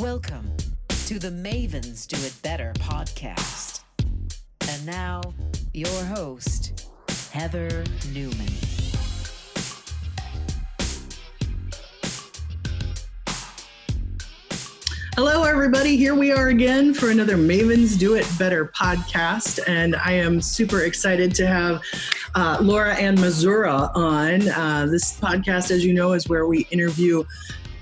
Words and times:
Welcome 0.00 0.56
to 1.06 1.20
the 1.20 1.28
Mavens 1.28 2.08
Do 2.08 2.16
It 2.26 2.34
Better 2.42 2.72
podcast. 2.80 3.84
And 4.68 4.84
now, 4.84 5.22
your 5.72 5.86
host, 5.86 6.88
Heather 7.30 7.84
Newman. 8.12 8.48
Hello, 15.14 15.44
everybody. 15.44 15.96
Here 15.96 16.16
we 16.16 16.32
are 16.32 16.48
again 16.48 16.92
for 16.92 17.10
another 17.10 17.36
Mavens 17.36 17.96
Do 17.96 18.16
It 18.16 18.26
Better 18.36 18.72
podcast. 18.76 19.60
And 19.68 19.94
I 19.94 20.10
am 20.10 20.40
super 20.40 20.80
excited 20.80 21.36
to 21.36 21.46
have 21.46 21.80
uh, 22.34 22.58
Laura 22.60 22.96
Ann 22.96 23.16
Masura 23.18 23.94
on. 23.94 24.48
Uh, 24.48 24.86
this 24.90 25.20
podcast, 25.20 25.70
as 25.70 25.84
you 25.84 25.94
know, 25.94 26.14
is 26.14 26.28
where 26.28 26.48
we 26.48 26.66
interview 26.72 27.22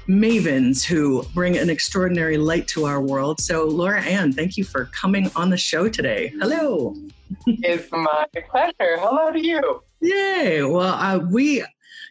mavens 0.08 0.84
who 0.84 1.22
bring 1.34 1.56
an 1.56 1.70
extraordinary 1.70 2.36
light 2.36 2.66
to 2.68 2.84
our 2.84 3.00
world. 3.00 3.40
So, 3.40 3.64
Laura 3.64 4.00
Ann, 4.02 4.32
thank 4.32 4.56
you 4.56 4.64
for 4.64 4.86
coming 4.86 5.30
on 5.36 5.50
the 5.50 5.56
show 5.56 5.88
today. 5.88 6.32
Hello. 6.40 6.94
It's 7.46 7.90
my 7.92 8.26
pleasure. 8.50 8.98
Hello 8.98 9.30
to 9.30 9.40
you. 9.40 9.82
Yay. 10.00 10.62
Well, 10.62 10.94
uh, 10.94 11.18
we, 11.30 11.64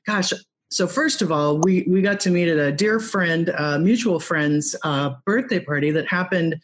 gosh, 0.07 0.33
so 0.69 0.87
first 0.87 1.21
of 1.21 1.31
all, 1.31 1.59
we 1.59 1.85
we 1.89 2.01
got 2.01 2.19
to 2.21 2.29
meet 2.31 2.47
at 2.47 2.57
a 2.57 2.71
dear 2.71 2.99
friend, 2.99 3.53
uh, 3.57 3.77
mutual 3.77 4.19
friend's 4.19 4.75
uh, 4.83 5.15
birthday 5.25 5.59
party 5.59 5.91
that 5.91 6.07
happened 6.07 6.55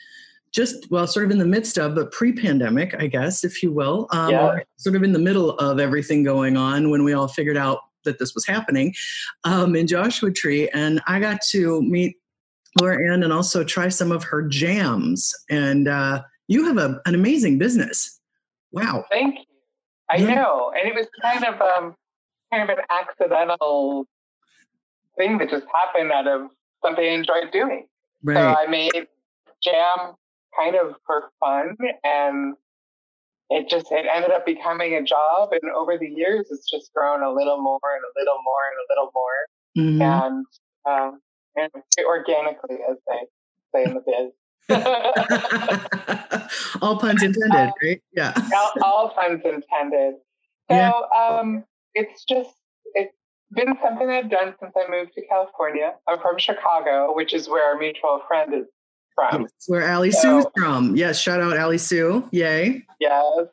just 0.54 0.90
well, 0.90 1.06
sort 1.06 1.26
of 1.26 1.32
in 1.32 1.38
the 1.38 1.46
midst 1.46 1.78
of, 1.78 1.94
but 1.94 2.12
pre-pandemic, 2.14 2.96
I 2.98 3.08
guess, 3.08 3.44
if 3.44 3.62
you 3.62 3.72
will, 3.72 4.08
um, 4.12 4.32
Yeah. 4.32 4.60
sort 4.78 4.96
of 4.96 5.04
in 5.04 5.12
the 5.12 5.20
middle 5.20 5.52
of 5.58 5.78
everything 5.80 6.24
going 6.24 6.56
on 6.56 6.90
when 6.90 7.04
we 7.04 7.14
all 7.14 7.28
figured 7.28 7.58
out 7.58 7.80
that 8.06 8.20
this 8.20 8.34
was 8.34 8.46
happening 8.46 8.94
um, 9.44 9.76
in 9.76 9.88
Joshua 9.88 10.32
Tree, 10.32 10.70
and 10.70 11.02
I 11.08 11.20
got 11.20 11.42
to 11.52 11.82
meet 11.82 12.18
Laura 12.80 13.12
Ann 13.12 13.24
and 13.24 13.34
also 13.34 13.64
try 13.64 13.90
some 13.90 14.12
of 14.12 14.24
her 14.24 14.44
jams. 14.44 15.34
And 15.50 15.88
uh, 15.88 16.22
you 16.48 16.66
have 16.66 16.78
a, 16.78 17.02
an 17.06 17.16
amazing 17.16 17.58
business. 17.58 18.20
Wow. 18.72 19.06
Thank 19.12 19.40
you. 19.40 19.46
I 20.10 20.18
Yeah. 20.18 20.36
know, 20.36 20.72
and 20.78 20.88
it 20.88 20.96
was 20.96 21.08
kind 21.22 21.44
of 21.44 21.60
um, 21.60 21.96
kind 22.54 22.70
of 22.70 22.78
an 22.78 22.84
accidental 22.90 24.06
thing 25.18 25.38
that 25.40 25.50
just 25.50 25.66
happened 25.74 26.12
out 26.12 26.28
of 26.28 26.50
something 26.84 27.04
I 27.04 27.10
enjoyed 27.10 27.52
doing. 27.52 27.88
Right. 28.24 28.38
So 28.38 28.42
I 28.42 28.68
made 28.68 29.08
jam 29.64 30.14
kind 30.58 30.76
of 30.76 30.96
for 31.06 31.30
fun, 31.40 31.76
and 32.04 32.56
it 33.50 33.70
just 33.70 33.92
it 33.92 34.06
ended 34.14 34.32
up 34.32 34.46
becoming 34.46 34.94
a 34.96 35.04
job. 35.04 35.50
And 35.52 35.72
over 35.72 35.98
the 35.98 36.08
years, 36.08 36.48
it's 36.52 36.70
just 36.70 36.94
grown 36.94 37.24
a 37.24 37.32
little 37.32 37.62
more 37.62 37.80
and 37.84 38.04
a 38.04 38.12
little 38.20 38.40
more 38.44 38.68
and 38.70 38.78
a 38.80 38.86
little 38.92 39.12
more, 39.14 39.48
Mhm. 39.78 40.02
and 40.26 40.46
um, 40.86 41.22
and 41.56 41.72
organically, 42.06 42.78
as 42.90 42.98
they 43.08 43.26
say 43.74 43.86
in 43.86 43.94
the 43.96 44.02
biz. 44.06 44.34
all 46.82 46.98
puns 47.00 47.24
intended, 47.24 47.72
right? 47.84 48.02
Yeah. 48.14 48.34
all, 48.56 48.72
all 48.84 49.10
puns 49.10 49.42
intended. 49.46 50.16
So 50.70 50.76
Yeah. 50.76 50.92
um, 51.18 51.64
it's 51.94 52.26
just 52.26 52.50
it's 52.94 53.14
been 53.52 53.78
something 53.82 54.10
I've 54.10 54.30
done 54.30 54.56
since 54.60 54.74
I 54.76 54.88
moved 54.90 55.14
to 55.14 55.26
California. 55.28 55.94
I'm 56.08 56.20
from 56.20 56.38
Chicago, 56.38 57.14
which 57.16 57.34
is 57.34 57.48
where 57.48 57.64
our 57.64 57.78
mutual 57.78 58.20
friend 58.28 58.54
is 58.54 58.66
from. 59.18 59.48
Where 59.68 59.90
Ali 59.92 60.12
So- 60.12 60.42
Sue's 60.42 60.46
from. 60.56 60.96
Yes, 60.96 61.20
shout 61.20 61.42
out 61.42 61.58
Ali 61.58 61.78
Sue. 61.80 62.28
Yay. 62.32 62.84
Yes. 63.00 63.48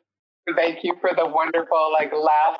Thank 0.55 0.83
you 0.83 0.95
for 1.01 1.09
the 1.15 1.25
wonderful 1.27 1.91
like 1.91 2.11
last 2.13 2.59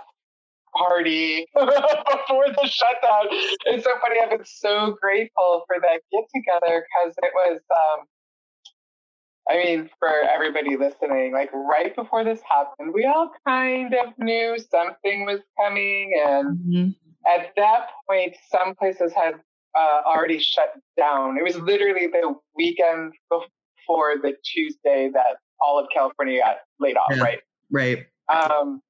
party 0.75 1.45
before 1.55 2.47
the 2.47 2.67
shutdown. 2.67 3.25
It's 3.65 3.83
so 3.83 3.91
funny. 4.01 4.19
I've 4.21 4.31
been 4.31 4.43
so 4.45 4.97
grateful 4.99 5.63
for 5.67 5.77
that 5.81 6.01
get 6.11 6.23
together 6.35 6.83
because 6.83 7.15
it 7.21 7.31
was 7.33 7.59
um 7.71 8.05
I 9.47 9.57
mean, 9.63 9.89
for 9.99 10.09
everybody 10.27 10.75
listening, 10.75 11.31
like 11.31 11.51
right 11.53 11.95
before 11.95 12.23
this 12.23 12.39
happened, 12.49 12.91
we 12.95 13.05
all 13.05 13.29
kind 13.47 13.93
of 13.93 14.17
knew 14.17 14.57
something 14.57 15.25
was 15.27 15.41
coming. 15.61 16.19
And 16.27 16.57
Mhm. 16.57 16.95
at 17.27 17.53
that 17.55 17.89
point, 18.09 18.35
some 18.49 18.73
places 18.73 19.13
had 19.13 19.35
uh, 19.77 20.01
already 20.05 20.39
shut 20.39 20.73
down. 20.97 21.37
It 21.37 21.43
was 21.43 21.57
literally 21.57 22.07
the 22.07 22.35
weekend 22.55 23.13
before 23.29 24.15
the 24.21 24.33
Tuesday 24.43 25.09
that 25.13 25.37
all 25.59 25.79
of 25.79 25.87
California 25.93 26.39
got 26.39 26.57
laid 26.79 26.97
off, 26.97 27.11
Yeah. 27.11 27.21
right? 27.21 27.39
Right. 27.71 28.05
Um, 28.33 28.81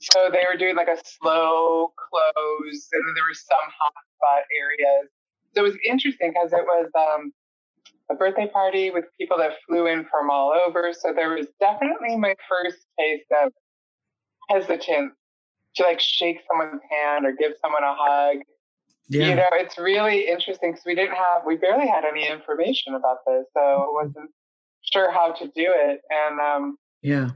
so 0.00 0.30
they 0.32 0.44
were 0.50 0.56
doing 0.56 0.76
like 0.76 0.88
a 0.88 0.96
slow 1.04 1.92
close, 1.96 2.88
and 2.92 3.02
then 3.06 3.14
there 3.14 3.24
were 3.24 3.34
some 3.34 3.58
hotspot 3.58 4.42
areas. 4.58 5.10
So 5.54 5.60
it 5.60 5.64
was 5.64 5.76
interesting 5.84 6.32
because 6.32 6.52
it 6.52 6.64
was 6.64 6.90
um, 6.96 7.32
a 8.10 8.14
birthday 8.14 8.46
party 8.46 8.90
with 8.90 9.04
people 9.18 9.36
that 9.38 9.52
flew 9.66 9.86
in 9.86 10.06
from 10.10 10.30
all 10.30 10.52
over. 10.66 10.92
So 10.92 11.12
there 11.14 11.30
was 11.30 11.46
definitely 11.58 12.16
my 12.16 12.34
first 12.48 12.78
taste 12.98 13.26
of 13.44 13.52
hesitance 14.48 15.12
to 15.76 15.82
like 15.82 16.00
shake 16.00 16.38
someone's 16.48 16.80
hand 16.90 17.26
or 17.26 17.32
give 17.32 17.52
someone 17.60 17.82
a 17.84 17.94
hug. 17.96 18.38
Yeah. 19.10 19.28
You 19.28 19.34
know, 19.34 19.48
it's 19.54 19.76
really 19.76 20.28
interesting 20.28 20.70
because 20.70 20.86
we 20.86 20.94
didn't 20.94 21.16
have, 21.16 21.42
we 21.44 21.56
barely 21.56 21.88
had 21.88 22.04
any 22.04 22.28
information 22.28 22.94
about 22.94 23.18
this, 23.26 23.44
so 23.52 23.60
I 23.60 23.86
wasn't 23.90 24.30
sure 24.92 25.10
how 25.10 25.32
to 25.32 25.46
do 25.46 25.50
it. 25.66 26.00
And 26.10 26.38
um, 26.38 26.76
yeah. 27.02 27.30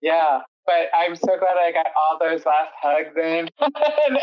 yeah, 0.00 0.42
but 0.66 0.86
I'm 0.94 1.16
so 1.16 1.36
glad 1.36 1.56
I 1.58 1.72
got 1.72 1.86
all 1.98 2.16
those 2.16 2.46
last 2.46 2.70
hugs 2.80 3.16
in, 3.16 3.48
and, 3.60 4.18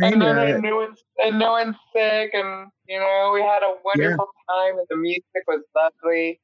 then 0.00 0.18
know. 0.18 0.60
no 0.60 0.76
one's 0.76 1.04
and 1.18 1.38
no 1.38 1.52
one's 1.52 1.76
sick, 1.94 2.30
and 2.32 2.68
you 2.88 2.98
know 2.98 3.32
we 3.34 3.42
had 3.42 3.62
a 3.62 3.74
wonderful 3.84 4.28
time, 4.48 4.78
and 4.78 4.86
the 4.88 4.96
music 4.96 5.44
was 5.46 5.60
lovely, 5.76 6.40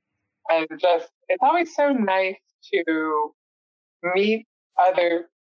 and 0.51 0.69
just 0.79 1.09
it's 1.31 1.43
always 1.43 1.75
so 1.75 1.91
nice 1.91 2.37
to 2.75 3.33
meet 4.15 4.47
other 4.79 5.31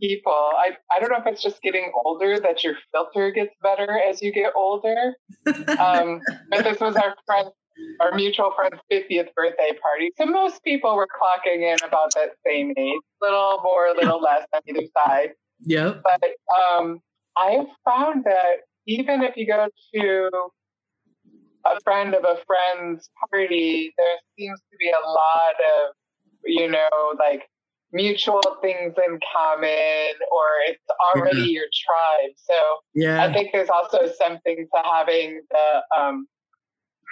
people. 0.00 0.32
I 0.32 0.76
I 0.90 1.00
don't 1.00 1.10
know 1.10 1.18
if 1.18 1.26
it's 1.26 1.42
just 1.42 1.62
getting 1.62 1.92
older 2.04 2.38
that 2.40 2.64
your 2.64 2.74
filter 2.92 3.30
gets 3.30 3.54
better 3.62 4.00
as 4.08 4.22
you 4.22 4.32
get 4.32 4.52
older, 4.54 5.14
um, 5.78 6.20
but 6.50 6.64
this 6.64 6.80
was 6.80 6.96
our 6.96 7.14
friend, 7.26 7.48
our 8.00 8.14
mutual 8.14 8.52
friend's 8.54 8.80
50th 8.90 9.34
birthday 9.34 9.72
party. 9.82 10.10
So 10.16 10.26
most 10.26 10.62
people 10.64 10.96
were 10.96 11.08
clocking 11.08 11.62
in 11.62 11.76
about 11.86 12.12
that 12.14 12.30
same 12.46 12.72
age, 12.76 13.00
A 13.22 13.24
little 13.24 13.60
more, 13.62 13.86
a 13.86 13.94
little 13.94 14.20
less 14.20 14.46
on 14.54 14.60
either 14.68 14.86
side. 14.96 15.30
Yeah. 15.60 15.94
But 16.02 16.22
um, 16.54 17.00
I 17.36 17.52
have 17.52 17.66
found 17.84 18.24
that 18.24 18.58
even 18.86 19.22
if 19.22 19.36
you 19.36 19.46
go 19.46 19.68
to 19.94 20.30
a 21.66 21.80
friend 21.82 22.14
of 22.14 22.24
a 22.24 22.38
friend's 22.46 23.10
party, 23.30 23.92
there 23.96 24.16
seems 24.38 24.60
to 24.60 24.76
be 24.78 24.90
a 24.90 25.08
lot 25.08 25.54
of, 25.76 25.94
you 26.44 26.70
know, 26.70 26.88
like 27.18 27.48
mutual 27.92 28.42
things 28.60 28.94
in 29.06 29.18
common, 29.32 30.12
or 30.30 30.46
it's 30.68 30.84
already 31.14 31.50
your 31.50 31.64
tribe. 31.64 32.32
So 32.36 32.54
yeah. 32.94 33.24
I 33.24 33.32
think 33.32 33.50
there's 33.52 33.70
also 33.70 34.10
something 34.18 34.66
to 34.74 34.82
having 34.84 35.40
the 35.50 36.00
um, 36.00 36.28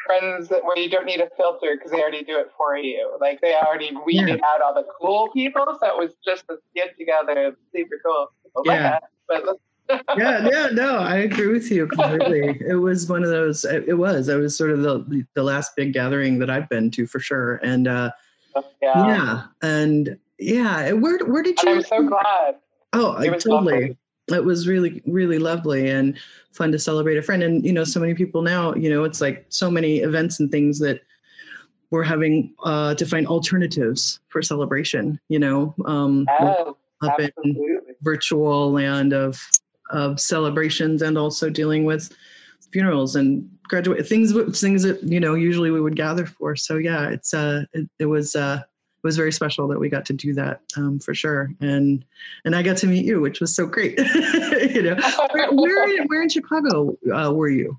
friends 0.06 0.48
that, 0.48 0.64
where 0.64 0.78
you 0.78 0.90
don't 0.90 1.06
need 1.06 1.20
a 1.20 1.28
filter 1.36 1.76
because 1.76 1.90
they 1.90 2.00
already 2.00 2.24
do 2.24 2.38
it 2.38 2.50
for 2.56 2.76
you. 2.76 3.16
Like 3.20 3.40
they 3.40 3.54
already 3.54 3.92
weeded 4.04 4.40
out 4.42 4.62
all 4.62 4.74
the 4.74 4.84
cool 5.00 5.30
people, 5.32 5.66
so 5.80 5.86
it 5.86 5.96
was 5.96 6.12
just 6.24 6.44
a 6.50 6.56
get 6.74 6.96
together. 6.98 7.56
Super 7.74 8.00
cool. 8.04 8.28
Like 8.64 8.80
Yeah. 8.80 8.98
But 9.28 9.44
yeah, 10.16 10.48
yeah, 10.48 10.68
no, 10.72 10.98
I 10.98 11.18
agree 11.18 11.46
with 11.46 11.70
you 11.70 11.86
completely. 11.86 12.60
it 12.68 12.74
was 12.74 13.08
one 13.08 13.22
of 13.22 13.30
those. 13.30 13.64
It 13.64 13.84
it 13.88 13.94
was. 13.94 14.28
It 14.28 14.36
was 14.36 14.56
sort 14.56 14.70
of 14.70 14.82
the 14.82 15.24
the 15.34 15.42
last 15.42 15.76
big 15.76 15.92
gathering 15.92 16.38
that 16.40 16.50
I've 16.50 16.68
been 16.68 16.90
to 16.92 17.06
for 17.06 17.20
sure. 17.20 17.56
And 17.62 17.86
uh, 17.86 18.10
yeah. 18.82 19.06
yeah, 19.06 19.42
and 19.62 20.18
yeah, 20.38 20.92
where 20.92 21.18
where 21.26 21.42
did 21.42 21.62
you? 21.62 21.70
I'm 21.70 21.82
so 21.82 22.02
glad. 22.02 22.56
Oh, 22.92 23.12
I 23.12 23.26
It 23.26 23.40
totally. 23.40 23.72
lovely. 23.74 23.98
It 24.28 24.44
was 24.44 24.66
really, 24.66 25.02
really 25.06 25.38
lovely 25.38 25.88
and 25.88 26.18
fun 26.52 26.72
to 26.72 26.78
celebrate 26.78 27.16
a 27.16 27.22
friend. 27.22 27.42
And 27.42 27.64
you 27.64 27.72
know, 27.72 27.84
so 27.84 28.00
many 28.00 28.14
people 28.14 28.42
now. 28.42 28.74
You 28.74 28.90
know, 28.90 29.04
it's 29.04 29.20
like 29.20 29.46
so 29.48 29.70
many 29.70 29.98
events 29.98 30.40
and 30.40 30.50
things 30.50 30.78
that 30.80 31.00
we're 31.90 32.02
having 32.02 32.52
uh, 32.64 32.94
to 32.96 33.06
find 33.06 33.26
alternatives 33.26 34.20
for 34.28 34.42
celebration. 34.42 35.20
You 35.28 35.38
know, 35.38 35.74
um, 35.84 36.26
Yes, 36.40 36.66
up 37.02 37.20
in 37.20 37.80
virtual 38.02 38.72
land 38.72 39.12
of 39.12 39.40
of 39.90 40.18
celebrations 40.18 41.02
and 41.02 41.16
also 41.16 41.48
dealing 41.48 41.84
with 41.84 42.12
funerals 42.72 43.14
and 43.16 43.48
graduate 43.68 44.06
things 44.06 44.32
things 44.58 44.82
that 44.82 45.02
you 45.02 45.20
know 45.20 45.34
usually 45.34 45.70
we 45.70 45.80
would 45.80 45.94
gather 45.94 46.26
for 46.26 46.56
so 46.56 46.76
yeah 46.76 47.08
it's 47.08 47.32
uh 47.32 47.64
it, 47.72 47.88
it 48.00 48.06
was 48.06 48.34
uh 48.34 48.60
was 49.06 49.16
very 49.16 49.32
special 49.32 49.66
that 49.68 49.78
we 49.78 49.88
got 49.88 50.04
to 50.06 50.12
do 50.12 50.34
that 50.34 50.60
um, 50.76 50.98
for 50.98 51.14
sure. 51.14 51.50
And 51.60 52.04
and 52.44 52.54
i 52.54 52.62
got 52.62 52.76
to 52.78 52.86
meet 52.86 53.04
you 53.04 53.20
which 53.20 53.40
was 53.40 53.54
so 53.54 53.66
great. 53.66 53.98
You 54.76 54.82
know? 54.82 54.96
Where, 55.32 55.52
where, 55.52 55.88
in- 55.88 56.06
where 56.08 56.22
in 56.22 56.28
chicago 56.28 56.96
uh, 57.14 57.32
were 57.32 57.48
you? 57.48 57.78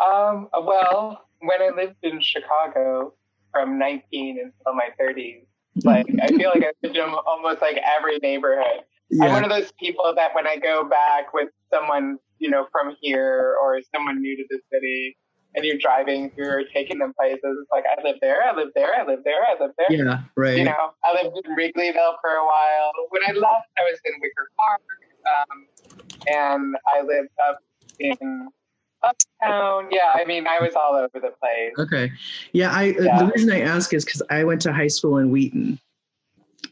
Um, 0.00 0.48
well, 0.52 1.26
when 1.40 1.60
I 1.60 1.70
lived 1.76 1.96
in 2.02 2.20
Chicago 2.20 3.14
from 3.52 3.78
19 3.78 4.38
until 4.38 4.74
my 4.74 4.88
30s, 5.00 5.44
like 5.84 6.06
I 6.22 6.28
feel 6.28 6.50
like 6.54 6.64
I 6.64 6.72
lived 6.82 6.96
in 6.96 7.14
almost 7.26 7.60
like 7.60 7.78
every 7.98 8.18
neighborhood. 8.18 8.84
I'm 9.20 9.32
one 9.32 9.44
of 9.44 9.50
those 9.50 9.72
people 9.78 10.12
that 10.16 10.34
when 10.34 10.46
I 10.46 10.56
go 10.56 10.88
back 10.88 11.34
with 11.34 11.48
someone, 11.72 12.18
you 12.38 12.48
know, 12.48 12.66
from 12.72 12.96
here 13.00 13.56
or 13.60 13.80
someone 13.94 14.20
new 14.20 14.36
to 14.36 14.44
the 14.48 14.60
city, 14.72 15.16
and 15.54 15.64
you're 15.64 15.78
driving 15.78 16.30
through 16.30 16.50
or 16.50 16.62
taking 16.72 16.98
them 16.98 17.12
places. 17.18 17.40
It's 17.42 17.70
like 17.72 17.84
I 17.86 18.02
live 18.06 18.16
there, 18.20 18.42
I 18.44 18.54
live 18.54 18.68
there, 18.74 18.94
I 18.94 19.04
live 19.04 19.20
there, 19.24 19.42
I 19.42 19.62
live 19.62 19.72
there. 19.78 19.86
Yeah, 19.90 20.22
right. 20.36 20.56
You 20.58 20.64
know, 20.64 20.92
I 21.04 21.12
lived 21.22 21.36
in 21.44 21.56
Wrigleyville 21.56 22.14
for 22.20 22.30
a 22.30 22.44
while. 22.44 22.92
When 23.10 23.22
I 23.26 23.32
left, 23.32 23.68
I 23.78 23.82
was 23.82 23.98
in 24.04 24.12
Wicker 24.20 24.48
Park, 24.58 24.82
um, 25.50 25.66
and 26.28 26.76
I 26.94 27.02
lived 27.02 27.30
up 27.48 27.58
in 27.98 28.48
uptown. 29.02 29.88
Yeah, 29.90 30.12
I 30.14 30.24
mean, 30.24 30.46
I 30.46 30.60
was 30.60 30.74
all 30.74 30.94
over 30.94 31.08
the 31.14 31.32
place. 31.40 31.72
Okay. 31.78 32.12
Yeah, 32.52 32.70
I 32.72 32.90
uh, 32.90 33.02
Yeah. 33.02 33.18
the 33.18 33.26
reason 33.26 33.50
I 33.52 33.60
ask 33.62 33.92
is 33.92 34.04
because 34.04 34.22
I 34.30 34.44
went 34.44 34.60
to 34.62 34.72
high 34.72 34.88
school 34.88 35.18
in 35.18 35.30
Wheaton. 35.30 35.78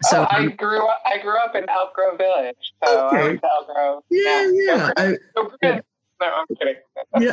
So 0.02 0.22
oh, 0.22 0.26
I 0.30 0.46
grew 0.46 0.86
up. 0.86 1.00
I 1.04 1.18
grew 1.18 1.36
up 1.38 1.56
in 1.56 1.68
Elk 1.68 1.94
Grove 1.94 2.18
Village, 2.18 2.56
so 2.84 3.08
I 3.08 3.16
Okay. 3.16 3.22
went 3.28 3.40
to 3.40 3.48
Elk 3.48 3.66
Grove. 3.74 4.02
yeah, 4.10 4.50
yeah. 4.52 4.90
Go 4.94 5.02
I, 5.02 5.16
Bruins. 5.60 5.82
No, 6.20 6.26
I'm 6.26 6.46
kidding. 6.56 6.74
yeah, 7.20 7.32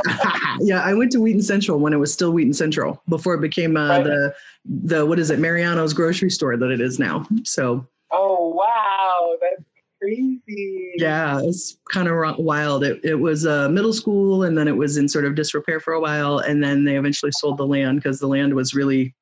yeah. 0.62 0.82
I 0.82 0.94
went 0.94 1.12
to 1.14 1.20
Wheaton 1.22 1.42
Central 1.42 1.80
when 1.80 1.94
it 1.94 1.98
was 1.98 2.14
still 2.14 2.32
Wheaton 2.32 2.54
Central 2.54 3.02
before 3.10 3.34
it 3.36 3.42
became 3.42 3.78
uh, 3.78 3.88
Right. 3.90 4.04
the 4.04 4.36
the 4.66 5.06
what 5.06 5.20
is 5.20 5.30
it 5.32 5.40
Mariano's 5.40 5.94
grocery 5.94 6.30
store 6.30 6.56
that 6.58 6.72
it 6.72 6.82
is 6.82 7.00
now. 7.00 7.26
So 7.44 7.86
Oh 8.12 8.50
wow, 8.50 9.38
that's 9.42 9.64
crazy. 10.00 10.92
yeah, 10.98 11.40
it's 11.44 11.78
kind 11.92 12.08
of 12.08 12.38
wild. 12.38 12.84
It 12.84 13.00
it 13.04 13.16
was 13.16 13.46
uh, 13.46 13.70
middle 13.70 13.94
school 13.94 14.44
and 14.44 14.58
then 14.58 14.68
it 14.68 14.78
was 14.78 14.98
in 14.98 15.10
sort 15.10 15.26
of 15.26 15.34
disrepair 15.36 15.80
for 15.80 15.94
a 15.94 16.00
while, 16.00 16.38
and 16.40 16.64
then 16.64 16.84
they 16.86 16.98
eventually 16.98 17.32
sold 17.32 17.58
the 17.58 17.66
land 17.66 17.98
because 18.00 18.20
the 18.20 18.28
land 18.28 18.54
was 18.54 18.76
really, 18.76 19.16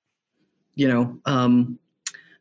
you 0.76 0.88
know, 0.88 1.18
um, 1.26 1.80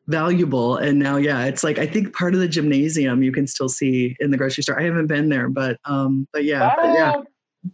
valuable. 0.06 0.76
And 0.76 0.98
now, 0.98 1.16
yeah, 1.16 1.44
it's 1.44 1.62
like 1.64 1.78
I 1.78 1.86
think 1.86 2.14
part 2.14 2.34
of 2.34 2.40
the 2.40 2.48
gymnasium 2.48 3.22
you 3.22 3.32
can 3.32 3.46
still 3.46 3.68
see 3.68 4.16
in 4.20 4.30
the 4.30 4.36
grocery 4.36 4.62
store. 4.62 4.78
I 4.80 4.84
haven't 4.84 5.06
been 5.06 5.28
there, 5.28 5.48
but 5.48 5.78
um, 5.84 6.26
but 6.32 6.44
yeah, 6.44 6.72
but 6.76 6.94
yeah, 6.94 7.14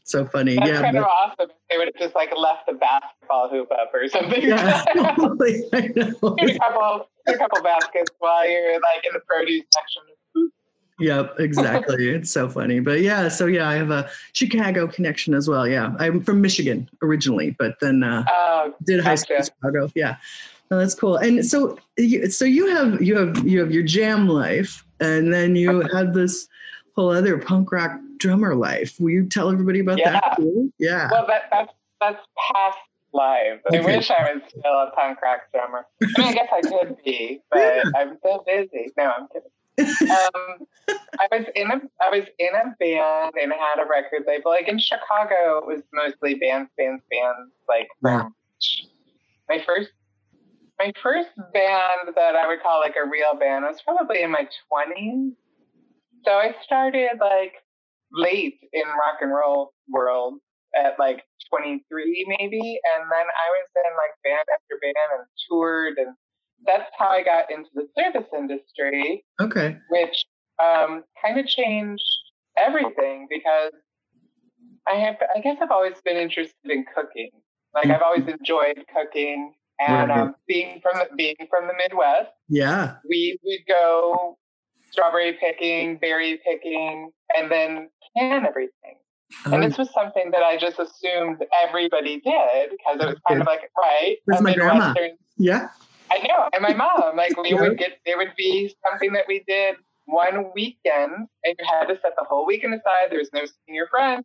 so 0.04 0.26
funny. 0.26 0.56
that's 0.56 0.68
yeah, 0.68 0.80
kind 0.80 0.96
but- 0.96 1.02
of 1.02 1.08
awesome. 1.08 1.50
They 1.70 1.76
would 1.78 1.88
have 1.88 1.96
just 1.96 2.14
like 2.14 2.30
left 2.36 2.66
the 2.66 2.74
basketball 2.74 3.48
hoop 3.50 3.70
up 3.72 3.90
or 3.92 4.08
something. 4.08 4.42
yeah, 4.42 4.84
totally. 4.94 5.64
I 5.72 5.90
know. 5.94 6.34
Get 6.36 6.56
a 6.56 6.58
couple, 6.58 7.08
get 7.26 7.34
a 7.36 7.38
couple 7.38 7.62
baskets 7.62 8.10
while 8.18 8.48
you're 8.48 8.74
like 8.74 9.04
in 9.04 9.12
the 9.12 9.20
produce 9.20 9.64
section. 9.72 10.02
Yep, 11.00 11.38
exactly. 11.38 12.08
it's 12.14 12.30
so 12.30 12.48
funny. 12.48 12.80
But 12.80 13.00
yeah, 13.02 13.28
so 13.28 13.46
yeah, 13.46 13.68
I 13.68 13.74
have 13.76 13.90
a 13.90 14.10
Chicago 14.32 14.86
connection 14.88 15.32
as 15.34 15.48
well. 15.48 15.66
Yeah, 15.66 15.94
I'm 15.98 16.22
from 16.22 16.40
Michigan 16.40 16.88
originally, 17.02 17.54
but 17.58 17.76
then 17.80 18.02
uh, 18.02 18.24
Oh, 18.28 18.74
did 18.84 19.00
high 19.00 19.14
school 19.14 19.36
in 19.36 19.44
Chicago. 19.44 19.90
Yeah, 19.94 20.16
no, 20.70 20.78
that's 20.78 20.94
cool. 20.94 21.16
And 21.16 21.44
so, 21.44 21.78
you, 21.96 22.28
so 22.30 22.44
you 22.44 22.68
have 22.68 23.00
you 23.02 23.16
have 23.16 23.46
you 23.46 23.58
have 23.60 23.70
your 23.72 23.82
jam 23.82 24.28
life, 24.28 24.84
and 25.00 25.32
then 25.32 25.56
you 25.56 25.80
had 25.94 26.14
this 26.14 26.48
whole 26.94 27.10
other 27.10 27.38
punk 27.38 27.72
rock 27.72 27.92
drummer 28.18 28.54
life. 28.54 28.98
Will 29.00 29.10
you 29.10 29.26
tell 29.26 29.50
everybody 29.50 29.80
about 29.80 29.98
Yeah. 29.98 30.12
that 30.12 30.36
too? 30.36 30.72
Yeah. 30.78 31.08
well, 31.10 31.26
that, 31.26 31.42
that's 31.50 31.72
that's 32.00 32.24
past 32.52 32.78
lives. 33.12 33.62
I 33.72 33.80
wish 33.80 34.10
I 34.10 34.34
was 34.34 34.42
still 34.48 34.62
a 34.72 34.90
punk 34.94 35.22
rock 35.22 35.40
drummer. 35.52 35.86
I 36.02 36.06
mean, 36.20 36.28
I 36.28 36.32
guess 36.34 36.48
I 36.52 36.60
could 36.60 36.96
be, 37.04 37.40
but 37.50 37.58
Yeah. 37.58 37.82
I'm 37.96 38.18
so 38.22 38.44
busy. 38.46 38.92
No, 38.96 39.04
I'm 39.16 39.28
kidding. 39.28 39.50
um, 40.10 40.66
I 41.20 41.28
was 41.30 41.46
in 41.54 41.70
a 41.70 41.80
I 42.02 42.10
was 42.10 42.24
in 42.38 42.48
a 42.54 42.74
band 42.80 43.34
and 43.40 43.52
had 43.52 43.80
a 43.82 43.88
record 43.88 44.24
label. 44.26 44.50
Like 44.50 44.66
in 44.68 44.78
Chicago, 44.78 45.58
it 45.58 45.66
was 45.66 45.82
mostly 45.92 46.34
bands, 46.34 46.68
bands, 46.76 47.02
bands. 47.10 47.52
Like 47.68 47.88
from 48.02 48.34
my 49.48 49.62
first 49.64 49.90
my 50.78 50.92
first 51.02 51.30
band 51.52 52.14
that 52.14 52.36
I 52.36 52.46
would 52.46 52.62
call 52.62 52.80
like 52.80 52.94
a 52.96 53.08
real 53.08 53.38
band 53.38 53.64
was 53.64 53.80
probably 53.82 54.22
in 54.22 54.30
my 54.30 54.48
twenties. 54.68 55.32
So 56.24 56.32
I 56.32 56.54
started 56.64 57.18
like 57.20 57.54
late 58.12 58.58
in 58.72 58.86
rock 58.86 59.18
and 59.20 59.30
roll 59.30 59.72
world 59.88 60.34
at 60.74 60.98
like 60.98 61.22
23 61.50 62.26
maybe, 62.38 62.60
and 62.60 63.02
then 63.10 63.26
I 63.26 63.46
was 63.50 63.68
in 63.76 63.92
like 63.96 64.14
band 64.24 64.46
after 64.52 64.78
band 64.80 65.18
and 65.18 65.26
toured, 65.48 65.98
and 65.98 66.14
that's 66.66 66.90
how 66.98 67.08
I 67.08 67.22
got 67.22 67.50
into 67.50 67.70
the 67.74 67.86
service 67.96 68.28
industry 68.36 69.24
okay. 69.40 69.76
which 69.90 70.24
um, 70.62 71.04
kind 71.22 71.38
of 71.38 71.46
changed 71.46 72.02
everything 72.56 73.26
because 73.30 73.72
I 74.88 74.94
have, 74.94 75.16
I 75.34 75.40
guess 75.40 75.58
I've 75.60 75.70
always 75.70 76.00
been 76.04 76.16
interested 76.16 76.70
in 76.70 76.84
cooking. 76.94 77.30
Like 77.74 77.90
I've 77.90 78.02
always 78.02 78.26
enjoyed 78.26 78.82
cooking, 78.94 79.52
and 79.80 80.10
um, 80.10 80.34
being 80.46 80.80
from 80.82 80.98
the, 80.98 81.14
being 81.16 81.36
from 81.50 81.66
the 81.66 81.74
Midwest, 81.74 82.30
Yeah. 82.48 82.96
we 83.08 83.38
would 83.44 83.60
go 83.68 84.38
strawberry 84.90 85.34
picking, 85.40 85.98
berry 85.98 86.40
picking, 86.44 87.10
and 87.36 87.50
then 87.50 87.88
can 88.16 88.46
everything. 88.46 88.96
And 89.44 89.54
Oh, 89.56 89.68
this 89.68 89.76
was 89.76 89.92
something 89.92 90.30
that 90.30 90.42
I 90.42 90.56
just 90.56 90.78
assumed 90.78 91.44
everybody 91.66 92.20
did 92.20 92.70
because 92.70 93.00
it 93.00 93.06
was 93.06 93.18
kind 93.28 93.40
of 93.40 93.46
like 93.46 93.70
right, 93.76 94.16
Where's 94.24 94.40
my 94.40 94.54
grandma? 94.54 94.94
Yeah. 95.36 95.68
I 96.10 96.18
know, 96.26 96.48
and 96.54 96.62
my 96.62 96.72
mom, 96.72 97.16
like 97.16 97.36
we 97.40 97.50
Yeah. 97.50 97.60
would 97.60 97.78
get, 97.78 97.98
there 98.06 98.16
would 98.16 98.32
be 98.36 98.74
something 98.88 99.12
that 99.12 99.24
we 99.28 99.44
did 99.46 99.76
one 100.06 100.50
weekend, 100.54 101.12
and 101.44 101.54
you 101.58 101.64
had 101.68 101.84
to 101.88 101.94
set 102.00 102.12
the 102.16 102.24
whole 102.24 102.46
weekend 102.46 102.72
aside. 102.72 103.10
There 103.10 103.18
was 103.18 103.28
no 103.34 103.40
seeing 103.44 103.76
your 103.76 103.88
friends 103.88 104.24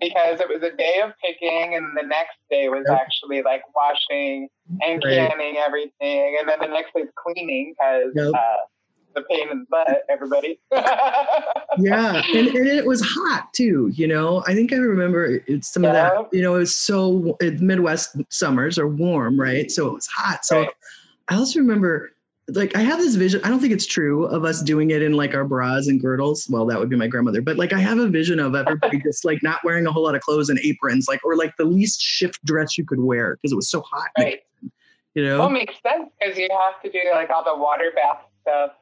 because 0.00 0.40
it 0.40 0.48
was 0.48 0.62
a 0.62 0.74
day 0.76 1.00
of 1.04 1.12
picking, 1.24 1.74
and 1.76 1.96
the 1.96 2.06
next 2.06 2.36
day 2.50 2.68
was 2.68 2.84
Yep. 2.88 2.98
actually 3.00 3.42
like 3.42 3.62
washing 3.74 4.48
and 4.84 5.02
Right. 5.04 5.28
canning 5.28 5.56
everything, 5.58 6.36
and 6.40 6.48
then 6.48 6.58
the 6.60 6.68
next 6.68 6.92
day's 6.94 7.06
cleaning 7.16 7.74
because 7.76 8.12
Yep. 8.14 8.34
uh, 8.34 8.56
the 9.14 9.22
pain 9.30 9.50
in 9.50 9.60
the 9.60 9.66
butt, 9.70 10.02
everybody. 10.08 10.58
yeah 11.78 12.22
and, 12.34 12.48
and 12.48 12.66
it 12.68 12.86
was 12.86 13.00
hot 13.02 13.48
too 13.54 13.90
you 13.94 14.06
know 14.06 14.42
i 14.46 14.54
think 14.54 14.72
i 14.72 14.76
remember 14.76 15.40
it's 15.46 15.72
some 15.72 15.84
of 15.84 15.92
Yeah. 15.92 16.10
that 16.10 16.28
you 16.32 16.42
know 16.42 16.54
it 16.56 16.58
was 16.58 16.76
so 16.76 17.36
midwest 17.60 18.14
summers 18.30 18.78
are 18.78 18.88
warm 18.88 19.40
right 19.40 19.70
so 19.70 19.86
it 19.88 19.94
was 19.94 20.06
hot 20.06 20.44
so 20.44 20.60
Right. 20.60 20.68
i 21.28 21.34
also 21.34 21.58
remember 21.60 22.11
like 22.48 22.74
i 22.76 22.80
have 22.80 22.98
this 22.98 23.14
vision 23.14 23.40
i 23.44 23.48
don't 23.48 23.60
think 23.60 23.72
it's 23.72 23.86
true 23.86 24.24
of 24.26 24.44
us 24.44 24.62
doing 24.62 24.90
it 24.90 25.00
in 25.00 25.12
like 25.12 25.34
our 25.34 25.44
bras 25.44 25.86
and 25.86 26.00
girdles 26.00 26.48
well 26.50 26.66
that 26.66 26.78
would 26.78 26.90
be 26.90 26.96
my 26.96 27.06
grandmother 27.06 27.40
but 27.40 27.56
like 27.56 27.72
i 27.72 27.78
have 27.78 27.98
a 27.98 28.08
vision 28.08 28.40
of 28.40 28.54
everybody 28.54 29.00
just 29.04 29.24
like 29.24 29.42
not 29.42 29.60
wearing 29.62 29.86
a 29.86 29.92
whole 29.92 30.02
lot 30.02 30.14
of 30.14 30.20
clothes 30.22 30.48
and 30.48 30.58
aprons 30.60 31.06
like 31.08 31.24
or 31.24 31.36
like 31.36 31.54
the 31.56 31.64
least 31.64 32.00
shift 32.00 32.44
dress 32.44 32.76
you 32.76 32.84
could 32.84 33.00
wear 33.00 33.36
because 33.36 33.52
it 33.52 33.56
was 33.56 33.70
so 33.70 33.80
hot 33.82 34.08
right. 34.18 34.40
you 35.14 35.24
know 35.24 35.38
Well, 35.38 35.48
it 35.48 35.52
makes 35.52 35.74
sense 35.86 36.10
because 36.20 36.36
you 36.36 36.48
have 36.50 36.82
to 36.82 36.90
do 36.90 36.98
like 37.12 37.30
all 37.30 37.44
the 37.44 37.56
water 37.56 37.92
bath 37.94 38.24
stuff. 38.42 38.72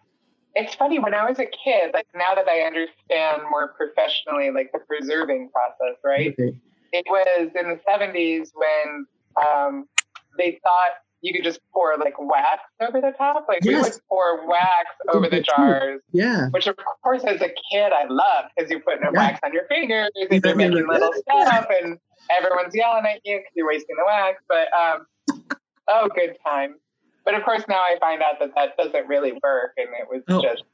It's 0.55 0.75
funny 0.75 0.99
when 0.99 1.15
I 1.15 1.29
was 1.29 1.39
a 1.39 1.47
kid, 1.47 1.93
like 1.95 2.09
now 2.15 2.35
that 2.35 2.49
I 2.49 2.63
understand 2.63 3.43
more 3.51 3.69
professionally, 3.69 4.51
like 4.51 4.73
the 4.73 4.81
preserving 4.81 5.51
process, 5.51 5.97
right? 6.05 6.33
Okay. 6.33 6.59
It 6.93 7.07
was 7.09 7.51
in 7.55 7.69
the 7.69 7.81
70s 7.89 8.51
when 8.55 9.07
um, 9.47 9.89
they 10.37 10.59
thought 10.63 10.99
you 11.23 11.33
could 11.35 11.45
just 11.45 11.61
pour 11.73 11.97
like 11.99 12.15
wax 12.19 12.63
over 12.81 13.01
the 13.01 13.13
top. 13.19 13.47
Like 13.49 13.63
we 13.65 13.73
Yes. 13.73 13.83
would 13.95 14.01
pour 14.09 14.47
wax 14.49 14.89
over 15.13 15.29
the 15.29 15.41
jars, 15.43 16.01
yeah 16.13 16.49
which 16.51 16.67
of 16.67 16.77
course 17.03 17.23
as 17.25 17.41
a 17.43 17.49
kid 17.71 17.93
I 17.93 18.05
loved 18.09 18.49
because 18.57 18.71
you 18.71 18.81
put 18.81 18.95
a 18.99 19.01
Yeah. 19.05 19.11
wax 19.13 19.41
on 19.45 19.53
your 19.53 19.65
fingers 19.67 20.11
and 20.15 20.43
you're 20.45 20.55
making 20.57 20.87
little 20.89 21.13
Yeah. 21.29 21.45
stuff 21.51 21.67
and 21.83 21.99
everyone's 22.31 22.75
yelling 22.75 23.05
at 23.07 23.21
you 23.25 23.39
because 23.39 23.53
you're 23.55 23.67
wasting 23.67 23.97
the 23.97 24.05
wax. 24.07 24.43
But 24.49 24.69
um, 24.75 25.07
oh, 25.89 26.09
good 26.15 26.37
time. 26.47 26.77
But 27.25 27.35
of 27.35 27.45
course 27.45 27.63
now 27.69 27.81
I 27.81 27.97
find 28.01 28.23
out 28.23 28.39
that 28.41 28.51
that 28.55 28.77
doesn't 28.77 29.07
really 29.09 29.33
work 29.43 29.73
and 29.77 29.89
it 30.01 30.09
was 30.11 30.23
Oh. 30.29 30.43
just, 30.43 30.65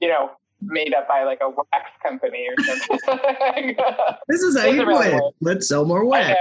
you 0.00 0.08
know, 0.08 0.30
made 0.62 0.92
up 0.94 1.08
by 1.08 1.24
like 1.24 1.40
a 1.42 1.48
wax 1.48 1.90
company 2.02 2.46
or 2.48 2.54
something. 2.64 3.76
this 4.28 4.42
is 4.42 4.56
how 4.58 4.66
you 4.66 4.86
really 4.86 5.08
it 5.08 5.22
let's 5.40 5.66
sell 5.66 5.84
more 5.84 6.04
wax. 6.04 6.38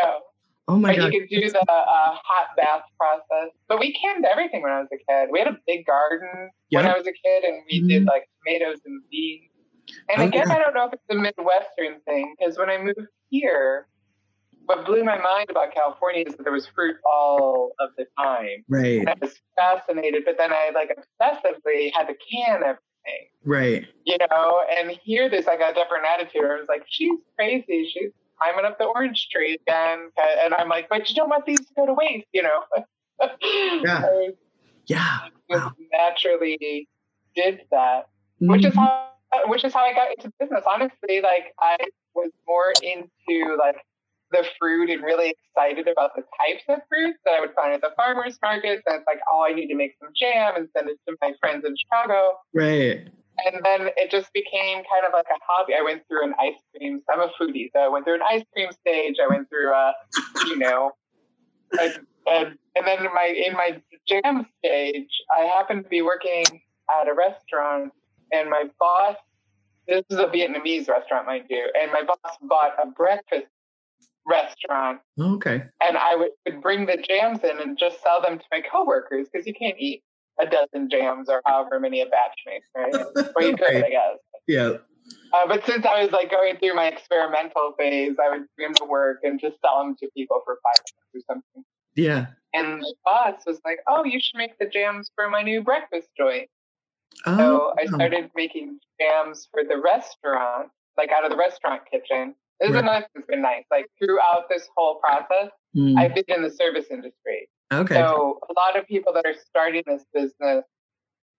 Oh 0.70 0.78
my 0.78 0.96
god 0.96 1.12
you 1.14 1.22
could 1.22 1.30
do 1.30 1.50
the 1.50 1.60
uh, 1.60 1.66
hot 1.66 2.48
bath 2.56 2.84
process. 2.98 3.52
But 3.68 3.80
we 3.80 3.94
canned 3.94 4.26
everything 4.26 4.62
when 4.62 4.72
I 4.72 4.80
was 4.80 4.90
a 4.94 4.98
kid. 4.98 5.30
We 5.32 5.40
had 5.40 5.48
a 5.48 5.58
big 5.68 5.86
garden 5.86 6.50
when 6.72 6.86
I 6.86 6.98
was 6.98 7.08
a 7.08 7.12
kid, 7.12 7.44
and 7.44 7.64
we 7.70 7.88
did 7.88 8.06
like 8.06 8.30
tomatoes 8.46 8.80
and 8.86 9.02
beans. 9.12 9.50
And 10.10 10.22
Oh, 10.22 10.28
again, 10.28 10.46
yeah. 10.48 10.56
I 10.56 10.60
don't 10.60 10.76
know 10.76 10.86
if 10.86 10.94
it's 10.94 11.04
a 11.10 11.16
Midwestern 11.16 12.00
thing 12.06 12.36
because 12.38 12.58
when 12.58 12.70
I 12.70 12.78
moved 12.78 13.10
here, 13.32 13.88
what 14.66 14.86
blew 14.86 15.04
my 15.04 15.18
mind 15.18 15.50
about 15.50 15.74
California 15.74 16.26
is 16.28 16.36
that 16.36 16.44
there 16.44 16.54
was 16.54 16.68
fruit 16.68 16.96
all 17.04 17.72
of 17.80 17.90
the 17.98 18.06
time. 18.18 18.64
right 18.68 19.00
And 19.00 19.10
I 19.10 19.16
was 19.20 19.34
fascinated, 19.56 20.24
but 20.26 20.38
then 20.38 20.54
I 20.54 20.70
like 20.76 20.96
obsessively 20.96 21.92
had 21.94 22.06
to 22.06 22.14
can 22.14 22.58
everything, 22.58 23.28
right 23.44 23.88
you 24.06 24.18
know. 24.30 24.62
And 24.78 24.92
here, 25.04 25.28
there's 25.28 25.48
like 25.48 25.60
a 25.60 25.74
different 25.74 26.06
attitude. 26.06 26.44
I 26.44 26.60
was 26.60 26.68
like, 26.70 26.84
she's 26.88 27.20
crazy. 27.36 27.90
She's 27.92 28.12
climbing 28.40 28.66
up 28.66 28.78
the 28.78 28.86
orange 28.86 29.28
tree 29.32 29.58
again, 29.68 30.10
and 30.44 30.54
I'm 30.54 30.70
like, 30.70 30.90
but 30.90 31.10
you 31.10 31.16
don't 31.16 31.30
want 31.30 31.46
these 31.46 31.66
to 31.68 31.74
go 31.76 31.86
to 31.86 31.94
waste, 31.94 32.28
you 32.34 32.44
know. 32.44 32.62
Yeah. 33.84 34.02
I 34.06 34.30
yeah 34.88 35.18
Wow. 35.50 35.72
naturally 35.92 36.88
did 37.36 37.62
that, 37.72 38.08
which 38.40 38.66
is 38.66 38.74
Mhm. 38.74 38.78
how 38.78 39.06
which 39.46 39.64
is 39.64 39.74
how 39.74 39.84
I 39.84 39.94
got 39.94 40.10
into 40.12 40.32
business. 40.40 40.64
Honestly, 40.66 41.22
like 41.22 41.54
I 41.60 41.78
was 42.16 42.32
more 42.48 42.72
into 42.82 43.56
like 43.58 43.76
the 44.32 44.46
fruit 44.58 44.90
and 44.90 45.04
really 45.04 45.36
excited 45.36 45.88
about 45.88 46.16
the 46.16 46.24
types 46.40 46.64
of 46.70 46.80
fruits 46.88 47.20
that 47.26 47.34
I 47.34 47.40
would 47.40 47.54
find 47.56 47.74
at 47.74 47.82
the 47.82 47.92
farmers 47.96 48.40
markets. 48.42 48.84
And 48.86 48.96
it's 48.96 49.08
like, 49.08 49.20
oh, 49.32 49.44
I 49.48 49.54
need 49.54 49.68
to 49.68 49.76
make 49.76 49.96
some 50.02 50.12
jam 50.16 50.56
and 50.56 50.70
send 50.76 50.90
it 50.90 50.98
to 51.08 51.16
my 51.22 51.34
friends 51.40 51.66
in 51.66 51.76
Chicago. 51.76 52.38
right 52.54 53.08
and 53.46 53.64
then 53.64 53.90
it 53.98 54.12
just 54.12 54.32
became 54.34 54.78
kind 54.78 55.06
of 55.08 55.14
like 55.14 55.26
a 55.30 55.40
hobby. 55.48 55.74
I 55.78 55.82
went 55.82 56.04
through 56.08 56.26
an 56.26 56.34
ice 56.40 56.60
cream. 56.76 57.02
I'm 57.12 57.22
a 57.22 57.32
foodie, 57.40 57.70
so 57.74 57.80
I 57.80 57.88
went 57.88 58.06
through 58.06 58.16
an 58.16 58.24
ice 58.30 58.44
cream 58.54 58.72
stage. 58.72 59.16
I 59.24 59.28
went 59.28 59.50
through 59.50 59.74
a, 59.74 59.94
you 60.46 60.58
know, 60.58 60.92
a, 61.80 61.90
a, 62.28 62.46
and 62.76 62.88
then 62.88 63.00
in 63.06 63.14
my 63.14 63.44
in 63.48 63.54
my 63.54 63.82
jam 64.08 64.46
stage, 64.60 65.10
I 65.32 65.46
happened 65.46 65.84
to 65.84 65.90
be 65.90 66.02
working 66.02 66.46
at 66.90 67.08
a 67.08 67.14
restaurant, 67.14 67.92
and 68.32 68.50
my 68.50 68.66
boss. 68.80 69.16
This 69.88 70.04
is 70.12 70.20
a 70.20 70.26
Vietnamese 70.26 70.88
restaurant, 70.88 71.26
mind 71.26 71.46
you, 71.50 71.68
and 71.82 71.92
my 71.92 72.04
boss 72.04 72.38
bought 72.44 72.74
a 72.82 72.86
breakfast 72.92 73.48
restaurant. 74.28 75.00
Okay. 75.20 75.64
And 75.82 75.98
I 75.98 76.16
would, 76.16 76.30
would 76.46 76.62
bring 76.62 76.86
the 76.86 76.98
jams 76.98 77.44
in 77.44 77.60
and 77.60 77.78
just 77.78 78.02
sell 78.04 78.22
them 78.22 78.38
to 78.38 78.46
my 78.52 78.62
coworkers 78.62 79.28
because 79.32 79.48
you 79.48 79.54
can't 79.54 79.76
eat 79.80 80.04
a 80.42 80.46
dozen 80.46 80.90
jams 80.90 81.30
or 81.30 81.42
however 81.46 81.80
many 81.80 82.02
a 82.02 82.06
batch 82.06 82.38
makes, 82.46 82.68
right? 82.76 82.94
Or 83.36 83.42
you 83.44 83.56
could, 83.58 83.76
I 83.84 83.90
guess. 83.90 84.18
Yeah. 84.48 84.72
Uh, 85.34 85.48
but 85.48 85.66
since 85.66 85.86
I 85.86 86.04
was 86.04 86.12
like 86.12 86.30
going 86.32 86.58
through 86.58 86.76
my 86.76 86.88
experimental 86.88 87.74
phase, 87.78 88.16
I 88.24 88.30
would 88.30 88.46
bring 88.56 88.70
them 88.70 88.74
to 88.76 88.86
work 88.86 89.20
and 89.24 89.40
just 89.40 89.58
sell 89.62 89.84
them 89.84 89.96
to 90.02 90.10
people 90.16 90.42
for 90.46 90.56
five 90.64 90.78
bucks 90.78 90.94
or 91.16 91.22
something. 91.28 91.64
Yeah. 91.96 92.28
And 92.54 92.82
the 92.82 92.96
boss 93.06 93.42
was 93.46 93.60
like, 93.66 93.80
"Oh, 93.88 94.04
you 94.04 94.20
should 94.20 94.38
make 94.38 94.58
the 94.60 94.66
jams 94.66 95.12
for 95.16 95.30
my 95.30 95.42
new 95.44 95.62
breakfast 95.64 96.10
joint." 96.18 96.50
Oh. 97.26 97.38
So 97.38 97.74
I 97.80 97.86
started 97.86 98.32
making 98.36 98.80
jams 99.00 99.48
for 99.52 99.64
the 99.64 99.78
restaurant, 99.80 100.70
like 100.98 101.10
out 101.16 101.24
of 101.26 101.32
the 101.32 101.38
restaurant 101.38 101.82
kitchen. 101.92 102.36
This 102.60 102.72
Right. 102.72 102.84
right. 102.84 103.06
has 103.16 103.26
been 103.28 103.42
nice. 103.42 103.64
Like 103.72 103.88
throughout 104.04 104.50
this 104.50 104.68
whole 104.76 104.96
process, 104.96 105.50
Mm, 105.78 106.00
I've 106.00 106.16
been 106.16 106.24
in 106.30 106.42
the 106.42 106.50
service 106.50 106.88
industry. 106.90 107.48
Okay. 107.72 107.96
So 107.96 108.40
a 108.50 108.54
lot 108.54 108.78
of 108.78 108.88
people 108.88 109.14
that 109.14 109.26
are 109.26 109.36
starting 109.48 109.84
this 109.86 110.04
business, 110.14 110.64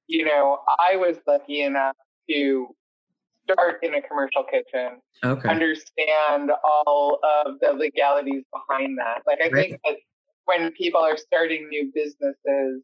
you 0.07 0.25
know, 0.25 0.59
I 0.69 0.97
was 0.97 1.17
lucky 1.27 1.63
enough 1.63 1.97
to 2.29 2.75
start 3.45 3.79
in 3.83 3.95
a 3.95 4.03
commercial 4.03 4.45
kitchen, 4.45 5.01
okay. 5.25 5.49
understand 5.49 6.51
all 6.63 7.19
of 7.45 7.55
the 7.61 7.73
legalities 7.73 8.45
behind 8.53 8.99
that. 8.99 9.23
Like 9.27 9.41
I 9.43 9.51
think 9.51 9.81
that 9.85 9.97
when 10.45 10.73
people 10.73 11.01
are 11.01 11.17
starting 11.17 11.69
new 11.69 11.91
businesses, 11.95 12.83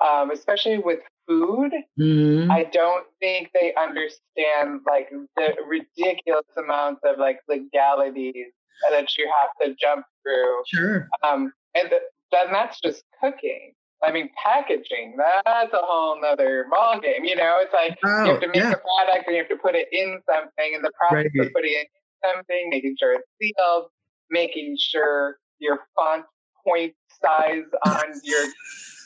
um, 0.00 0.30
especially 0.30 0.78
with 0.78 1.00
food, 1.26 1.72
Mhm. 1.98 2.50
I 2.50 2.64
don't 2.64 3.06
think 3.20 3.50
they 3.52 3.74
understand 3.74 4.80
like 4.86 5.10
the 5.36 5.56
ridiculous 5.66 6.46
amounts 6.56 7.02
of 7.04 7.18
like 7.18 7.40
legalities 7.48 8.52
that 8.90 9.16
you 9.18 9.30
have 9.40 9.50
to 9.60 9.74
jump 9.74 10.06
through. 10.22 10.62
Sure. 10.66 11.08
Um, 11.22 11.52
and 11.78 11.90
th- 11.90 12.02
then 12.32 12.52
that's 12.52 12.80
just 12.80 13.04
cooking. 13.20 13.72
I 14.02 14.12
mean, 14.12 14.30
packaging, 14.42 15.16
that's 15.18 15.72
a 15.72 15.78
whole 15.82 16.20
nother 16.20 16.66
ballgame. 16.72 17.24
You 17.24 17.34
know, 17.36 17.56
it's 17.60 17.72
like 17.74 17.98
you 18.02 18.08
Oh, 18.10 18.24
have 18.32 18.40
to 18.40 18.46
make 18.46 18.56
yeah. 18.56 18.70
a 18.72 18.76
product 18.78 19.26
and 19.26 19.34
you 19.36 19.42
have 19.42 19.48
to 19.48 19.56
put 19.56 19.74
it 19.74 19.88
in 19.90 20.20
something, 20.24 20.74
and 20.74 20.84
the 20.84 20.92
process 20.96 21.30
Right. 21.36 21.46
of 21.46 21.52
putting 21.52 21.72
it 21.72 21.88
in 21.88 22.30
something, 22.34 22.68
making 22.70 22.96
sure 22.98 23.14
it's 23.14 23.28
sealed, 23.40 23.86
making 24.30 24.76
sure 24.78 25.38
your 25.58 25.80
font 25.96 26.24
point 26.64 26.94
size 27.20 27.64
on 27.86 28.04
your 28.22 28.44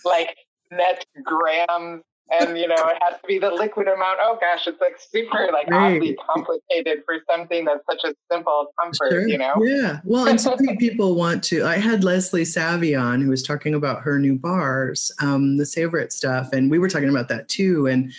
like 0.04 0.36
net 0.70 1.04
grams 1.24 2.02
and 2.30 2.56
you 2.56 2.66
know 2.68 2.74
it 2.76 2.96
has 3.02 3.20
to 3.20 3.26
be 3.26 3.38
the 3.38 3.50
liquid 3.50 3.88
amount 3.88 4.18
oh 4.22 4.38
gosh 4.40 4.66
it's 4.66 4.80
like 4.80 4.98
super 4.98 5.50
like 5.52 5.68
Right. 5.68 5.96
oddly 5.96 6.16
complicated 6.26 7.02
for 7.04 7.16
something 7.30 7.64
that's 7.64 7.84
such 7.90 8.00
a 8.04 8.14
simple 8.30 8.72
comfort 8.80 9.10
Sure. 9.10 9.28
you 9.28 9.38
know 9.38 9.54
Yeah. 9.62 10.00
Well, 10.04 10.28
and 10.28 10.40
so 10.40 10.56
many 10.60 10.76
people 10.78 11.14
want 11.14 11.42
to. 11.44 11.64
I 11.64 11.76
had 11.78 12.04
Leslie 12.04 12.44
Savvy 12.44 12.94
on 12.94 13.20
who 13.20 13.30
was 13.30 13.42
talking 13.42 13.74
about 13.74 14.02
her 14.02 14.18
new 14.18 14.36
bars, 14.38 15.10
um, 15.20 15.56
the 15.56 15.66
favorite 15.66 16.12
stuff, 16.12 16.52
and 16.52 16.70
we 16.70 16.78
were 16.78 16.88
talking 16.88 17.08
about 17.10 17.28
that 17.28 17.48
too. 17.48 17.86
And 17.86 18.12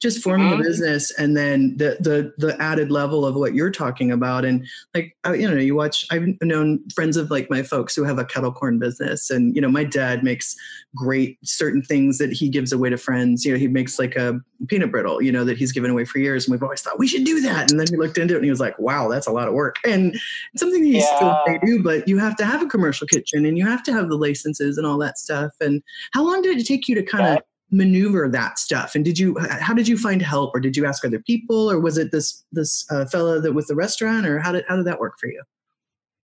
just 0.00 0.22
forming 0.22 0.50
Mhm. 0.50 0.60
a 0.60 0.62
business, 0.62 1.10
and 1.18 1.36
then 1.36 1.76
the 1.76 1.96
the 2.00 2.32
the 2.38 2.60
added 2.62 2.90
level 2.90 3.26
of 3.26 3.34
what 3.34 3.54
you're 3.54 3.70
talking 3.70 4.12
about, 4.12 4.44
and 4.44 4.66
like 4.94 5.16
you 5.34 5.48
know, 5.50 5.56
you 5.56 5.74
watch. 5.74 6.06
I've 6.10 6.26
known 6.42 6.80
friends 6.94 7.16
of 7.16 7.30
like 7.30 7.50
my 7.50 7.62
folks 7.62 7.96
who 7.96 8.04
have 8.04 8.18
a 8.18 8.24
kettle 8.24 8.52
corn 8.52 8.78
business, 8.78 9.30
and 9.30 9.54
you 9.56 9.60
know, 9.60 9.68
my 9.70 9.84
dad 9.84 10.22
makes 10.22 10.54
great 10.94 11.38
certain 11.44 11.82
things 11.82 12.18
that 12.18 12.32
he 12.32 12.48
gives 12.48 12.72
away 12.72 12.90
to 12.90 12.96
friends. 12.96 13.44
You 13.44 13.52
know, 13.52 13.58
he 13.58 13.68
makes 13.68 13.98
like 13.98 14.16
a 14.16 14.40
peanut 14.68 14.90
brittle, 14.90 15.20
you 15.22 15.30
know, 15.32 15.44
that 15.44 15.58
he's 15.58 15.72
given 15.72 15.90
away 15.90 16.04
for 16.04 16.18
years, 16.18 16.46
and 16.46 16.52
we've 16.52 16.62
always 16.62 16.80
thought 16.82 16.98
we 16.98 17.08
should 17.08 17.24
do 17.24 17.40
that. 17.42 17.68
And 17.68 17.78
then 17.80 17.88
he 17.90 17.96
looked 17.96 18.18
into 18.18 18.34
it, 18.34 18.38
and 18.38 18.44
he 18.44 18.50
was 18.50 18.60
like, 18.60 18.78
"Wow, 18.78 19.08
that's 19.08 19.26
a 19.26 19.32
lot 19.32 19.48
of 19.48 19.54
work." 19.54 19.76
And 19.84 20.14
it's 20.52 20.60
something 20.60 20.82
that 20.82 20.88
you 20.88 21.00
still 21.00 21.40
may 21.46 21.58
do, 21.64 21.82
but 21.82 22.06
you 22.08 22.18
have 22.18 22.36
to 22.36 22.44
have 22.44 22.62
a 22.62 22.66
commercial 22.66 23.06
kitchen 23.06 23.44
and 23.46 23.58
you 23.58 23.66
have 23.66 23.82
to 23.84 23.92
have 23.92 24.08
the 24.08 24.16
licenses 24.16 24.78
and 24.78 24.86
all 24.86 24.98
that 24.98 25.18
stuff. 25.18 25.52
And 25.60 25.82
how 26.12 26.24
long 26.24 26.42
did 26.42 26.58
it 26.58 26.66
take 26.66 26.88
you 26.88 26.94
to 26.94 27.02
kind 27.02 27.26
of 27.26 27.34
Yeah. 27.34 27.40
Maneuver 27.70 28.28
that 28.28 28.58
stuff? 28.58 28.94
And 28.94 29.04
did 29.04 29.18
you, 29.18 29.36
how 29.38 29.74
did 29.74 29.88
you 29.88 29.98
find 29.98 30.22
help, 30.22 30.54
or 30.54 30.60
did 30.60 30.76
you 30.76 30.86
ask 30.86 31.04
other 31.04 31.20
people, 31.20 31.70
or 31.70 31.80
was 31.80 31.98
it 31.98 32.12
this 32.12 32.44
this 32.52 32.84
uh, 32.90 33.06
fellow 33.06 33.40
that 33.40 33.52
with 33.52 33.66
the 33.66 33.74
restaurant, 33.74 34.26
or 34.26 34.38
how 34.38 34.52
did 34.52 34.64
how 34.68 34.76
did 34.76 34.86
that 34.86 35.00
work 35.00 35.14
for 35.20 35.28
you? 35.28 35.42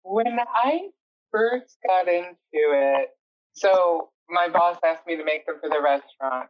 when 0.06 0.38
i 0.54 0.90
first 1.32 1.78
got 1.88 2.10
into 2.10 2.36
it 2.54 3.10
so 3.54 4.10
my 4.30 4.50
boss 4.50 4.78
asked 4.86 5.06
me 5.08 5.16
to 5.16 5.24
make 5.24 5.46
them 5.46 5.56
for 5.62 5.70
the 5.70 5.82
restaurant. 5.82 6.50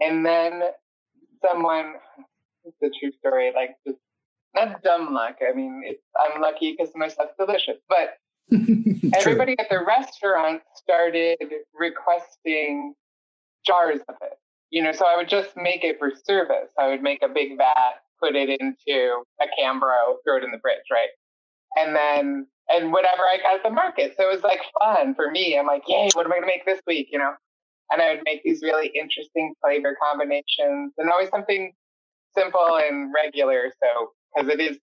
And 0.00 0.24
then 0.24 0.62
someone 1.46 1.94
it's 2.64 2.76
a 2.82 2.90
true 3.00 3.10
story 3.18 3.52
like 3.54 3.70
just 3.86 3.98
not 4.54 4.82
dumb 4.82 5.12
luck. 5.12 5.36
I 5.48 5.54
mean 5.54 5.82
it's, 5.84 6.02
i'm 6.18 6.40
lucky 6.40 6.74
because 6.76 6.92
my 6.94 7.08
stuff's 7.08 7.34
delicious. 7.38 7.78
But 7.88 8.16
everybody 9.16 9.56
at 9.58 9.68
the 9.70 9.84
restaurant 9.84 10.62
started 10.74 11.38
requesting 11.74 12.94
jars 13.64 14.00
of 14.08 14.16
it. 14.22 14.38
You 14.70 14.82
know, 14.82 14.92
so 14.92 15.04
I 15.06 15.16
would 15.16 15.28
just 15.28 15.56
make 15.56 15.84
it 15.84 15.98
for 15.98 16.12
service. 16.24 16.70
I 16.78 16.88
would 16.88 17.02
make 17.02 17.22
a 17.22 17.28
big 17.28 17.58
vat, 17.58 18.00
put 18.20 18.34
it 18.34 18.48
into 18.48 19.22
a 19.40 19.46
Cambro, 19.60 20.16
throw 20.24 20.38
it 20.38 20.44
in 20.44 20.50
the 20.50 20.58
fridge, 20.60 20.88
right? 20.90 21.08
And 21.76 21.94
then, 21.94 22.46
and 22.68 22.92
whatever 22.92 23.22
I 23.22 23.36
got 23.42 23.56
at 23.56 23.62
the 23.62 23.70
market. 23.70 24.14
So 24.16 24.28
it 24.28 24.32
was 24.32 24.42
like 24.42 24.60
fun 24.80 25.14
for 25.14 25.30
me. 25.30 25.58
I'm 25.58 25.66
like, 25.66 25.82
yay, 25.86 26.08
what 26.14 26.24
am 26.24 26.32
I 26.32 26.36
going 26.36 26.48
to 26.48 26.54
make 26.54 26.64
this 26.64 26.80
week? 26.86 27.08
You 27.12 27.18
know? 27.18 27.32
And 27.90 28.00
I 28.00 28.14
would 28.14 28.22
make 28.24 28.42
these 28.44 28.62
really 28.62 28.90
interesting 28.98 29.52
flavor 29.62 29.96
combinations 30.02 30.94
and 30.96 31.10
always 31.10 31.28
something 31.28 31.72
simple 32.34 32.78
and 32.78 33.12
regular. 33.14 33.70
So, 33.82 34.12
because 34.34 34.48
it 34.48 34.60
is 34.60 34.78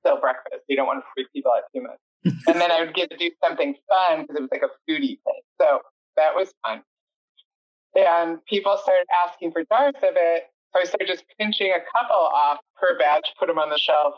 still 0.00 0.20
breakfast, 0.20 0.62
you 0.68 0.76
don't 0.76 0.86
want 0.86 1.00
to 1.00 1.06
freak 1.14 1.26
people 1.32 1.50
out 1.50 1.64
too 1.74 1.82
much 1.82 1.98
and 2.24 2.60
then 2.60 2.70
I 2.70 2.80
would 2.80 2.94
get 2.94 3.10
to 3.10 3.16
do 3.16 3.30
something 3.42 3.74
fun 3.88 4.22
because 4.22 4.36
it 4.36 4.42
was 4.42 4.50
like 4.52 4.62
a 4.62 4.90
foodie 4.90 5.18
thing. 5.24 5.42
So 5.60 5.80
that 6.16 6.34
was 6.34 6.52
fun. 6.64 6.82
And 7.94 8.44
people 8.46 8.78
started 8.82 9.06
asking 9.26 9.52
for 9.52 9.64
jars 9.70 9.94
of 9.96 10.14
it. 10.16 10.44
So 10.74 10.80
I 10.80 10.84
started 10.84 11.06
just 11.08 11.24
pinching 11.38 11.70
a 11.70 11.80
couple 11.92 12.16
off 12.16 12.58
per 12.80 12.98
batch, 12.98 13.28
put 13.38 13.48
them 13.48 13.58
on 13.58 13.68
the 13.70 13.78
shelf 13.78 14.14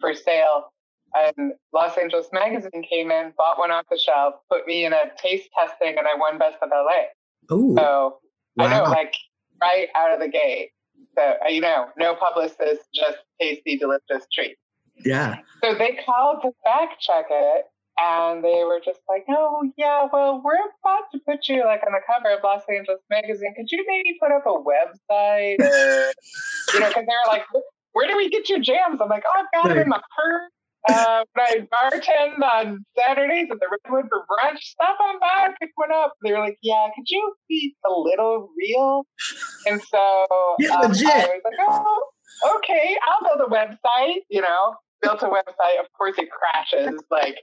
for 0.00 0.14
sale. 0.14 0.72
And 1.14 1.52
Los 1.74 1.98
Angeles 1.98 2.28
Magazine 2.32 2.82
came 2.88 3.10
in, 3.10 3.34
bought 3.36 3.58
one 3.58 3.70
off 3.70 3.84
the 3.90 3.98
shelf, 3.98 4.34
put 4.50 4.66
me 4.66 4.86
in 4.86 4.94
a 4.94 5.10
taste 5.18 5.50
testing, 5.58 5.98
and 5.98 6.06
I 6.06 6.14
won 6.18 6.38
Best 6.38 6.56
of 6.62 6.70
LA. 6.70 7.02
oh, 7.50 7.76
So 7.76 8.18
I 8.58 8.68
know, 8.78 8.84
like 8.84 9.12
right 9.60 9.88
out 9.94 10.12
of 10.14 10.20
the 10.20 10.28
gate. 10.28 10.70
So 11.14 11.34
uh, 11.44 11.48
you 11.48 11.60
know, 11.60 11.88
no 11.98 12.14
publicist, 12.14 12.82
just 12.94 13.18
tasty, 13.38 13.76
delicious 13.76 14.26
treat. 14.32 14.56
yeah. 15.04 15.38
So 15.62 15.74
they 15.74 15.98
called 16.06 16.40
to 16.42 16.52
fact 16.64 17.00
check 17.00 17.26
it, 17.30 17.64
and 18.02 18.44
they 18.44 18.64
were 18.64 18.80
just 18.84 19.00
like, 19.08 19.24
"Oh 19.28 19.70
yeah, 19.76 20.08
well 20.12 20.42
we're 20.44 20.54
about 20.54 21.04
to 21.12 21.20
put 21.26 21.48
you 21.48 21.64
like 21.64 21.82
on 21.86 21.92
the 21.92 22.00
cover 22.06 22.34
of 22.34 22.42
Los 22.42 22.62
Angeles 22.68 23.00
Magazine. 23.10 23.54
Could 23.56 23.70
you 23.70 23.84
maybe 23.86 24.18
put 24.20 24.32
up 24.32 24.44
a 24.46 24.50
website, 24.50 25.60
or 25.60 26.12
you 26.72 26.80
know, 26.80 26.88
because 26.88 27.04
they're 27.06 27.26
like, 27.28 27.44
where 27.92 28.08
do 28.08 28.16
we 28.16 28.28
get 28.30 28.48
your 28.48 28.58
jams? 28.58 29.00
I'm 29.00 29.08
like, 29.08 29.22
oh, 29.26 29.40
I've 29.40 29.46
got 29.52 29.68
them 29.68 29.78
in 29.78 29.88
my 29.88 30.00
purse. 30.16 30.50
Uh, 30.88 31.24
I 31.36 31.68
bartend 31.72 32.42
on 32.42 32.84
Saturdays 32.98 33.48
at 33.52 33.60
the 33.60 33.68
Redwood 33.70 34.08
for 34.08 34.26
brunch, 34.26 34.58
stop 34.58 34.98
on 35.00 35.20
by 35.20 35.54
pick 35.60 35.70
one 35.76 35.92
up. 35.92 36.14
They 36.24 36.32
were 36.32 36.40
like, 36.40 36.58
yeah, 36.60 36.88
could 36.96 37.04
you 37.06 37.34
be 37.48 37.76
a 37.86 37.92
little 37.92 38.50
real? 38.58 39.06
And 39.66 39.80
so 39.80 40.26
Yeah, 40.58 40.74
um, 40.76 40.90
legit. 40.90 41.06
I 41.08 41.26
was 41.26 41.42
like, 41.44 41.54
oh, 41.60 42.02
okay, 42.56 42.96
I'll 43.06 43.36
build 43.36 43.48
a 43.48 43.54
website, 43.54 44.22
you 44.28 44.40
know, 44.40 44.74
built 45.02 45.22
a 45.22 45.26
website. 45.26 45.78
Of 45.78 45.86
course, 45.96 46.16
it 46.18 46.28
crashes 46.30 47.00
like 47.12 47.36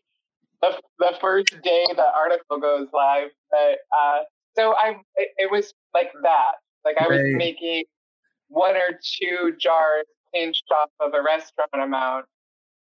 the, 0.61 0.79
the 0.99 1.13
first 1.21 1.49
day 1.63 1.85
the 1.95 2.05
article 2.15 2.59
goes 2.59 2.87
live. 2.93 3.29
But 3.51 3.79
uh, 3.97 4.19
so 4.55 4.75
I, 4.77 4.95
it, 5.15 5.29
it 5.37 5.51
was 5.51 5.73
like 5.93 6.11
that. 6.23 6.53
Like 6.85 6.97
I 6.99 7.07
was 7.07 7.19
Right. 7.19 7.35
making 7.37 7.83
one 8.49 8.75
or 8.75 8.99
two 9.19 9.53
jars 9.59 10.05
pinched 10.33 10.65
off 10.71 10.89
of 10.99 11.13
a 11.13 11.21
restaurant 11.23 11.69
amount, 11.73 12.25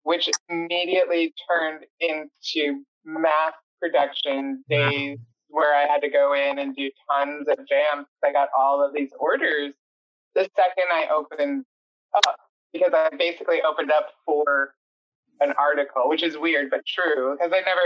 which 0.05 0.31
immediately 0.49 1.35
turned 1.51 1.85
into 2.01 2.85
mass 3.05 3.55
production 3.81 4.65
Wow. 4.71 4.91
days 4.91 5.19
where 5.49 5.75
I 5.75 5.87
had 5.87 6.01
to 6.03 6.11
go 6.11 6.35
in 6.35 6.59
and 6.59 6.77
do 6.77 6.91
tons 7.11 7.49
of 7.49 7.59
jams. 7.69 8.07
I 8.25 8.33
got 8.33 8.49
all 8.59 8.85
of 8.85 8.95
these 8.95 9.11
orders 9.19 9.75
the 10.35 10.49
second 10.57 10.85
I 10.93 11.09
opened 11.15 11.65
up 12.17 12.37
because 12.73 12.93
I 12.95 13.11
basically 13.19 13.63
opened 13.63 13.91
up 13.91 14.09
for 14.25 14.75
an 15.41 15.53
article, 15.59 16.09
which 16.09 16.23
is 16.23 16.37
weird 16.37 16.71
but 16.71 16.87
true 16.87 17.37
because 17.37 17.53
I 17.55 17.61
never, 17.61 17.81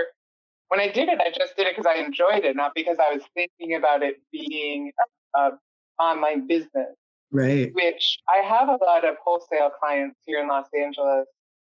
when 0.68 0.80
I 0.80 0.88
did 0.88 1.08
it, 1.08 1.20
I 1.20 1.30
just 1.30 1.56
did 1.56 1.66
it 1.66 1.76
because 1.76 1.90
I 1.92 2.00
enjoyed 2.00 2.44
it, 2.44 2.56
not 2.56 2.72
because 2.74 2.98
I 2.98 3.14
was 3.14 3.22
thinking 3.34 3.74
about 3.74 4.02
it 4.02 4.16
being 4.30 4.92
a 5.36 5.50
online 5.98 6.46
business. 6.46 6.96
Right. 7.30 7.72
Which 7.74 8.18
I 8.28 8.46
have 8.46 8.68
a 8.68 8.78
lot 8.84 9.06
of 9.06 9.16
wholesale 9.24 9.70
clients 9.80 10.18
here 10.26 10.40
in 10.40 10.48
Los 10.48 10.66
Angeles, 10.78 11.26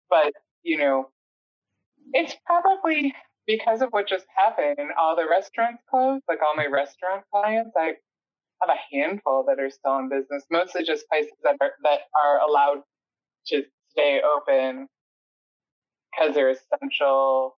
but 0.08 0.32
you 0.62 0.78
know, 0.78 1.10
it's 2.12 2.34
probably 2.46 3.14
because 3.46 3.82
of 3.82 3.90
what 3.90 4.08
just 4.08 4.26
happened. 4.34 4.90
All 4.98 5.16
the 5.16 5.26
restaurants 5.28 5.82
closed, 5.90 6.24
like 6.28 6.38
all 6.42 6.56
my 6.56 6.66
restaurant 6.66 7.24
clients, 7.32 7.72
I 7.76 7.94
have 8.62 8.70
a 8.70 8.96
handful 8.96 9.44
that 9.48 9.58
are 9.58 9.70
still 9.70 9.98
in 9.98 10.08
business, 10.08 10.44
mostly 10.50 10.82
just 10.82 11.08
places 11.08 11.32
that 11.44 11.56
are 11.60 11.72
that 11.82 12.00
are 12.14 12.40
allowed 12.40 12.82
to 13.48 13.62
stay 13.90 14.20
open 14.22 14.88
because 16.10 16.34
they're 16.34 16.50
essential. 16.50 17.56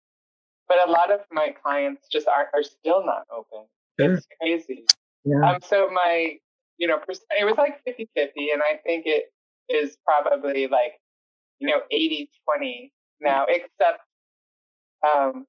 But 0.67 0.87
a 0.87 0.91
lot 0.91 1.11
of 1.11 1.21
my 1.31 1.53
clients 1.63 2.07
just 2.11 2.27
are, 2.27 2.47
are 2.53 2.63
still 2.63 3.05
not 3.05 3.23
open. 3.35 3.65
Sure. 3.99 4.13
It's 4.13 4.27
crazy. 4.39 4.85
Yeah. 5.25 5.51
Um, 5.51 5.59
so 5.61 5.89
my, 5.91 6.37
you 6.77 6.87
know, 6.87 6.97
it 7.07 7.45
was 7.45 7.57
like 7.57 7.83
50 7.85 8.09
50, 8.15 8.49
and 8.51 8.61
I 8.61 8.77
think 8.83 9.05
it 9.05 9.31
is 9.69 9.97
probably 10.05 10.67
like, 10.67 10.93
you 11.59 11.67
know, 11.67 11.81
80 11.91 12.29
20 12.45 12.91
now, 13.19 13.45
except 13.47 14.01
um, 15.05 15.45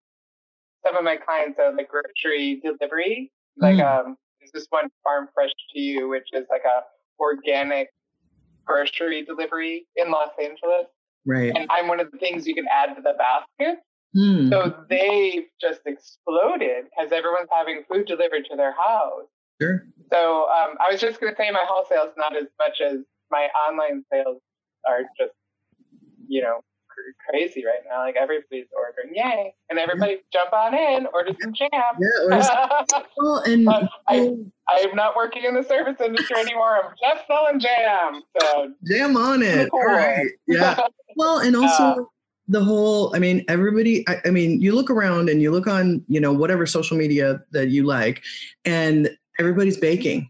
some 0.85 0.97
of 0.97 1.05
my 1.05 1.17
clients 1.17 1.59
are 1.59 1.75
like 1.75 1.89
grocery 1.89 2.61
delivery. 2.63 3.33
Like, 3.57 3.77
mm. 3.77 4.07
um, 4.07 4.17
there's 4.41 4.53
this 4.53 4.67
one 4.71 4.89
Farm 5.05 5.29
Fresh 5.35 5.53
to 5.73 5.81
You, 5.81 6.09
which 6.09 6.29
is 6.33 6.47
like 6.51 6.65
a 6.65 6.83
organic 7.21 7.89
grocery 8.65 9.25
delivery 9.25 9.87
in 9.97 10.11
Los 10.11 10.31
Angeles. 10.41 10.87
Right. 11.25 11.53
And 11.55 11.69
I'm 11.71 11.89
one 11.89 12.01
of 12.01 12.11
the 12.11 12.19
things 12.19 12.47
you 12.47 12.55
can 12.55 12.67
add 12.71 12.95
to 12.97 13.03
the 13.03 13.15
basket. 13.17 13.79
Mm. 14.17 14.51
So 14.51 14.75
they've 14.91 15.47
just 15.61 15.81
exploded 15.87 16.85
because 16.85 17.13
everyone's 17.13 17.49
having 17.51 17.85
food 17.91 18.07
delivered 18.07 18.45
to 18.51 18.57
their 18.57 18.73
house. 18.73 19.27
Sure. 19.61 19.87
So 20.13 20.47
um, 20.49 20.77
I 20.81 20.91
was 20.91 21.01
just 21.01 21.21
going 21.21 21.33
to 21.33 21.37
say 21.37 21.51
my 21.51 21.65
wholesale 21.67 22.05
is 22.05 22.15
not 22.17 22.37
as 22.37 22.49
much 22.59 22.81
as 22.81 22.99
my 23.31 23.49
online 23.69 24.05
sales 24.13 24.41
are 24.87 25.03
just, 25.19 25.33
you 26.29 26.43
know, 26.43 26.61
crazy 27.29 27.65
right 27.65 27.81
now. 27.89 28.01
Like 28.01 28.17
everybody's 28.17 28.67
ordering, 28.77 29.15
yay! 29.15 29.55
And 29.71 29.79
everybody 29.79 30.19
jump 30.33 30.53
on 30.53 30.75
in, 30.75 31.07
order 31.13 31.33
some 31.41 31.53
jam. 31.53 31.71
Yeah, 31.71 32.49
well, 33.17 33.39
and 33.39 33.69
I, 33.69 34.35
I'm 34.69 34.95
not 34.95 35.17
working 35.17 35.45
in 35.45 35.55
the 35.55 35.63
service 35.63 36.01
industry 36.01 36.37
anymore. 36.39 36.79
I'm 36.85 36.95
just 37.03 37.27
selling 37.27 37.61
jam. 37.61 38.23
So 38.41 38.73
jam 38.87 39.17
on 39.17 39.43
it. 39.43 39.71
Cool. 39.71 39.81
All 39.81 39.87
right. 39.87 40.27
Yeah. 40.47 40.79
well, 41.17 41.39
and 41.39 41.57
also. 41.57 41.83
Uh, 41.83 42.05
the 42.49 42.63
whole 42.63 43.15
i 43.15 43.21
mean 43.21 43.45
everybody 43.47 44.07
I, 44.09 44.17
I, 44.25 44.31
mean 44.31 44.61
you 44.61 44.75
look 44.75 44.91
around 44.91 45.29
and 45.29 45.41
you 45.41 45.53
look 45.53 45.69
on 45.69 46.05
you 46.09 46.21
know 46.21 46.33
whatever 46.33 46.67
social 46.67 46.97
media 46.97 47.41
that 47.53 47.69
you 47.69 47.85
like 47.85 48.21
and 48.65 49.09
everybody's 49.39 49.77
baking 49.77 50.29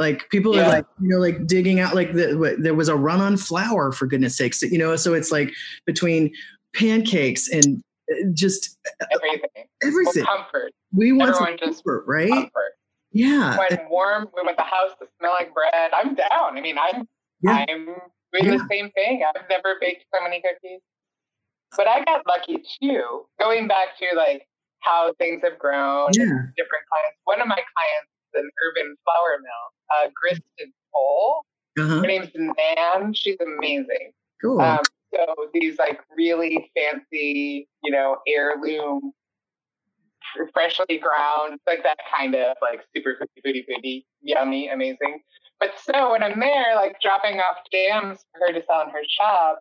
like 0.00 0.28
people 0.30 0.56
yeah. 0.56 0.62
are 0.62 0.68
like, 0.68 0.86
you 1.00 1.08
know, 1.08 1.18
like 1.18 1.46
digging 1.46 1.78
out 1.78 1.94
like 1.94 2.14
the, 2.14 2.56
there 2.58 2.74
was 2.74 2.88
a 2.88 2.96
run 2.96 3.20
on 3.20 3.36
flour 3.36 3.92
for 3.92 4.06
goodness 4.06 4.34
sakes, 4.34 4.62
you 4.62 4.78
know. 4.78 4.96
So 4.96 5.12
it's 5.12 5.30
like 5.30 5.52
between 5.84 6.32
pancakes 6.74 7.48
and 7.48 7.82
uh, 8.10 8.30
just 8.32 8.78
everything, 9.12 9.66
everything. 9.82 10.24
Well, 10.26 10.38
comfort. 10.38 10.72
We 10.92 11.12
want 11.12 11.32
Everyone 11.32 11.58
comfort, 11.58 12.04
right? 12.06 12.30
Comfort. 12.30 12.72
Yeah. 13.12 13.58
When 13.58 13.78
warm, 13.90 14.28
we 14.34 14.42
want 14.42 14.56
the 14.56 14.62
house 14.62 14.96
to 15.00 15.06
smell 15.18 15.32
like 15.38 15.52
bread. 15.52 15.90
I'm 15.92 16.14
down. 16.14 16.56
I 16.56 16.60
mean, 16.62 16.76
I'm 16.78 17.06
yeah. 17.42 17.66
I'm 17.68 17.84
doing 18.32 18.44
yeah. 18.44 18.56
the 18.56 18.66
same 18.70 18.90
thing. 18.92 19.22
I've 19.22 19.48
never 19.50 19.76
baked 19.82 20.04
so 20.14 20.22
many 20.22 20.40
cookies, 20.40 20.80
but 21.76 21.86
I 21.86 22.02
got 22.04 22.26
lucky 22.26 22.62
too. 22.80 23.26
Going 23.38 23.68
back 23.68 23.98
to 23.98 24.16
like 24.16 24.46
how 24.80 25.12
things 25.18 25.42
have 25.44 25.58
grown, 25.58 26.08
yeah. 26.14 26.48
different 26.56 26.88
clients. 26.88 27.20
One 27.24 27.42
of 27.42 27.48
my 27.48 27.60
clients 27.60 28.08
is 28.32 28.40
an 28.40 28.50
urban 28.64 28.96
flour 29.04 29.36
mill 29.42 29.66
uh, 29.90 30.08
Gristed 30.14 30.72
Cole. 30.94 31.44
Uh-huh. 31.78 32.00
Her 32.00 32.06
name's 32.06 32.30
Nan. 32.34 33.14
She's 33.14 33.36
amazing. 33.40 34.12
Cool. 34.42 34.60
Um, 34.60 34.80
so 35.14 35.24
these 35.52 35.78
like 35.78 36.00
really 36.16 36.70
fancy, 36.76 37.68
you 37.82 37.90
know, 37.90 38.18
heirloom, 38.26 39.12
freshly 40.52 40.98
ground, 40.98 41.58
like 41.66 41.82
that 41.82 41.98
kind 42.14 42.34
of 42.34 42.56
like 42.62 42.80
super 42.94 43.16
foodie, 43.20 43.44
foodie, 43.44 43.64
foodie, 43.68 44.04
yummy, 44.22 44.68
amazing. 44.68 45.20
But 45.58 45.72
so 45.78 46.12
when 46.12 46.22
I'm 46.22 46.38
there, 46.40 46.74
like 46.76 47.00
dropping 47.00 47.38
off 47.38 47.58
jams 47.72 48.24
for 48.32 48.46
her 48.46 48.52
to 48.52 48.64
sell 48.66 48.82
in 48.82 48.90
her 48.90 49.02
shop, 49.08 49.58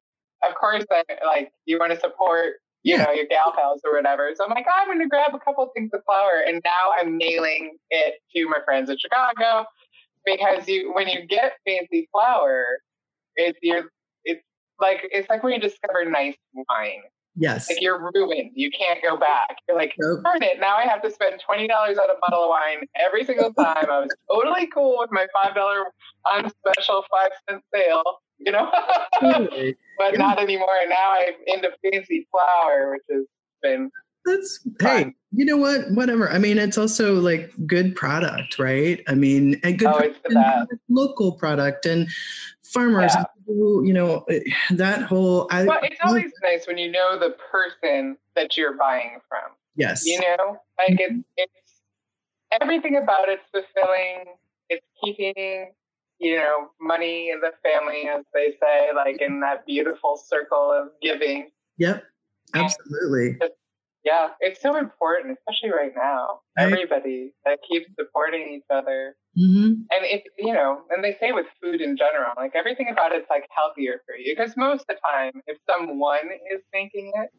of 0.47 0.55
course, 0.55 0.85
I, 0.91 1.03
like 1.25 1.51
you 1.65 1.77
want 1.79 1.91
to 1.93 1.99
support, 1.99 2.55
you 2.83 2.95
yeah. 2.95 3.03
know, 3.03 3.11
your 3.11 3.25
gal 3.25 3.53
pals 3.55 3.81
or 3.83 3.93
whatever. 3.95 4.31
So 4.35 4.45
I'm 4.45 4.51
like, 4.51 4.65
oh, 4.69 4.81
I'm 4.81 4.87
going 4.87 4.99
to 4.99 5.07
grab 5.07 5.33
a 5.33 5.39
couple 5.39 5.69
things 5.75 5.89
of 5.93 6.01
flour, 6.05 6.43
and 6.47 6.61
now 6.63 6.91
I'm 7.01 7.17
mailing 7.17 7.77
it 7.89 8.15
to 8.35 8.47
my 8.47 8.59
friends 8.63 8.89
in 8.89 8.97
Chicago 8.97 9.65
because 10.25 10.67
you 10.67 10.93
when 10.93 11.07
you 11.07 11.25
get 11.25 11.53
fancy 11.65 12.07
flour, 12.11 12.79
it's 13.35 13.59
you're 13.61 13.91
it's 14.23 14.43
like 14.79 15.01
it's 15.11 15.29
like 15.29 15.43
when 15.43 15.53
you 15.53 15.59
discover 15.59 16.05
nice 16.05 16.35
wine. 16.53 17.01
Yes. 17.35 17.69
Like 17.69 17.81
you're 17.81 18.11
ruined. 18.13 18.51
You 18.53 18.69
can't 18.71 19.01
go 19.01 19.15
back. 19.15 19.57
You're 19.67 19.77
like, 19.77 19.93
nope. 19.97 20.23
darn 20.23 20.43
it. 20.43 20.59
Now 20.59 20.75
I 20.75 20.83
have 20.83 21.01
to 21.03 21.11
spend 21.11 21.41
twenty 21.45 21.67
dollars 21.67 21.97
on 21.97 22.09
a 22.09 22.15
bottle 22.19 22.43
of 22.43 22.49
wine 22.49 22.87
every 22.95 23.23
single 23.23 23.53
time. 23.53 23.85
I 23.89 23.99
was 23.99 24.09
totally 24.29 24.67
cool 24.73 24.97
with 24.99 25.09
my 25.11 25.25
five 25.33 25.55
dollar 25.55 25.85
on 26.25 26.49
special 26.49 27.05
five 27.09 27.31
cent 27.49 27.63
sale, 27.73 28.03
you 28.39 28.51
know. 28.51 28.69
but 29.21 30.17
not 30.17 30.39
anymore. 30.39 30.75
And 30.81 30.89
now 30.89 31.15
I'm 31.17 31.33
into 31.45 31.71
fancy 31.81 32.27
flour, 32.31 32.91
which 32.91 33.03
has 33.09 33.25
been 33.61 33.89
that's 34.25 34.59
hey, 34.79 35.13
you 35.31 35.45
know 35.45 35.57
what? 35.57 35.91
Whatever. 35.91 36.29
I 36.29 36.37
mean, 36.37 36.57
it's 36.57 36.77
also 36.77 37.15
like 37.15 37.51
good 37.65 37.95
product, 37.95 38.59
right? 38.59 39.01
I 39.07 39.15
mean, 39.15 39.59
and 39.63 39.77
good 39.77 39.87
oh, 39.87 40.13
product, 40.31 40.73
local 40.89 41.31
product 41.33 41.85
and 41.85 42.07
farmers. 42.63 43.13
Yeah. 43.15 43.23
Who, 43.47 43.83
you 43.83 43.93
know, 43.93 44.25
eh, 44.29 44.41
that 44.71 45.01
whole. 45.03 45.47
I, 45.49 45.63
well, 45.63 45.79
it's 45.81 45.99
always 46.03 46.31
nice 46.43 46.67
when 46.67 46.77
you 46.77 46.91
know 46.91 47.17
the 47.17 47.35
person 47.51 48.17
that 48.35 48.55
you're 48.55 48.77
buying 48.77 49.19
from. 49.27 49.51
Yes. 49.75 50.05
You 50.05 50.19
know, 50.19 50.59
like 50.77 50.99
mm-hmm. 50.99 51.21
it's 51.37 51.51
it's 51.55 51.81
everything 52.61 52.97
about 52.97 53.29
it's 53.29 53.43
fulfilling. 53.51 54.25
It's 54.69 54.85
keeping 55.03 55.71
you 56.19 56.35
know 56.35 56.69
money 56.79 57.31
in 57.31 57.39
the 57.39 57.51
family, 57.63 58.07
as 58.07 58.23
they 58.33 58.55
say, 58.61 58.89
like 58.95 59.21
in 59.21 59.39
that 59.41 59.65
beautiful 59.65 60.17
circle 60.23 60.71
of 60.71 60.89
giving. 61.01 61.49
Yep. 61.77 62.03
Absolutely. 62.53 63.37
Just, 63.39 63.53
yeah, 64.05 64.29
it's 64.39 64.61
so 64.61 64.77
important, 64.77 65.37
especially 65.37 65.75
right 65.75 65.91
now. 65.95 66.39
Right. 66.57 66.65
Everybody 66.65 67.33
that 67.45 67.59
keeps 67.69 67.87
supporting 67.99 68.53
each 68.55 68.65
other. 68.69 69.15
Mm-hmm. 69.37 69.67
And 69.91 70.03
if, 70.03 70.23
you 70.37 70.53
know, 70.53 70.81
and 70.89 71.03
they 71.03 71.17
say 71.19 71.31
with 71.31 71.47
food 71.61 71.81
in 71.81 71.97
general, 71.97 72.31
like 72.37 72.53
everything 72.55 72.87
about 72.91 73.11
it's 73.11 73.29
like 73.29 73.45
healthier 73.49 74.01
for 74.05 74.15
you. 74.15 74.35
Because 74.35 74.55
most 74.55 74.81
of 74.81 74.87
the 74.87 74.95
time, 75.03 75.41
if 75.47 75.57
someone 75.69 76.29
is 76.51 76.61
making 76.73 77.11
it, 77.15 77.29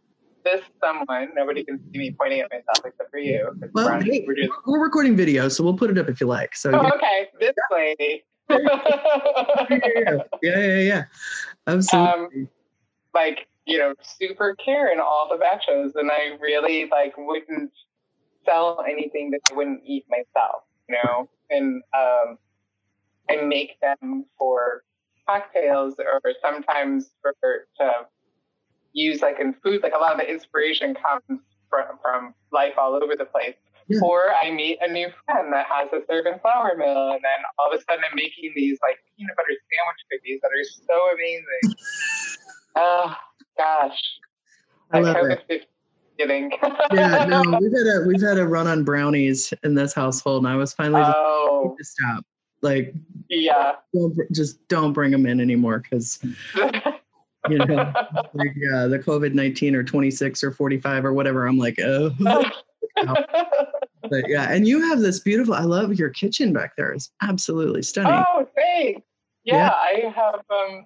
this 0.44 0.62
someone, 0.82 1.28
nobody 1.34 1.64
can 1.64 1.78
see 1.78 1.98
me 1.98 2.14
pointing 2.18 2.40
at 2.40 2.50
myself 2.50 2.84
except 2.84 3.10
for 3.10 3.18
you. 3.18 3.50
Well, 3.74 3.86
we're, 3.86 4.02
hey, 4.02 4.24
we're, 4.26 4.34
just... 4.34 4.50
we're, 4.66 4.82
recording 4.82 5.16
video, 5.16 5.48
so 5.48 5.64
we'll 5.64 5.76
put 5.76 5.90
it 5.90 5.98
up 5.98 6.08
if 6.08 6.20
you 6.20 6.26
like. 6.26 6.54
So, 6.54 6.70
oh, 6.72 6.90
okay, 6.94 7.28
this 7.38 7.54
lady. 7.70 8.24
yeah, 8.50 8.58
yeah, 10.42 10.58
yeah, 10.58 10.76
yeah, 10.78 11.04
absolutely. 11.66 12.42
Um, 12.42 12.48
like 13.14 13.46
you 13.66 13.78
know, 13.78 13.94
super 14.02 14.54
care 14.54 14.92
in 14.92 15.00
all 15.00 15.28
the 15.30 15.38
batches. 15.38 15.94
And 15.94 16.10
I 16.10 16.36
really 16.40 16.88
like 16.90 17.14
wouldn't 17.16 17.72
sell 18.44 18.84
anything 18.88 19.30
that 19.30 19.40
I 19.50 19.54
wouldn't 19.54 19.82
eat 19.84 20.06
myself, 20.08 20.62
you 20.88 20.96
know, 21.02 21.28
and, 21.50 21.82
um, 21.96 22.38
and 23.28 23.48
make 23.48 23.80
them 23.80 24.26
for 24.38 24.82
cocktails 25.26 25.94
or 25.98 26.20
sometimes 26.42 27.10
for 27.22 27.34
to 27.78 27.92
use 28.92 29.22
like 29.22 29.38
in 29.38 29.54
food. 29.62 29.82
Like 29.82 29.92
a 29.94 29.98
lot 29.98 30.12
of 30.12 30.18
the 30.18 30.30
inspiration 30.30 30.94
comes 30.94 31.40
from, 31.68 31.98
from 32.02 32.34
life 32.52 32.74
all 32.78 32.94
over 32.94 33.14
the 33.16 33.24
place. 33.24 33.54
Yeah. 33.88 33.98
Or 34.02 34.32
I 34.34 34.50
meet 34.50 34.78
a 34.80 34.90
new 34.90 35.08
friend 35.26 35.52
that 35.52 35.66
has 35.66 35.88
a 35.92 36.06
servant 36.06 36.40
flour 36.42 36.76
mill, 36.76 37.10
and 37.10 37.20
then 37.24 37.40
all 37.58 37.72
of 37.72 37.78
a 37.78 37.82
sudden 37.82 38.04
I'm 38.08 38.14
making 38.14 38.52
these 38.54 38.78
like 38.82 38.98
peanut 39.18 39.34
butter 39.36 39.48
sandwich 39.50 40.02
cookies 40.12 40.40
that 40.42 40.50
are 40.54 40.64
so 40.86 40.96
amazing. 41.12 41.76
uh, 42.76 43.14
gosh. 43.60 43.98
I 44.92 45.00
love 45.00 45.16
it. 45.48 45.66
Yeah, 46.92 47.24
no, 47.26 47.42
we've 47.60 47.72
had 47.72 47.86
a 47.86 48.04
we've 48.06 48.20
had 48.20 48.38
a 48.38 48.46
run 48.46 48.66
on 48.66 48.84
brownies 48.84 49.54
in 49.62 49.74
this 49.74 49.94
household, 49.94 50.44
and 50.44 50.52
I 50.52 50.56
was 50.56 50.74
finally 50.74 51.02
oh. 51.04 51.74
to 51.78 51.84
stop. 51.84 52.24
Like, 52.62 52.94
yeah, 53.30 53.76
don't, 53.94 54.16
just 54.32 54.66
don't 54.68 54.92
bring 54.92 55.12
them 55.12 55.24
in 55.24 55.40
anymore 55.40 55.78
because 55.78 56.18
you 57.48 57.58
know, 57.58 57.74
like 58.34 58.52
yeah, 58.56 58.86
the 58.86 59.02
COVID 59.04 59.32
nineteen 59.32 59.74
or 59.74 59.82
twenty 59.82 60.10
six 60.10 60.44
or 60.44 60.52
forty 60.52 60.78
five 60.78 61.04
or 61.06 61.14
whatever. 61.14 61.46
I'm 61.46 61.56
like, 61.56 61.78
oh. 61.80 62.10
but 64.10 64.28
yeah, 64.28 64.50
and 64.50 64.68
you 64.68 64.86
have 64.90 65.00
this 65.00 65.20
beautiful. 65.20 65.54
I 65.54 65.62
love 65.62 65.94
your 65.94 66.10
kitchen 66.10 66.52
back 66.52 66.76
there. 66.76 66.92
It's 66.92 67.10
absolutely 67.22 67.82
stunning. 67.82 68.24
Oh, 68.34 68.46
thanks. 68.54 69.00
Yeah, 69.44 69.56
yeah. 69.56 69.70
I 69.70 70.12
have. 70.14 70.34
Um, 70.50 70.84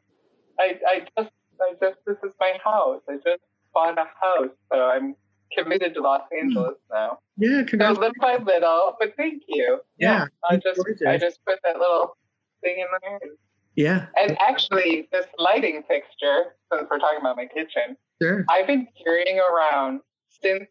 I 0.61 0.79
I 0.87 1.07
just 1.19 1.33
I 1.64 1.72
just 1.81 1.98
this 2.07 2.16
is 2.24 2.33
my 2.40 2.55
house. 2.62 3.03
I 3.09 3.14
just 3.14 3.42
bought 3.72 3.98
a 3.98 4.05
house, 4.20 4.55
so 4.72 4.81
I'm 4.81 5.16
committed 5.57 5.94
to 5.94 6.00
Los 6.00 6.22
hmm. 6.31 6.46
Angeles 6.46 6.77
now. 6.90 7.18
Yeah, 7.37 7.62
congrats. 7.62 7.96
So 7.96 8.00
little 8.00 8.14
by 8.20 8.37
little, 8.37 8.96
but 8.98 9.14
thank 9.16 9.42
you. 9.48 9.81
Yeah, 9.98 10.27
I 10.48 10.57
just 10.57 10.77
gorgeous. 10.77 11.03
I 11.07 11.18
just 11.18 11.44
put 11.44 11.59
that 11.64 11.79
little 11.79 12.16
thing 12.62 12.77
in 12.79 12.87
there. 13.03 13.31
Yeah. 13.77 14.07
And 14.16 14.37
actually, 14.40 15.09
this 15.11 15.27
lighting 15.37 15.83
fixture, 15.88 16.55
since 16.72 16.87
we're 16.88 17.00
talking 17.00 17.18
about 17.20 17.37
my 17.37 17.46
kitchen, 17.46 17.96
Sure. 18.22 18.44
I've 18.48 18.66
been 18.66 18.87
carrying 19.05 19.40
around 19.40 20.00
since 20.29 20.64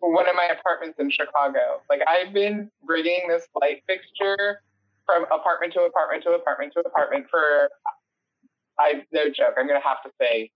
one 0.00 0.28
of 0.28 0.34
my 0.34 0.48
apartments 0.58 0.98
in 0.98 1.10
Chicago. 1.10 1.82
Like 1.88 2.00
I've 2.08 2.32
been 2.32 2.70
bringing 2.84 3.28
this 3.28 3.46
light 3.60 3.82
fixture 3.86 4.62
from 5.04 5.24
apartment 5.24 5.74
to 5.74 5.82
apartment 5.82 6.22
to 6.24 6.30
apartment 6.30 6.72
to 6.74 6.80
apartment 6.80 7.26
for 7.30 7.68
I 8.80 9.04
no 9.12 9.26
joke. 9.26 9.54
I'm 9.58 9.66
gonna 9.68 9.80
have 9.84 10.02
to 10.04 10.10
say 10.20 10.50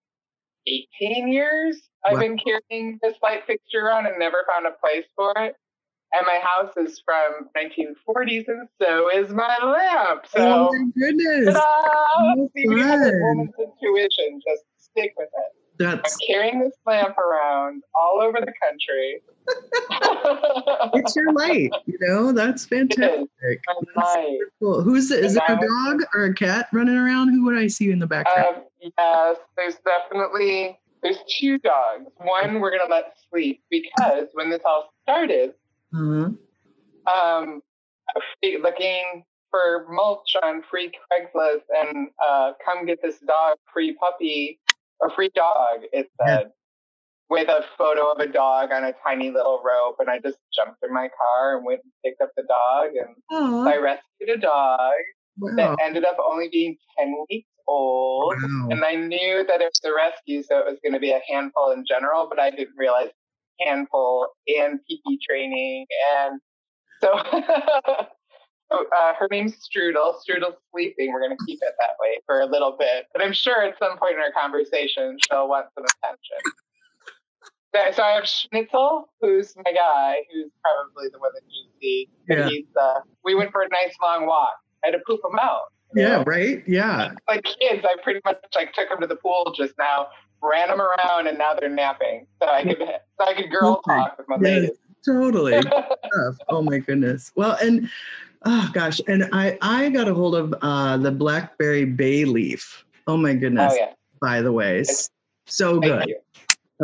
18 0.66 1.28
years. 1.32 1.80
I've 2.04 2.14
Wow. 2.14 2.20
been 2.20 2.38
carrying 2.38 2.98
this 3.02 3.16
light 3.22 3.44
fixture 3.46 3.80
around 3.86 4.06
and 4.06 4.18
never 4.18 4.44
found 4.48 4.66
a 4.66 4.72
place 4.72 5.06
for 5.16 5.32
it. 5.36 5.56
And 6.12 6.26
my 6.26 6.38
house 6.40 6.72
is 6.76 7.02
from 7.04 7.50
1940s, 7.56 8.46
and 8.48 8.68
so 8.80 9.10
is 9.10 9.30
my 9.32 9.58
lamp. 9.62 10.26
So, 10.28 10.40
oh 10.40 10.72
my 10.72 10.90
goodness. 10.96 11.54
ta-da! 11.54 12.34
See, 12.54 12.62
you 12.62 12.78
have 12.78 13.00
a 13.00 13.04
fun. 13.04 13.20
woman's 13.20 13.54
intuition. 13.58 14.40
Just 14.46 14.64
stick 14.78 15.12
with 15.16 15.28
it. 15.34 15.63
I'm 15.80 15.96
That's 15.96 16.16
carrying 16.28 16.60
this 16.60 16.74
lamp 16.86 17.18
around 17.18 17.82
all 17.94 18.20
over 18.20 18.38
the 18.38 18.52
country. 18.62 19.22
it's 20.94 21.16
your 21.16 21.32
light, 21.32 21.70
you 21.86 21.98
know? 22.00 22.32
That's 22.32 22.64
fantastic. 22.64 23.28
I'm 23.68 23.84
That's 23.96 24.16
cool. 24.60 24.82
Who's 24.82 25.08
the, 25.08 25.18
is 25.18 25.36
it 25.36 25.42
a 25.48 25.56
dog 25.56 26.02
or 26.14 26.24
a 26.26 26.34
cat 26.34 26.68
running 26.72 26.96
around? 26.96 27.30
Who 27.30 27.44
would 27.44 27.56
I 27.56 27.66
see 27.66 27.90
in 27.90 27.98
the 27.98 28.06
background? 28.06 28.56
Um, 28.56 28.62
yes, 28.98 29.36
there's 29.56 29.76
definitely 29.84 30.78
there's 31.02 31.18
two 31.38 31.58
dogs. 31.58 32.06
One 32.16 32.60
we're 32.60 32.76
gonna 32.76 32.90
let 32.90 33.14
sleep 33.30 33.62
because 33.70 34.28
when 34.32 34.50
this 34.50 34.62
all 34.64 34.90
started, 35.02 35.54
Uh-huh. 35.92 36.30
um, 37.12 37.62
looking 38.42 39.24
for 39.50 39.86
mulch 39.90 40.34
on 40.42 40.62
free 40.70 40.90
Craigslist 40.90 41.62
and 41.76 42.08
uh, 42.26 42.52
come 42.64 42.86
get 42.86 43.02
this 43.02 43.18
dog, 43.20 43.58
free 43.72 43.94
puppy 43.94 44.58
or 45.00 45.10
free 45.10 45.30
dog. 45.34 45.80
It 45.92 46.08
said 46.26 46.50
with 47.30 47.48
a 47.48 47.64
photo 47.78 48.10
of 48.12 48.18
a 48.20 48.26
dog 48.26 48.70
on 48.72 48.84
a 48.84 48.92
tiny 49.06 49.30
little 49.30 49.62
rope, 49.64 49.96
and 49.98 50.10
I 50.10 50.18
just 50.18 50.38
jumped 50.54 50.78
in 50.82 50.92
my 50.92 51.08
car 51.18 51.56
and 51.56 51.64
went 51.66 51.80
and 51.82 51.92
picked 52.04 52.20
up 52.20 52.30
the 52.36 52.42
dog, 52.44 52.90
and 52.96 53.16
Oh, 53.30 53.66
I 53.66 53.76
rescued 53.76 54.30
a 54.30 54.36
dog 54.36 54.92
wow. 55.38 55.52
that 55.56 55.76
ended 55.82 56.04
up 56.04 56.16
only 56.24 56.48
being 56.52 56.76
ten 56.98 57.14
weeks 57.30 57.48
old. 57.66 58.34
Wow. 58.42 58.68
And 58.70 58.84
I 58.84 58.94
knew 58.94 59.44
that 59.48 59.60
it 59.60 59.72
was 59.72 59.90
a 59.90 59.94
rescue, 59.94 60.42
so 60.42 60.58
it 60.58 60.66
was 60.66 60.78
going 60.82 60.92
to 60.92 61.00
be 61.00 61.12
a 61.12 61.20
handful 61.28 61.70
in 61.72 61.84
general, 61.88 62.26
but 62.28 62.38
I 62.38 62.50
didn't 62.50 62.74
realize 62.76 63.08
handful 63.60 64.28
and 64.48 64.78
PP 64.80 65.18
training. 65.28 65.86
And 66.18 66.40
so 67.00 67.14
uh, 68.70 69.12
her 69.18 69.28
name's 69.30 69.54
Strudel. 69.54 70.14
Strudel's 70.20 70.56
sleeping. 70.72 71.12
We're 71.12 71.20
going 71.20 71.36
to 71.36 71.44
keep 71.46 71.58
it 71.62 71.74
that 71.78 71.96
way 72.00 72.18
for 72.26 72.40
a 72.40 72.46
little 72.46 72.76
bit. 72.78 73.06
But 73.12 73.22
I'm 73.22 73.32
sure 73.32 73.62
at 73.62 73.78
some 73.78 73.98
point 73.98 74.14
in 74.14 74.20
our 74.20 74.32
conversation, 74.32 75.16
she'll 75.28 75.48
want 75.48 75.66
some 75.74 75.84
attention. 75.84 76.52
So, 77.74 78.02
I 78.04 78.10
have 78.12 78.26
Schnitzel, 78.26 79.08
who's 79.20 79.52
my 79.56 79.72
guy, 79.72 80.18
who's 80.32 80.50
probably 80.62 81.08
the 81.12 81.18
one 81.18 81.32
that 81.34 81.42
you 81.48 81.64
see. 81.80 82.08
Yeah. 82.28 82.48
He's, 82.48 82.66
uh, 82.80 83.00
we 83.24 83.34
went 83.34 83.50
for 83.50 83.62
a 83.62 83.68
nice 83.68 83.94
long 84.00 84.26
walk. 84.26 84.54
I 84.84 84.88
had 84.88 84.92
to 84.92 85.00
poop 85.06 85.20
him 85.28 85.38
out. 85.40 85.72
Yeah, 85.94 86.18
know? 86.18 86.24
right? 86.24 86.62
Yeah. 86.66 87.12
like 87.28 87.44
kids, 87.44 87.84
I 87.84 87.96
pretty 88.02 88.20
much 88.24 88.38
like 88.54 88.72
took 88.74 88.88
them 88.88 89.00
to 89.00 89.06
the 89.06 89.16
pool 89.16 89.52
just 89.56 89.74
now, 89.78 90.08
ran 90.42 90.68
them 90.68 90.80
around, 90.80 91.26
and 91.26 91.38
now 91.38 91.54
they're 91.54 91.68
napping. 91.68 92.26
So 92.42 92.48
I 92.48 92.62
could 92.62 92.78
so 92.78 93.26
I 93.26 93.34
could 93.34 93.50
girl 93.50 93.82
Okay. 93.86 93.96
talk 93.96 94.18
with 94.18 94.28
my 94.28 94.36
Yes, 94.36 94.42
ladies. 94.42 94.78
totally. 95.04 95.60
Oh 96.48 96.62
my 96.62 96.78
goodness. 96.78 97.32
Well, 97.34 97.56
and 97.60 97.90
oh 98.44 98.70
gosh, 98.72 99.00
and 99.08 99.28
I 99.32 99.58
I 99.62 99.88
got 99.90 100.08
a 100.08 100.14
hold 100.14 100.34
of 100.34 100.54
uh 100.62 100.96
the 100.96 101.10
blackberry 101.10 101.84
bay 101.84 102.24
leaf. 102.24 102.84
Oh 103.06 103.16
my 103.16 103.34
goodness. 103.34 103.72
oh 103.74 103.76
yeah, 103.76 103.92
By 104.20 104.42
the 104.42 104.52
way, 104.52 104.80
It's- 104.80 105.10
so 105.46 105.80
thank 105.80 105.84
good. 105.84 106.08
you. 106.08 106.18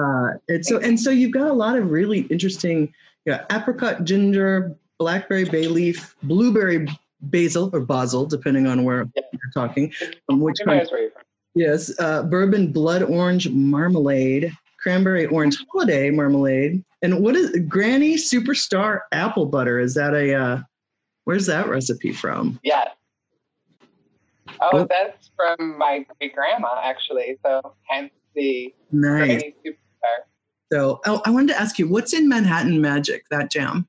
Uh, 0.03 0.33
and 0.49 0.64
so 0.64 0.79
and 0.79 0.99
so 1.01 1.11
you've 1.11 1.33
got 1.33 1.49
a 1.49 1.53
lot 1.53 1.77
of 1.77 1.90
really 1.90 2.20
interesting, 2.31 2.92
yeah, 3.25 3.44
apricot 3.51 4.05
ginger, 4.05 4.75
blackberry 4.99 5.44
bay 5.44 5.66
leaf, 5.66 6.14
blueberry 6.23 6.87
basil 7.23 7.70
or 7.73 7.81
basil, 7.81 8.27
depending 8.27 8.66
on 8.66 8.85
where 8.85 9.09
Yeah. 9.16 9.23
you're 9.33 9.53
talking. 9.55 9.92
Um, 10.29 10.40
which 10.40 10.59
kind? 10.64 10.87
where 10.90 11.01
you're 11.03 11.11
from? 11.11 11.23
Yes, 11.55 11.90
uh, 11.99 12.23
bourbon 12.23 12.70
blood 12.73 13.03
orange 13.03 13.49
marmalade, 13.51 14.53
cranberry 14.79 15.27
orange 15.27 15.57
holiday 15.73 16.11
marmalade, 16.11 16.85
and 17.03 17.20
what 17.20 17.35
is 17.35 17.51
Granny 17.68 18.14
Superstar 18.14 19.01
apple 19.12 19.46
butter? 19.46 19.81
Is 19.81 19.94
that 19.94 20.14
a 20.14 20.35
uh, 20.35 20.59
where's 21.31 21.47
that 21.47 21.69
recipe 21.69 22.12
from? 22.12 22.59
Yeah. 22.64 22.88
Oh, 24.61 24.71
Oh. 24.73 24.87
that's 24.90 25.31
from 25.37 25.79
my 25.79 26.05
great 26.19 26.35
grandma 26.35 26.81
actually. 26.83 27.38
So 27.47 27.77
hence 27.88 28.11
the 28.35 28.75
Nice. 28.90 29.45
Superstar. 29.64 30.16
So 30.73 31.01
oh, 31.07 31.23
I 31.25 31.31
wanted 31.31 31.53
to 31.53 31.61
ask 31.61 31.79
you, 31.79 31.87
what's 31.87 32.12
in 32.12 32.29
Manhattan 32.29 32.81
Magic? 32.81 33.23
That 33.31 33.49
jam? 33.49 33.87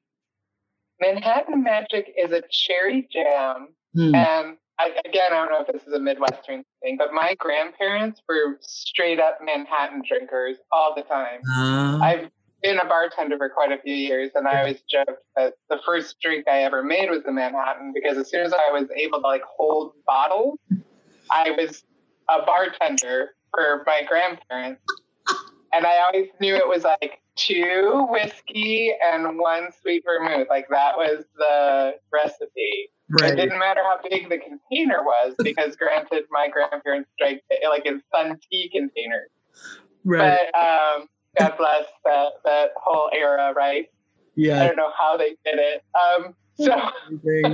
Manhattan 0.99 1.63
Magic 1.63 2.13
is 2.15 2.31
a 2.31 2.43
cherry 2.51 3.07
jam, 3.11 3.69
Hmm. 3.95 4.13
and 4.13 4.57
I, 4.77 4.89
again, 5.03 5.29
I 5.31 5.35
don't 5.35 5.49
know 5.51 5.61
if 5.61 5.73
this 5.73 5.87
is 5.87 5.93
a 5.93 5.99
Midwestern 5.99 6.63
thing, 6.83 6.95
but 6.95 7.11
my 7.11 7.33
grandparents 7.39 8.21
were 8.29 8.59
straight 8.61 9.19
up 9.19 9.39
Manhattan 9.43 10.03
drinkers 10.07 10.57
all 10.71 10.93
the 10.95 11.01
time. 11.01 11.41
Ah, 11.49 11.99
I've 12.03 12.29
been 12.61 12.79
a 12.79 12.85
bartender 12.85 13.37
for 13.37 13.49
quite 13.49 13.71
a 13.71 13.81
few 13.81 13.93
years, 13.93 14.31
and 14.35 14.47
I 14.47 14.59
always 14.59 14.81
joked 14.89 15.23
that 15.35 15.53
the 15.69 15.79
first 15.85 16.19
drink 16.21 16.47
I 16.47 16.63
ever 16.63 16.83
made 16.83 17.09
was 17.09 17.23
the 17.23 17.31
Manhattan 17.31 17.91
because 17.93 18.17
as 18.17 18.29
soon 18.29 18.41
as 18.41 18.53
I 18.53 18.71
was 18.71 18.87
able 18.95 19.21
to 19.21 19.27
like 19.27 19.43
hold 19.43 19.93
bottles, 20.05 20.59
I 21.31 21.51
was 21.51 21.83
a 22.29 22.45
bartender 22.45 23.31
for 23.53 23.83
my 23.85 24.03
grandparents, 24.07 24.81
and 25.73 25.85
I 25.85 26.01
always 26.05 26.29
knew 26.39 26.55
it 26.55 26.67
was 26.67 26.83
like 26.83 27.21
two 27.35 28.07
whiskey 28.09 28.93
and 29.11 29.37
one 29.39 29.69
sweet 29.81 30.03
vermouth. 30.05 30.47
Like 30.49 30.67
that 30.69 30.97
was 30.97 31.25
the 31.37 31.95
recipe. 32.11 32.89
Right. 33.09 33.33
It 33.33 33.35
didn't 33.35 33.59
matter 33.59 33.81
how 33.83 33.97
big 34.09 34.29
the 34.29 34.37
container 34.37 35.03
was 35.03 35.35
because, 35.39 35.75
granted, 35.75 36.23
my 36.31 36.47
grandparents 36.47 37.09
drank 37.17 37.41
it 37.49 37.67
like 37.67 37.85
in 37.85 38.01
sun 38.13 38.39
tea 38.49 38.69
containers. 38.69 39.29
Right. 40.05 40.39
But 40.53 40.57
um, 40.57 41.07
God 41.39 41.53
bless 41.57 41.85
that 42.05 42.29
that 42.45 42.69
whole 42.77 43.09
era, 43.13 43.53
right? 43.55 43.85
Yeah. 44.35 44.61
I 44.63 44.67
don't 44.67 44.75
know 44.75 44.91
how 44.97 45.17
they 45.17 45.35
did 45.45 45.59
it. 45.59 45.83
Um, 45.95 46.35
so 46.55 46.75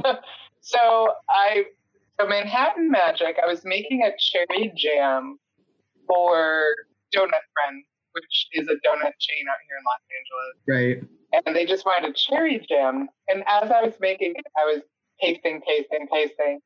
so 0.62 1.14
I 1.30 1.64
so 2.20 2.28
Manhattan 2.28 2.90
Magic. 2.90 3.38
I 3.44 3.48
was 3.48 3.62
making 3.66 4.02
a 4.04 4.12
cherry 4.20 4.72
jam 4.76 5.38
for 6.08 6.64
Donut 7.16 7.46
Friends, 7.54 7.86
which 8.14 8.48
is 8.54 8.68
a 8.68 8.74
donut 8.88 9.14
chain 9.20 9.46
out 9.50 9.58
here 9.68 9.78
in 9.78 9.84
Los 9.86 10.02
Angeles, 10.18 11.04
Right. 11.34 11.44
and 11.46 11.56
they 11.56 11.66
just 11.66 11.86
wanted 11.86 12.10
a 12.10 12.14
cherry 12.14 12.66
jam. 12.68 13.08
And 13.28 13.44
as 13.48 13.70
I 13.72 13.84
was 13.84 13.94
making 14.00 14.34
it, 14.36 14.46
I 14.58 14.66
was 14.66 14.82
tasting, 15.22 15.62
tasting, 15.68 16.08
tasting, 16.12 16.60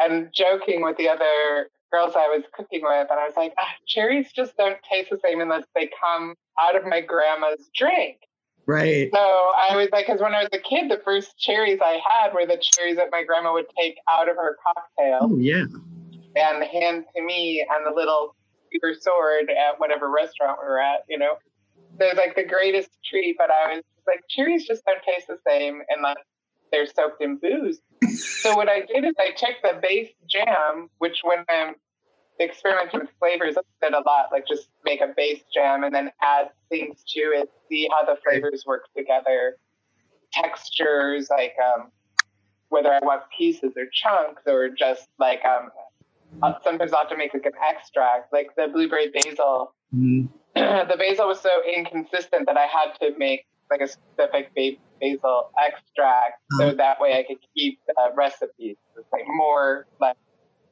and 0.00 0.30
joking 0.34 0.82
with 0.82 0.96
the 0.96 1.08
other 1.08 1.68
girls 1.92 2.14
I 2.16 2.28
was 2.28 2.42
cooking 2.52 2.82
with, 2.82 3.08
and 3.10 3.18
I 3.18 3.26
was 3.26 3.36
like, 3.36 3.52
ah, 3.58 3.68
cherries 3.86 4.32
just 4.32 4.56
don't 4.56 4.78
taste 4.90 5.10
the 5.10 5.18
same 5.24 5.40
unless 5.40 5.64
they 5.74 5.90
come 6.00 6.34
out 6.60 6.76
of 6.76 6.84
my 6.84 7.00
grandma's 7.00 7.70
drink. 7.74 8.18
Right. 8.66 9.10
So 9.14 9.20
I 9.20 9.76
was 9.76 9.88
like, 9.92 10.06
because 10.06 10.20
when 10.20 10.34
I 10.34 10.40
was 10.40 10.48
a 10.52 10.58
kid, 10.58 10.90
the 10.90 11.00
first 11.04 11.38
cherries 11.38 11.78
I 11.80 12.00
had 12.10 12.34
were 12.34 12.46
the 12.46 12.60
cherries 12.60 12.96
that 12.96 13.08
my 13.12 13.22
grandma 13.22 13.52
would 13.52 13.66
take 13.78 13.96
out 14.10 14.28
of 14.28 14.36
her 14.36 14.56
cocktail 14.64 15.18
Oh 15.22 15.38
yeah. 15.38 15.64
and 16.34 16.64
hand 16.64 17.04
to 17.14 17.22
me 17.22 17.64
on 17.72 17.84
the 17.84 17.94
little 17.94 18.34
silver 18.72 18.94
sword 18.98 19.50
at 19.50 19.78
whatever 19.78 20.10
restaurant 20.10 20.58
we 20.60 20.68
were 20.68 20.80
at, 20.80 21.00
you 21.08 21.16
know. 21.16 21.34
So 21.98 22.06
it 22.06 22.16
was 22.16 22.18
like 22.18 22.34
the 22.34 22.44
greatest 22.44 22.90
treat, 23.08 23.36
but 23.38 23.50
I 23.50 23.76
was 23.76 23.84
like, 24.06 24.20
cherries 24.28 24.66
just 24.66 24.84
don't 24.84 25.00
taste 25.02 25.28
the 25.28 25.38
same 25.46 25.82
unless 25.88 26.16
they're 26.72 26.86
soaked 26.86 27.22
in 27.22 27.36
booze. 27.36 27.80
so 28.42 28.56
what 28.56 28.68
I 28.68 28.80
did 28.80 29.04
is 29.04 29.14
I 29.18 29.30
took 29.30 29.56
the 29.62 29.80
base 29.80 30.10
jam, 30.28 30.88
which 30.98 31.20
when 31.22 31.44
I'm 31.48 31.74
experimenting 32.40 33.00
with 33.00 33.10
flavors, 33.18 33.56
I 33.56 33.86
did 33.86 33.94
a 33.94 34.00
lot, 34.00 34.28
like 34.32 34.46
just 34.46 34.68
make 34.84 35.00
a 35.00 35.12
base 35.16 35.42
jam 35.52 35.84
and 35.84 35.94
then 35.94 36.10
add 36.22 36.50
things 36.68 37.02
to 37.14 37.20
it, 37.20 37.50
see 37.68 37.88
how 37.90 38.04
the 38.04 38.20
flavors 38.22 38.64
work 38.66 38.84
together, 38.96 39.56
textures, 40.32 41.28
like 41.30 41.54
um, 41.62 41.90
whether 42.68 42.92
I 42.92 42.98
want 43.02 43.22
pieces 43.36 43.72
or 43.76 43.86
chunks 43.92 44.42
or 44.46 44.68
just 44.68 45.08
like 45.18 45.40
um, 45.44 45.70
uh, 46.42 46.54
sometimes 46.62 46.92
I'll 46.92 47.00
have 47.00 47.08
to 47.10 47.16
make 47.16 47.32
like 47.32 47.46
an 47.46 47.52
extract, 47.68 48.32
like 48.32 48.54
the 48.56 48.68
blueberry 48.68 49.10
basil. 49.10 49.72
Mhm. 49.94 50.28
the 50.54 50.96
basil 50.98 51.28
was 51.28 51.40
so 51.40 51.62
inconsistent 51.64 52.46
that 52.46 52.56
I 52.56 52.66
had 52.66 52.94
to 53.00 53.16
make 53.18 53.46
like 53.70 53.80
a 53.80 53.88
specific 53.88 54.54
ba- 54.54 54.80
basil 55.00 55.50
extract, 55.58 56.40
so 56.58 56.72
that 56.72 57.00
way 57.00 57.18
I 57.18 57.24
could 57.26 57.38
keep 57.56 57.78
uh, 57.98 58.14
recipes. 58.14 58.76
It's 58.96 59.12
like 59.12 59.24
more 59.28 59.86
like 60.00 60.16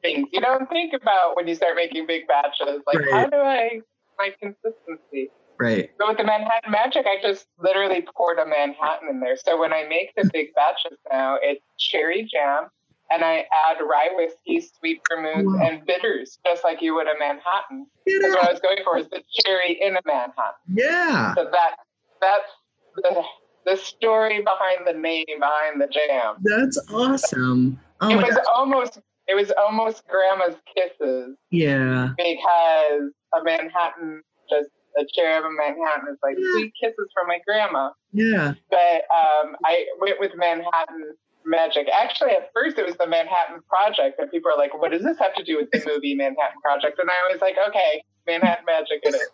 things 0.03 0.29
you 0.33 0.41
don't 0.41 0.69
think 0.69 0.93
about 0.93 1.37
when 1.37 1.49
you 1.49 1.55
start 1.55 1.77
making 1.77 2.07
big 2.07 2.27
batches. 2.27 2.83
Like 2.87 2.99
how 3.11 3.27
do 3.27 3.37
I 3.37 3.81
my 4.19 4.31
consistency? 4.41 5.31
Right. 5.59 5.91
But 5.99 6.09
with 6.09 6.19
the 6.19 6.25
Manhattan 6.25 6.71
Magic, 6.71 7.07
I 7.07 7.23
just 7.23 7.47
literally 7.59 8.05
poured 8.17 8.39
a 8.39 8.47
Manhattan 8.47 9.09
in 9.09 9.21
there. 9.21 9.37
So 9.37 9.59
when 9.59 9.73
I 9.73 9.85
make 9.89 10.13
the 10.17 10.29
big 10.33 10.49
batches 10.55 10.99
now, 11.13 11.39
it's 11.41 11.63
cherry 11.79 12.29
jam, 12.31 12.71
and 13.11 13.25
I 13.25 13.47
add 13.69 13.79
rye 13.81 14.11
whiskey, 14.17 14.67
sweet 14.79 15.01
vermouth, 15.09 15.47
wow. 15.47 15.67
and 15.67 15.87
bitters, 15.87 16.39
just 16.45 16.65
like 16.65 16.83
you 16.83 16.95
would 16.95 17.07
a 17.07 17.19
Manhattan. 17.19 17.87
That's 18.07 18.35
what 18.35 18.49
I 18.49 18.53
was 18.53 18.61
going 18.61 18.79
for 18.85 18.99
is 18.99 19.09
the 19.09 19.23
cherry 19.45 19.79
in 19.81 19.97
a 19.97 20.01
Manhattan. 20.05 20.35
Yeah. 20.75 21.35
So 21.35 21.45
that 21.45 21.77
that's 22.21 22.51
the 22.97 23.23
the 23.67 23.77
story 23.77 24.43
behind 24.43 24.87
the 24.87 24.93
name 24.93 25.25
behind 25.39 25.81
the 25.81 25.87
jam. 25.87 26.37
That's 26.43 26.79
awesome. 26.93 27.81
Oh 28.01 28.11
it 28.11 28.17
was 28.17 28.39
almost 28.55 29.01
it 29.27 29.35
was 29.35 29.53
almost 29.59 30.07
grandma's 30.07 30.57
kisses. 30.75 31.37
Yeah. 31.51 32.11
Because 32.17 33.11
a 33.35 33.43
Manhattan 33.43 34.23
just 34.51 34.69
a 34.99 35.05
cherry 35.13 35.37
of 35.39 35.45
a 35.45 35.51
Manhattan 35.51 36.13
is 36.13 36.19
like 36.23 36.37
yeah. 36.39 36.53
sweet 36.53 36.73
kisses 36.81 37.09
from 37.13 37.27
my 37.27 37.39
grandma. 37.47 37.91
Yeah. 38.13 38.53
But 38.71 39.03
um, 39.11 39.57
I 39.65 39.87
went 40.01 40.21
with 40.21 40.33
Manhattan 40.37 41.15
Magic. 41.45 41.89
Actually, 41.93 42.31
at 42.33 42.51
first 42.55 42.79
it 42.79 42.87
was 42.87 42.97
the 42.97 43.07
Manhattan 43.07 43.61
Project, 43.69 44.19
and 44.19 44.31
people 44.31 44.51
are 44.51 44.57
like, 44.57 44.79
"What 44.79 44.93
does 44.93 45.03
this 45.03 45.19
have 45.19 45.35
to 45.35 45.45
do 45.45 45.57
with 45.57 45.71
the 45.73 45.83
movie 45.87 46.15
Manhattan 46.15 46.61
Project?" 46.63 46.99
And 46.99 47.11
I 47.11 47.33
was 47.33 47.41
like, 47.41 47.57
"Okay, 47.69 48.03
Manhattan 48.27 48.65
Magic 48.67 49.01
in 49.05 49.15
it. 49.15 49.31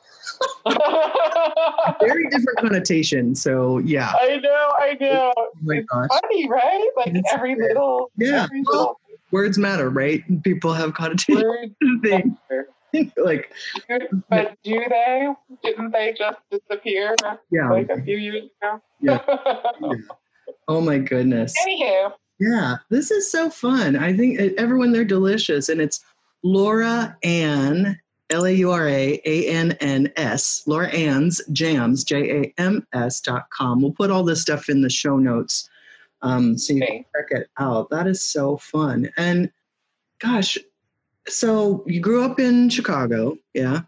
Very 2.00 2.28
different 2.28 2.58
connotation. 2.58 3.34
So 3.34 3.78
yeah. 3.78 4.12
I 4.20 4.36
know, 4.38 4.72
I 4.78 4.96
know. 5.00 5.32
Oh 5.36 5.50
my 5.62 5.76
it's 5.76 5.86
gosh. 5.88 6.08
funny, 6.08 6.48
right? 6.48 6.90
Like 6.96 7.14
it's, 7.14 7.32
every 7.32 7.54
little 7.54 8.10
yeah. 8.16 8.44
Every 8.44 8.62
well, 8.66 8.78
little, 8.78 9.00
words 9.30 9.58
matter, 9.58 9.90
right? 9.90 10.22
People 10.42 10.72
have 10.72 10.94
connotations. 10.94 11.74
like, 13.16 13.52
but 14.28 14.56
do 14.64 14.84
they? 14.88 15.28
Didn't 15.62 15.92
they 15.92 16.14
just 16.16 16.38
disappear? 16.50 17.14
Yeah. 17.50 17.70
Like 17.70 17.88
a 17.90 18.02
few 18.02 18.16
years 18.16 18.44
ago. 18.62 18.80
yeah. 19.00 19.20
yeah. 19.80 19.92
Oh 20.68 20.80
my 20.80 20.98
goodness. 20.98 21.54
Anywho. 21.66 22.12
Yeah, 22.38 22.76
this 22.88 23.10
is 23.10 23.30
so 23.30 23.50
fun. 23.50 23.96
I 23.96 24.16
think 24.16 24.40
everyone 24.56 24.92
they're 24.92 25.04
delicious, 25.04 25.68
and 25.68 25.80
it's 25.80 26.02
Laura 26.42 27.16
Ann 27.22 28.00
L 28.30 28.46
A 28.46 28.52
U 28.52 28.70
R 28.70 28.88
A 28.88 29.20
A 29.24 29.46
N 29.48 29.72
N 29.80 30.12
S 30.16 30.62
Laura 30.66 30.88
Ann's 30.88 31.40
Jams 31.52 32.04
J 32.04 32.42
A 32.42 32.54
M 32.58 32.86
S 32.92 33.20
dot 33.20 33.50
com. 33.50 33.82
We'll 33.82 33.92
put 33.92 34.10
all 34.10 34.24
this 34.24 34.40
stuff 34.40 34.68
in 34.68 34.82
the 34.82 34.90
show 34.90 35.18
notes, 35.18 35.68
um, 36.22 36.56
so 36.56 36.72
you 36.74 36.80
can 36.80 37.04
check 37.16 37.26
it 37.30 37.50
out. 37.58 37.90
That 37.90 38.06
is 38.06 38.22
so 38.22 38.56
fun. 38.56 39.10
And 39.16 39.50
gosh, 40.20 40.58
so 41.28 41.84
you 41.86 42.00
grew 42.00 42.22
up 42.24 42.38
in 42.40 42.68
Chicago, 42.68 43.36
yeah? 43.54 43.80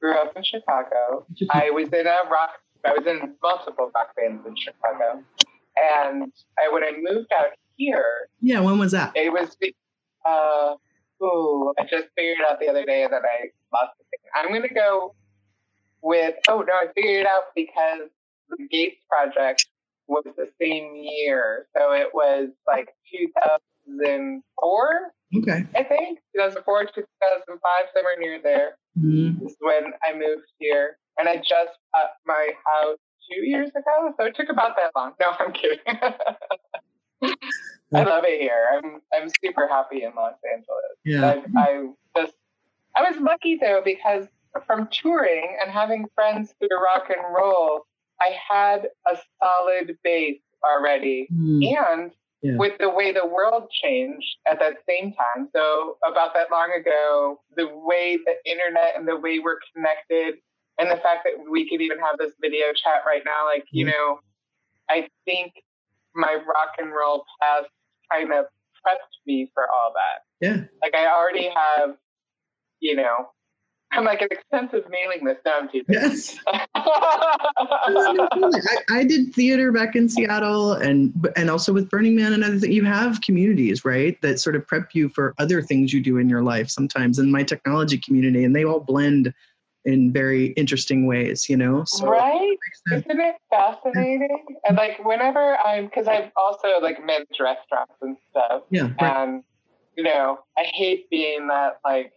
Grew 0.00 0.14
up 0.14 0.36
in 0.36 0.42
Chicago. 0.44 1.26
I 1.50 1.70
was 1.70 1.88
in 1.92 2.06
a 2.06 2.30
rock. 2.30 2.60
I 2.84 2.92
was 2.92 3.06
in 3.06 3.34
multiple 3.42 3.90
rock 3.94 4.16
bands 4.16 4.46
in 4.46 4.56
Chicago. 4.56 5.22
And 5.76 6.32
I, 6.58 6.72
when 6.72 6.82
I 6.82 6.92
moved 7.00 7.30
out 7.38 7.50
here, 7.76 8.28
yeah, 8.40 8.60
when 8.60 8.78
was 8.78 8.92
that? 8.92 9.12
It 9.14 9.32
was, 9.32 9.56
uh, 10.26 10.74
oh, 11.20 11.74
I 11.78 11.82
just 11.82 12.08
figured 12.16 12.38
out 12.48 12.58
the 12.60 12.68
other 12.68 12.84
day 12.84 13.06
that 13.10 13.12
I 13.12 13.16
lost 13.16 13.20
the 13.20 13.48
thing. 13.48 13.59
I'm 14.34 14.48
going 14.48 14.62
to 14.62 14.74
go 14.74 15.14
with, 16.02 16.34
oh 16.48 16.64
no, 16.66 16.72
I 16.72 16.86
figured 16.94 17.20
it 17.20 17.26
out 17.26 17.44
because 17.54 18.08
the 18.48 18.56
Gates 18.70 19.04
project 19.08 19.66
was 20.06 20.24
the 20.36 20.48
same 20.60 20.94
year. 20.94 21.66
So 21.76 21.92
it 21.92 22.08
was 22.12 22.48
like 22.66 22.88
2004. 23.12 25.12
Okay. 25.36 25.64
I 25.76 25.84
think 25.84 26.18
2004 26.34 26.86
2005, 26.86 27.60
somewhere 27.94 28.16
near 28.18 28.40
there. 28.42 28.76
Mm-hmm. 28.98 29.46
Is 29.46 29.56
when 29.60 29.92
I 30.04 30.12
moved 30.12 30.50
here, 30.58 30.98
and 31.16 31.28
I 31.28 31.36
just 31.36 31.78
bought 31.92 32.10
my 32.26 32.50
house 32.66 32.98
two 33.30 33.46
years 33.46 33.70
ago, 33.70 34.12
so 34.18 34.26
it 34.26 34.34
took 34.34 34.48
about 34.50 34.74
that 34.76 34.90
long. 34.96 35.12
No, 35.20 35.32
I'm 35.38 35.52
kidding. 35.52 35.78
I 37.94 38.02
love 38.02 38.24
it 38.26 38.40
here. 38.40 38.66
I'm 38.72 39.00
I'm 39.14 39.28
super 39.44 39.68
happy 39.68 40.02
in 40.02 40.12
Los 40.16 40.34
Angeles. 40.52 40.96
Yeah. 41.04 41.40
I, 41.56 41.60
I 41.60 41.90
just 42.16 42.34
I 42.96 43.02
was 43.02 43.20
lucky 43.20 43.58
though 43.60 43.82
because 43.84 44.26
from 44.66 44.88
touring 44.90 45.56
and 45.62 45.70
having 45.70 46.06
friends 46.14 46.54
through 46.58 46.68
rock 46.82 47.08
and 47.08 47.34
roll, 47.34 47.86
I 48.20 48.36
had 48.50 48.88
a 49.10 49.16
solid 49.42 49.96
base 50.02 50.40
already. 50.64 51.28
Mm. 51.32 51.76
And 51.76 52.12
yeah. 52.42 52.56
with 52.56 52.78
the 52.78 52.88
way 52.88 53.12
the 53.12 53.26
world 53.26 53.70
changed 53.70 54.36
at 54.50 54.58
that 54.60 54.78
same 54.88 55.12
time. 55.12 55.48
So 55.54 55.98
about 56.10 56.32
that 56.34 56.50
long 56.50 56.72
ago, 56.72 57.40
the 57.56 57.68
way 57.68 58.18
the 58.24 58.50
internet 58.50 58.94
and 58.96 59.06
the 59.06 59.16
way 59.16 59.38
we're 59.38 59.58
connected 59.74 60.40
and 60.78 60.90
the 60.90 60.96
fact 60.96 61.24
that 61.24 61.50
we 61.50 61.68
could 61.68 61.82
even 61.82 61.98
have 61.98 62.16
this 62.18 62.32
video 62.40 62.66
chat 62.72 63.02
right 63.06 63.22
now, 63.24 63.44
like, 63.44 63.64
you 63.70 63.84
mm-hmm. 63.84 63.92
know, 63.92 64.20
I 64.88 65.08
think 65.24 65.52
my 66.14 66.34
rock 66.34 66.74
and 66.78 66.90
roll 66.90 67.24
past 67.40 67.68
kind 68.10 68.32
of 68.32 68.46
prepped 68.86 69.26
me 69.26 69.50
for 69.54 69.64
all 69.64 69.92
that. 69.94 70.22
Yeah. 70.44 70.64
Like 70.82 70.94
I 70.94 71.06
already 71.06 71.50
have, 71.54 71.96
you 72.80 72.96
know, 72.96 73.28
I'm 73.92 74.04
like 74.04 74.22
an 74.22 74.28
expensive 74.30 74.84
mailing 74.88 75.24
list. 75.24 75.40
No, 75.44 75.58
I'm 75.58 75.68
teasing. 75.68 75.86
Yes. 75.88 76.38
I, 76.46 76.66
I, 78.88 79.04
did 79.04 79.34
theater 79.34 79.72
back 79.72 79.96
in 79.96 80.08
Seattle, 80.08 80.74
and 80.74 81.12
and 81.36 81.50
also 81.50 81.72
with 81.72 81.90
Burning 81.90 82.14
Man 82.14 82.32
and 82.32 82.44
other 82.44 82.58
things. 82.58 82.74
You 82.74 82.84
have 82.84 83.20
communities, 83.20 83.84
right, 83.84 84.20
that 84.22 84.38
sort 84.38 84.54
of 84.54 84.66
prep 84.66 84.94
you 84.94 85.08
for 85.08 85.34
other 85.38 85.60
things 85.60 85.92
you 85.92 86.00
do 86.00 86.18
in 86.18 86.28
your 86.28 86.42
life. 86.42 86.70
Sometimes 86.70 87.18
in 87.18 87.32
my 87.32 87.42
technology 87.42 87.98
community, 87.98 88.44
and 88.44 88.54
they 88.54 88.64
all 88.64 88.80
blend 88.80 89.34
in 89.84 90.12
very 90.12 90.48
interesting 90.52 91.06
ways, 91.06 91.48
you 91.48 91.56
know? 91.56 91.84
So 91.84 92.06
right? 92.06 92.56
Isn't 92.92 93.20
it 93.20 93.36
fascinating? 93.48 94.44
And 94.68 94.76
like 94.76 95.02
whenever 95.04 95.56
I'm, 95.56 95.86
because 95.86 96.06
I've 96.06 96.30
also 96.36 96.78
like 96.80 97.04
managed 97.04 97.40
restaurants 97.40 97.94
and 98.02 98.16
stuff. 98.30 98.62
Yeah. 98.70 98.90
Right. 99.00 99.00
And, 99.00 99.44
you 99.96 100.04
know, 100.04 100.40
I 100.58 100.64
hate 100.64 101.08
being 101.08 101.48
that 101.48 101.78
like 101.84 102.12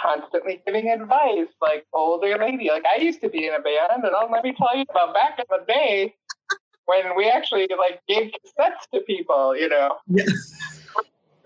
constantly 0.00 0.62
giving 0.66 0.88
advice, 0.88 1.48
like 1.60 1.86
older 1.92 2.36
lady. 2.38 2.68
Like 2.70 2.84
I 2.86 3.00
used 3.00 3.20
to 3.22 3.28
be 3.28 3.46
in 3.46 3.54
a 3.54 3.60
band, 3.60 4.04
and 4.04 4.12
oh, 4.12 4.28
let 4.30 4.44
me 4.44 4.54
tell 4.56 4.76
you 4.76 4.84
about 4.90 5.14
back 5.14 5.38
in 5.38 5.44
the 5.50 5.64
day 5.66 6.14
when 6.86 7.16
we 7.16 7.28
actually 7.28 7.68
like 7.78 8.00
gave 8.08 8.30
cassettes 8.32 8.88
to 8.94 9.00
people, 9.00 9.56
you 9.56 9.68
know? 9.68 9.96
Yeah 10.08 10.24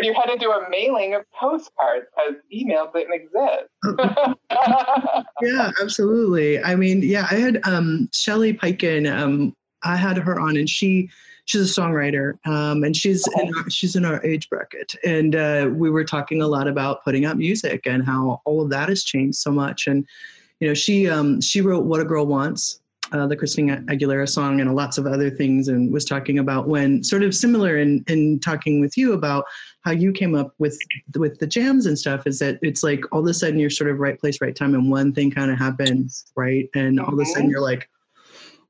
you 0.02 0.14
had 0.14 0.32
to 0.32 0.38
do 0.38 0.50
a 0.50 0.68
mailing 0.70 1.14
of 1.14 1.22
postcards 1.32 2.06
because 2.14 2.40
email 2.52 2.90
didn't 2.94 3.14
exist. 3.14 3.68
yeah, 5.42 5.70
absolutely. 5.80 6.62
I 6.62 6.74
mean, 6.76 7.02
yeah, 7.02 7.26
I 7.30 7.34
had 7.34 7.60
um, 7.64 8.08
Shelly 8.12 8.52
Peiken. 8.52 9.10
Um, 9.10 9.54
I 9.82 9.96
had 9.96 10.18
her 10.18 10.38
on, 10.38 10.56
and 10.56 10.68
she 10.68 11.10
she's 11.44 11.76
a 11.76 11.80
songwriter, 11.80 12.34
um, 12.46 12.84
and 12.84 12.96
she's 12.96 13.26
in 13.38 13.54
our, 13.56 13.70
she's 13.70 13.96
in 13.96 14.04
our 14.04 14.24
age 14.24 14.48
bracket, 14.48 14.94
and 15.04 15.36
uh, 15.36 15.68
we 15.72 15.90
were 15.90 16.04
talking 16.04 16.42
a 16.42 16.46
lot 16.46 16.68
about 16.68 17.04
putting 17.04 17.24
out 17.24 17.36
music 17.36 17.86
and 17.86 18.04
how 18.04 18.40
all 18.44 18.60
of 18.60 18.70
that 18.70 18.88
has 18.88 19.04
changed 19.04 19.38
so 19.38 19.50
much. 19.50 19.86
And 19.86 20.06
you 20.60 20.68
know, 20.68 20.74
she 20.74 21.08
um, 21.08 21.40
she 21.40 21.60
wrote 21.60 21.84
"What 21.84 22.00
a 22.00 22.04
Girl 22.04 22.26
Wants," 22.26 22.80
uh, 23.12 23.26
the 23.26 23.36
Christina 23.36 23.78
Aguilera 23.86 24.28
song 24.28 24.60
and 24.60 24.74
lots 24.74 24.98
of 24.98 25.06
other 25.06 25.30
things, 25.30 25.68
and 25.68 25.92
was 25.92 26.04
talking 26.04 26.38
about 26.38 26.68
when 26.68 27.02
sort 27.02 27.22
of 27.22 27.34
similar 27.34 27.78
in 27.78 28.04
in 28.08 28.38
talking 28.40 28.80
with 28.80 28.96
you 28.96 29.12
about 29.12 29.44
how 29.82 29.90
you 29.90 30.12
came 30.12 30.34
up 30.34 30.54
with 30.58 30.78
with 31.16 31.38
the 31.38 31.46
jams 31.46 31.86
and 31.86 31.98
stuff. 31.98 32.26
Is 32.26 32.38
that 32.40 32.58
it's 32.62 32.82
like 32.82 33.04
all 33.12 33.20
of 33.20 33.26
a 33.26 33.34
sudden 33.34 33.58
you're 33.58 33.70
sort 33.70 33.90
of 33.90 33.98
right 33.98 34.18
place, 34.18 34.40
right 34.40 34.54
time, 34.54 34.74
and 34.74 34.90
one 34.90 35.12
thing 35.12 35.30
kind 35.30 35.50
of 35.50 35.58
happens, 35.58 36.26
right, 36.36 36.68
and 36.74 37.00
all 37.00 37.12
of 37.12 37.18
a 37.18 37.24
sudden 37.24 37.44
mm-hmm. 37.44 37.50
you're 37.50 37.62
like, 37.62 37.88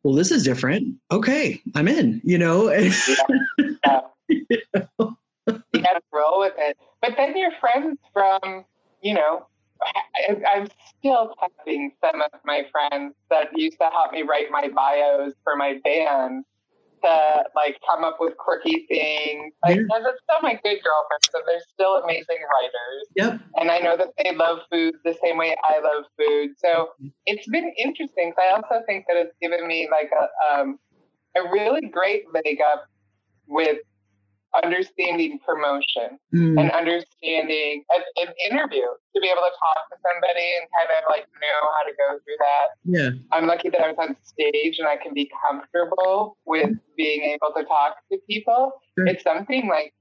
well, 0.03 0.15
this 0.15 0.31
is 0.31 0.43
different. 0.43 0.97
Okay, 1.11 1.61
I'm 1.75 1.89
in. 1.89 2.21
You 2.25 2.39
know. 2.39 2.71
yeah. 2.73 4.01
you 4.29 4.47
know? 4.75 5.17
you 5.47 5.83
got 5.83 5.93
to 5.95 6.03
roll 6.13 6.41
with 6.41 6.55
it. 6.59 6.77
But 7.03 7.15
then 7.17 7.37
your 7.37 7.51
friends 7.61 7.99
from, 8.13 8.65
you 9.03 9.15
know, 9.15 9.47
I, 9.83 10.57
am 10.57 10.69
still 10.99 11.35
texting 11.43 11.89
some 12.05 12.21
of 12.21 12.31
my 12.45 12.67
friends 12.71 13.15
that 13.31 13.49
used 13.57 13.79
to 13.81 13.89
help 13.91 14.13
me 14.13 14.23
write 14.23 14.51
my 14.51 14.69
bios 14.69 15.33
for 15.43 15.57
my 15.57 15.81
band 15.83 16.45
to 17.03 17.45
like 17.55 17.79
come 17.89 18.05
up 18.05 18.17
with 18.21 18.37
quirky 18.37 18.87
things. 18.89 19.55
Like, 19.65 19.77
yeah. 19.77 19.83
there's 19.89 20.21
still 20.23 20.43
my 20.43 20.55
good 20.63 20.79
girlfriends, 20.83 21.29
so 21.31 21.39
they're 21.47 21.61
still 21.73 21.97
amazing 22.03 22.39
writers. 22.39 23.07
Yep. 23.17 23.41
And 23.57 23.71
I 23.71 23.79
know 23.79 23.97
that 23.97 24.09
they 24.23 24.35
love 24.35 24.59
food 24.71 24.95
the 25.05 25.17
same 25.23 25.39
way 25.39 25.57
I 25.65 25.81
love 25.81 26.05
food. 26.19 26.51
So 26.59 26.91
it's 27.27 27.49
been 27.49 27.73
interesting. 27.79 28.33
I 28.39 28.55
also 28.55 28.83
think 28.87 29.05
that 29.09 29.17
it's 29.17 29.35
given 29.41 29.67
me 29.67 29.89
like 29.91 30.11
a 30.13 30.61
um, 30.61 30.79
a 31.37 31.43
really 31.51 31.89
great 31.89 32.25
leg 32.33 32.59
up 32.73 32.87
with 33.47 33.79
understanding 34.65 35.39
promotion 35.47 36.19
mm. 36.35 36.59
and 36.59 36.71
understanding 36.73 37.85
an, 37.95 38.03
an, 38.17 38.35
interview 38.51 38.83
to 38.83 39.21
be 39.21 39.29
able 39.29 39.43
to 39.43 39.55
talk 39.55 39.87
to 39.91 39.97
somebody 40.03 40.47
and 40.59 40.67
kind 40.75 40.91
of 40.99 41.05
like 41.09 41.27
know 41.39 41.61
how 41.77 41.83
to 41.87 41.93
go 41.95 42.19
through 42.25 42.39
that. 42.39 42.67
Yeah. 42.85 43.11
I'm 43.33 43.47
lucky 43.47 43.71
that 43.71 43.81
I 43.81 43.89
was 43.89 43.97
on 43.99 44.17
stage 44.23 44.79
and 44.79 44.89
I 44.89 44.97
can 44.97 45.15
be 45.15 45.31
comfortable 45.47 46.37
with 46.47 46.71
being 46.97 47.23
able 47.23 47.55
to 47.57 47.65
talk 47.65 47.97
to 48.11 48.19
people. 48.29 48.73
Sure. 48.99 49.07
It's 49.07 49.23
something 49.23 49.69
like 49.69 49.95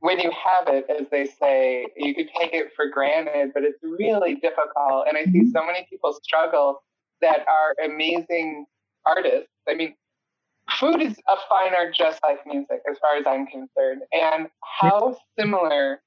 when 0.00 0.20
you 0.20 0.30
have 0.30 0.68
it, 0.68 0.84
as 0.90 1.06
they 1.10 1.26
say, 1.26 1.86
you 1.96 2.14
could 2.14 2.28
take 2.38 2.52
it 2.52 2.72
for 2.76 2.88
granted, 2.88 3.52
but 3.54 3.62
it's 3.64 3.78
really 3.82 4.34
difficult. 4.34 5.06
And 5.08 5.16
I 5.16 5.24
see 5.24 5.40
mm-hmm. 5.40 5.50
so 5.50 5.64
many 5.64 5.86
people 5.88 6.12
struggle 6.22 6.82
that 7.22 7.40
are 7.48 7.84
amazing 7.84 8.66
artists. 9.06 9.48
I 9.68 9.74
mean, 9.74 9.94
food 10.78 11.00
is 11.00 11.16
a 11.28 11.36
fine 11.48 11.74
art 11.74 11.94
just 11.94 12.20
like 12.22 12.46
music, 12.46 12.80
as 12.90 12.98
far 12.98 13.16
as 13.16 13.26
I'm 13.26 13.46
concerned, 13.46 14.02
and 14.12 14.48
how 14.78 15.16
similar 15.38 16.02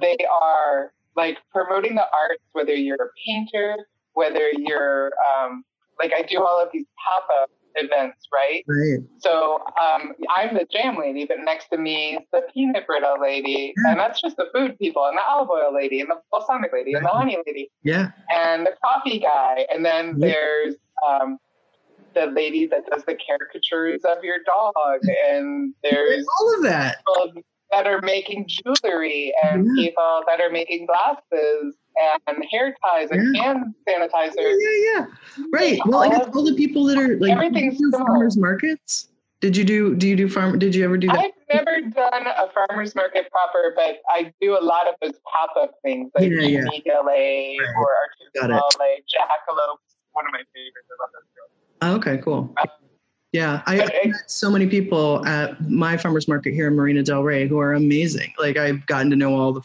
they 0.00 0.16
are. 0.30 0.92
Like 1.16 1.38
promoting 1.52 1.96
the 1.96 2.06
arts, 2.12 2.44
whether 2.52 2.74
you're 2.74 2.94
a 2.96 3.08
painter, 3.26 3.88
whether 4.12 4.50
you're 4.56 5.10
um, 5.28 5.64
like 5.98 6.12
I 6.16 6.22
do 6.22 6.38
all 6.44 6.62
of 6.62 6.68
these 6.72 6.86
pop 7.04 7.26
up 7.42 7.50
events, 7.74 8.28
right? 8.32 8.64
Right. 8.68 9.00
So 9.18 9.60
um, 9.82 10.12
I'm 10.36 10.54
the 10.54 10.64
jam 10.70 10.96
lady, 10.96 11.24
but 11.24 11.38
next 11.44 11.68
to 11.70 11.78
me 11.78 12.16
is 12.16 12.22
the 12.32 12.42
peanut 12.54 12.86
brittle 12.86 13.16
lady, 13.20 13.74
Yeah. 13.84 13.90
and 13.92 14.00
that's 14.00 14.20
just 14.20 14.36
the 14.36 14.46
food 14.54 14.78
people, 14.78 15.04
and 15.06 15.16
the 15.16 15.22
olive 15.28 15.50
oil 15.50 15.74
lady, 15.74 16.00
and 16.00 16.08
the 16.08 16.20
balsamic 16.30 16.72
lady, 16.72 16.94
and 16.94 17.04
the 17.04 17.08
honey 17.08 17.36
lady, 17.46 17.68
Yeah. 17.82 18.10
and 18.32 18.64
the 18.64 18.74
coffee 18.84 19.18
guy, 19.18 19.66
and 19.72 19.84
then 19.84 20.14
Yeah. 20.18 20.28
there's 20.28 20.74
um, 21.06 21.38
the 22.18 22.26
lady 22.32 22.66
that 22.66 22.84
does 22.90 23.04
the 23.04 23.16
caricatures 23.16 24.00
of 24.04 24.22
your 24.24 24.38
dog, 24.44 25.00
and 25.30 25.74
there's 25.82 26.26
All 26.40 26.54
of 26.56 26.62
that. 26.64 26.96
people 27.06 27.42
that 27.70 27.86
are 27.86 28.00
making 28.02 28.46
jewelry, 28.48 29.32
and 29.44 29.66
Yeah. 29.66 29.84
people 29.86 30.22
that 30.26 30.40
are 30.40 30.50
making 30.50 30.86
glasses 30.86 31.76
and 32.26 32.44
hair 32.50 32.74
ties 32.84 33.10
and 33.10 33.36
hand 33.36 33.74
sanitizer. 33.86 34.34
Yeah, 34.38 34.56
yeah, 34.60 34.78
yeah. 34.92 35.06
Right. 35.52 35.78
Well, 35.86 36.00
I 36.02 36.08
guess 36.08 36.28
all 36.34 36.44
the 36.44 36.54
people 36.54 36.84
that 36.86 36.96
are 36.98 37.18
like 37.18 37.32
Everything's 37.32 37.76
do 37.78 37.84
you 37.84 37.90
do 37.90 37.96
similar. 37.98 38.06
farmers 38.06 38.36
markets. 38.36 39.08
Did 39.40 39.56
you 39.56 39.64
do? 39.64 39.94
Do 39.94 40.08
you 40.08 40.16
do 40.16 40.28
farm? 40.28 40.58
Did 40.58 40.74
you 40.74 40.84
ever 40.84 40.96
do 40.96 41.06
that? 41.08 41.18
I've 41.18 41.32
never 41.54 41.80
done 41.90 42.26
a 42.26 42.48
farmer's 42.52 42.94
market 42.96 43.30
proper, 43.30 43.72
but 43.76 44.00
I 44.10 44.32
do 44.40 44.58
a 44.58 44.62
lot 44.62 44.88
of 44.88 44.94
those 45.02 45.14
pop 45.30 45.50
up 45.56 45.74
things 45.84 46.10
like 46.16 46.30
Yeah, 46.30 46.40
yeah. 46.42 46.64
LA 46.86 47.54
Right. 47.58 47.58
or 47.78 47.88
Artisanal 48.02 48.58
LA. 48.78 48.98
Jackalope's 49.06 49.94
one 50.12 50.26
of 50.26 50.32
my 50.32 50.42
favorites. 50.54 50.88
I 50.90 51.02
love 51.02 51.10
that. 51.12 51.22
Oh, 51.82 51.94
okay, 51.96 52.18
cool. 52.18 52.52
Um, 52.60 52.66
Yeah, 53.32 53.62
I, 53.66 53.76
but 53.78 53.92
met 54.06 54.30
so 54.30 54.50
many 54.50 54.66
people 54.66 55.24
at 55.26 55.60
my 55.70 55.98
farmers 55.98 56.28
market 56.28 56.54
here 56.54 56.68
in 56.68 56.74
Marina 56.74 57.02
Del 57.02 57.22
Rey 57.22 57.46
who 57.46 57.58
are 57.58 57.74
amazing. 57.74 58.32
Like 58.38 58.56
I've 58.56 58.86
gotten 58.86 59.10
to 59.10 59.16
know 59.16 59.34
all 59.34 59.52
the, 59.52 59.60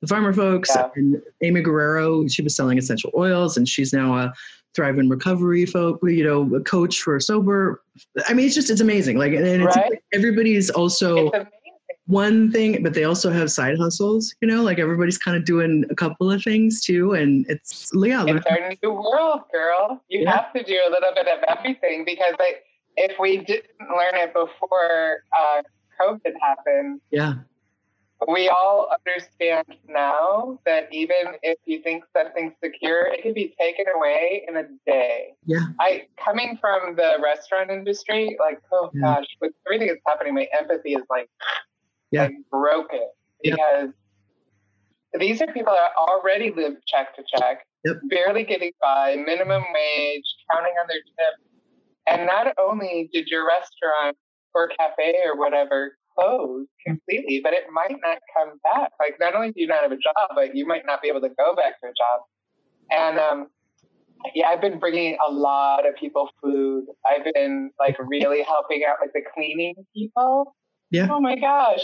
the 0.00 0.06
farmer 0.06 0.32
folks. 0.32 0.70
Yeah. 0.74 0.88
And 0.96 1.20
Amy 1.42 1.60
Guerrero, 1.60 2.26
she 2.28 2.40
was 2.42 2.56
selling 2.56 2.78
essential 2.78 3.10
oils, 3.14 3.56
and 3.58 3.68
she's 3.68 3.92
now 3.92 4.16
a 4.16 4.32
Thrive 4.74 4.98
in 4.98 5.10
Recovery 5.10 5.66
folk, 5.66 6.00
you 6.02 6.24
know, 6.24 6.56
a 6.56 6.60
coach 6.62 7.02
for 7.02 7.20
sober. 7.20 7.82
I 8.26 8.32
mean, 8.32 8.46
it's 8.46 8.54
just 8.54 8.70
it's 8.70 8.80
amazing. 8.80 9.18
Like, 9.18 9.32
and 9.34 9.44
it's 9.46 9.76
Right. 9.76 9.92
everybody's 10.14 10.70
also. 10.70 11.30
One 12.06 12.50
thing, 12.50 12.82
but 12.82 12.94
they 12.94 13.04
also 13.04 13.30
have 13.30 13.50
side 13.50 13.78
hustles. 13.78 14.34
You 14.40 14.48
know, 14.48 14.62
like 14.62 14.78
everybody's 14.78 15.18
kind 15.18 15.36
of 15.36 15.44
doing 15.44 15.84
a 15.90 15.94
couple 15.94 16.30
of 16.30 16.42
things 16.42 16.80
too, 16.82 17.12
and 17.12 17.46
it's 17.48 17.90
yeah, 17.94 18.24
It's 18.26 18.46
our 18.46 18.72
new 18.82 18.90
world, 18.92 19.42
girl. 19.52 20.02
You 20.08 20.22
Yeah. 20.22 20.32
have 20.32 20.52
to 20.54 20.62
do 20.62 20.78
a 20.86 20.90
little 20.90 21.14
bit 21.14 21.28
of 21.28 21.42
everything 21.48 22.04
because 22.04 22.34
I, 22.40 22.54
if 22.96 23.18
we 23.18 23.38
didn't 23.38 23.70
learn 23.80 24.14
it 24.14 24.32
before 24.34 25.24
uh, 25.38 25.62
COVID 26.00 26.32
happened, 26.40 27.00
yeah, 27.10 27.34
we 28.28 28.48
all 28.48 28.88
understand 29.06 29.66
now 29.88 30.58
that 30.66 30.88
even 30.92 31.34
if 31.42 31.58
you 31.64 31.82
think 31.82 32.04
something's 32.16 32.52
secure, 32.62 33.06
it 33.06 33.22
can 33.22 33.32
be 33.32 33.54
taken 33.58 33.86
away 33.94 34.44
in 34.48 34.56
a 34.56 34.64
day. 34.86 35.34
yeah, 35.46 35.66
I 35.80 36.06
coming 36.22 36.58
from 36.60 36.94
the 36.96 37.16
restaurant 37.22 37.70
industry, 37.70 38.36
like 38.40 38.60
oh 38.72 38.90
Yeah. 38.94 39.14
gosh, 39.14 39.26
with 39.40 39.52
everything 39.66 39.88
that's 39.88 40.00
happening, 40.06 40.34
my 40.34 40.46
empathy 40.58 40.94
is 40.94 41.04
like, 41.10 41.28
Yeah. 42.12 42.24
like 42.24 42.34
broken 42.50 43.08
Yeah. 43.42 43.54
because 43.56 43.90
these 45.18 45.42
are 45.42 45.46
people 45.48 45.72
that 45.72 45.90
already 45.98 46.52
live 46.52 46.74
check 46.86 47.14
to 47.16 47.22
check, 47.36 47.66
Yep. 47.84 47.96
barely 48.08 48.44
getting 48.44 48.72
by, 48.80 49.16
minimum 49.16 49.62
wage, 49.74 50.24
counting 50.50 50.72
on 50.80 50.86
their 50.88 51.00
tip, 51.02 51.34
and 52.06 52.26
not 52.26 52.54
only 52.58 53.10
did 53.12 53.26
your 53.28 53.46
restaurant 53.46 54.16
or 54.54 54.68
cafe 54.68 55.16
or 55.24 55.36
whatever 55.36 55.96
close 56.16 56.66
completely, 56.86 57.40
but 57.42 57.52
it 57.54 57.64
might 57.72 57.96
not 58.04 58.18
come 58.36 58.58
back. 58.62 58.92
Like 59.00 59.16
not 59.18 59.34
only 59.34 59.48
do 59.52 59.60
you 59.60 59.66
not 59.66 59.82
have 59.82 59.92
a 59.92 59.96
job, 59.96 60.30
but 60.34 60.54
you 60.54 60.66
might 60.66 60.84
not 60.86 61.00
be 61.02 61.08
able 61.08 61.22
to 61.22 61.30
go 61.30 61.54
back 61.56 61.80
to 61.80 61.86
a 61.88 61.92
job. 61.92 62.20
And 62.90 63.18
um, 63.18 63.46
yeah, 64.34 64.48
I've 64.48 64.60
been 64.60 64.78
bringing 64.78 65.16
a 65.26 65.30
lot 65.30 65.86
of 65.86 65.94
people 65.96 66.28
food. 66.42 66.84
I've 67.08 67.24
been 67.34 67.70
like 67.78 67.96
really 67.98 68.42
helping 68.42 68.82
out 68.88 68.96
like 69.00 69.12
the 69.14 69.22
cleaning 69.34 69.74
people. 69.94 70.54
Yeah. 70.90 71.08
Oh 71.10 71.20
my 71.20 71.36
gosh. 71.36 71.80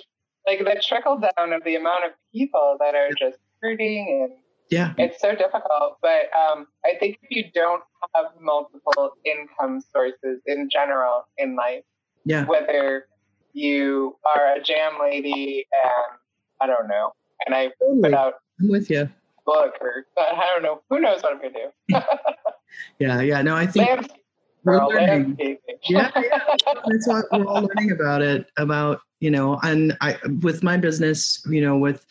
Like 0.48 0.60
the 0.60 0.80
trickle 0.82 1.18
down 1.18 1.52
of 1.52 1.62
the 1.64 1.76
amount 1.76 2.06
of 2.06 2.12
people 2.32 2.78
that 2.80 2.94
are 2.94 3.10
just 3.18 3.36
hurting 3.60 4.22
and 4.22 4.32
yeah, 4.70 4.94
it's 4.96 5.20
so 5.20 5.34
difficult. 5.34 5.98
But 6.00 6.30
um, 6.34 6.66
I 6.86 6.94
think 6.98 7.18
if 7.22 7.30
you 7.30 7.44
don't 7.54 7.82
have 8.14 8.26
multiple 8.40 9.12
income 9.24 9.82
sources 9.92 10.40
in 10.46 10.70
general 10.70 11.26
in 11.36 11.54
life, 11.54 11.84
yeah. 12.24 12.46
whether 12.46 13.06
you 13.52 14.16
are 14.24 14.54
a 14.56 14.62
jam 14.62 14.92
lady 15.00 15.66
and 15.84 16.18
I 16.62 16.66
don't 16.66 16.88
know, 16.88 17.12
and 17.44 17.54
I 17.54 17.70
put 18.02 18.14
out 18.14 18.34
I'm 18.58 18.68
with 18.68 18.88
you. 18.90 19.10
book 19.44 19.74
or 19.82 20.06
I 20.16 20.46
don't 20.54 20.62
know, 20.62 20.82
who 20.88 21.00
knows 21.00 21.22
what 21.22 21.34
I'm 21.34 21.42
gonna 21.42 21.52
do. 21.52 22.00
Yeah, 22.98 23.20
yeah. 23.20 23.42
No, 23.42 23.56
I 23.56 23.66
think 23.66 24.10
we're 24.68 24.78
girl, 24.78 24.88
learning. 24.88 25.24
landscaping. 25.24 25.58
Yeah, 25.88 26.10
that's 26.86 27.08
what 27.08 27.24
we're 27.32 27.46
all 27.46 27.62
learning 27.62 27.92
about 27.92 28.22
it 28.22 28.50
about 28.56 29.00
you 29.20 29.30
know 29.30 29.58
and 29.62 29.96
i 30.00 30.16
with 30.42 30.62
my 30.62 30.76
business 30.76 31.42
you 31.48 31.60
know 31.60 31.76
with 31.76 32.06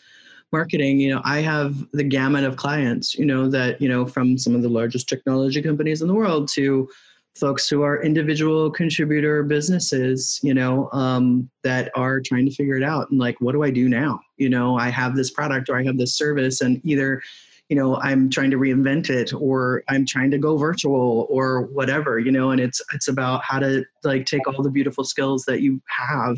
marketing 0.51 0.99
you 0.99 1.13
know 1.13 1.21
i 1.25 1.39
have 1.39 1.85
the 1.93 2.03
gamut 2.03 2.43
of 2.43 2.55
clients 2.55 3.15
you 3.15 3.25
know 3.25 3.49
that 3.49 3.81
you 3.81 3.89
know 3.89 4.05
from 4.05 4.37
some 4.37 4.55
of 4.55 4.61
the 4.61 4.69
largest 4.69 5.09
technology 5.09 5.61
companies 5.61 6.01
in 6.01 6.07
the 6.07 6.13
world 6.13 6.47
to 6.47 6.87
folks 7.35 7.69
who 7.69 7.83
are 7.83 8.01
individual 8.01 8.71
contributor 8.71 9.43
businesses 9.43 10.39
you 10.41 10.53
know 10.53 10.89
um, 10.91 11.49
that 11.63 11.91
are 11.95 12.19
trying 12.19 12.45
to 12.45 12.55
figure 12.55 12.75
it 12.75 12.83
out 12.83 13.09
and 13.11 13.19
like 13.19 13.39
what 13.39 13.51
do 13.51 13.63
i 13.63 13.69
do 13.69 13.87
now 13.89 14.19
you 14.37 14.49
know 14.49 14.77
i 14.77 14.89
have 14.89 15.15
this 15.15 15.31
product 15.31 15.69
or 15.69 15.77
i 15.77 15.83
have 15.83 15.97
this 15.97 16.17
service 16.17 16.61
and 16.61 16.81
either 16.83 17.21
you 17.69 17.75
know 17.75 17.97
i'm 17.97 18.29
trying 18.29 18.51
to 18.51 18.57
reinvent 18.57 19.09
it 19.09 19.33
or 19.33 19.83
i'm 19.89 20.05
trying 20.05 20.31
to 20.31 20.37
go 20.37 20.57
virtual 20.57 21.27
or 21.29 21.63
whatever 21.63 22.19
you 22.19 22.31
know 22.31 22.51
and 22.51 22.61
it's 22.61 22.81
it's 22.93 23.07
about 23.07 23.43
how 23.43 23.59
to 23.59 23.83
like 24.03 24.25
take 24.25 24.47
all 24.47 24.61
the 24.61 24.69
beautiful 24.69 25.03
skills 25.03 25.43
that 25.45 25.61
you 25.61 25.81
have 25.87 26.37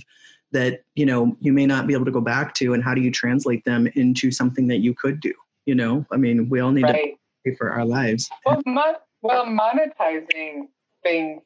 that 0.52 0.84
you 0.96 1.06
know 1.06 1.38
you 1.40 1.54
may 1.54 1.66
not 1.66 1.86
be 1.86 1.94
able 1.94 2.06
to 2.06 2.12
go 2.12 2.22
back 2.22 2.54
to 2.56 2.74
and 2.74 2.84
how 2.84 2.94
do 2.94 3.02
you 3.02 3.12
translate 3.12 3.64
them 3.66 3.88
into 3.96 4.32
something 4.32 4.68
that 4.68 4.80
you 4.80 4.94
could 4.94 5.20
do 5.20 5.34
you 5.70 5.76
know? 5.76 6.04
I 6.12 6.18
mean 6.18 6.50
we 6.50 6.62
all 6.62 6.72
need 6.72 6.88
to 6.88 6.94
pay 6.94 7.56
for 7.56 7.70
our 7.72 7.86
lives. 7.86 8.28
Well, 8.44 8.60
mon- 8.66 8.96
well, 9.22 9.46
monetizing 9.46 10.68
things 11.04 11.44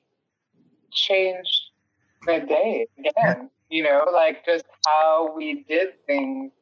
changed 0.94 1.62
the 2.26 2.40
day 2.40 2.88
again. 2.98 3.50
You 3.70 3.84
know, 3.84 4.08
like 4.14 4.46
just 4.46 4.64
how 4.86 5.34
we 5.36 5.66
did 5.68 6.06
things 6.08 6.54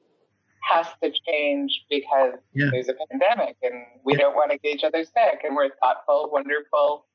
has 0.62 0.88
to 1.04 1.12
change 1.28 1.86
because 1.89 2.36
Yeah. 2.54 2.69
there's 2.71 2.89
a 2.89 2.93
pandemic 3.10 3.58
and 3.63 3.86
we 4.04 4.13
Yeah. 4.13 4.19
don't 4.19 4.36
want 4.36 4.52
to 4.52 4.58
get 4.58 4.76
each 4.76 4.84
other 4.84 5.04
sick 5.04 5.41
and 5.43 5.56
we're 5.56 5.69
thoughtful, 5.82 6.30
wonderful 6.32 7.08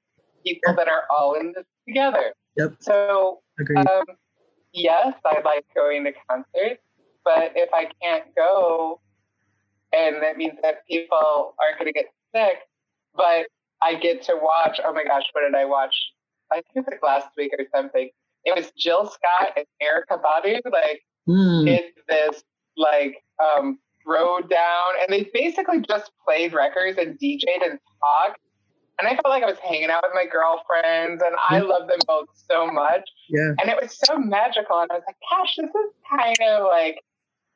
people 0.44 0.74
that 0.74 0.88
are 0.88 1.04
all 1.10 1.34
in 1.34 1.52
this 1.52 1.66
together. 1.86 2.34
Yep. 2.56 2.72
So 2.80 3.42
Um, 3.76 4.04
yes, 4.72 5.14
I 5.24 5.40
like 5.40 5.64
going 5.74 6.04
to 6.04 6.12
concerts, 6.28 6.82
but 7.24 7.52
if 7.56 7.72
I 7.72 7.86
can't 8.02 8.34
go, 8.34 9.00
and 9.92 10.22
that 10.22 10.36
means 10.36 10.58
that 10.62 10.86
people 10.86 11.54
aren't 11.60 11.78
going 11.78 11.86
to 11.86 11.92
get 11.92 12.06
sick, 12.34 12.58
but 13.14 13.46
I 13.82 13.94
get 13.94 14.22
to 14.24 14.36
watch. 14.36 14.80
Oh 14.84 14.92
my 14.92 15.04
gosh, 15.04 15.24
what 15.32 15.42
did 15.42 15.54
I 15.54 15.64
watch? 15.64 15.94
I 16.52 16.56
think 16.72 16.86
it 16.86 16.92
was 16.92 16.98
last 17.02 17.28
week 17.36 17.52
or 17.58 17.64
something. 17.74 18.10
It 18.44 18.54
was 18.54 18.70
Jill 18.72 19.06
Scott 19.06 19.52
and 19.56 19.66
Erykah 19.82 20.20
Badu, 20.22 20.60
like 20.70 21.02
did 21.64 21.92
this 22.08 22.44
like 22.76 23.22
um 23.42 23.78
rode 24.06 24.48
down, 24.48 24.90
and 25.00 25.12
they 25.12 25.28
basically 25.34 25.80
just 25.80 26.12
played 26.24 26.52
records 26.52 26.96
and 26.98 27.18
DJ'd 27.18 27.62
and 27.62 27.78
talked. 28.00 28.40
And 28.98 29.06
I 29.06 29.10
felt 29.12 29.26
like 29.28 29.42
I 29.42 29.46
was 29.46 29.58
hanging 29.58 29.90
out 29.90 30.02
with 30.04 30.12
my 30.14 30.24
girlfriends, 30.24 31.22
and 31.22 31.34
I 31.50 31.58
love 31.58 31.86
them 31.88 31.98
both 32.06 32.28
so 32.50 32.66
much. 32.66 33.02
Yeah. 33.28 33.52
And 33.60 33.68
it 33.68 33.76
was 33.80 33.98
so 34.04 34.16
magical 34.18 34.78
and 34.80 34.90
i 34.90 34.94
was 34.94 35.02
like 35.06 35.16
gosh 35.30 35.54
this 35.56 35.68
is 35.68 35.92
kind 36.08 36.36
of 36.48 36.64
like 36.64 37.00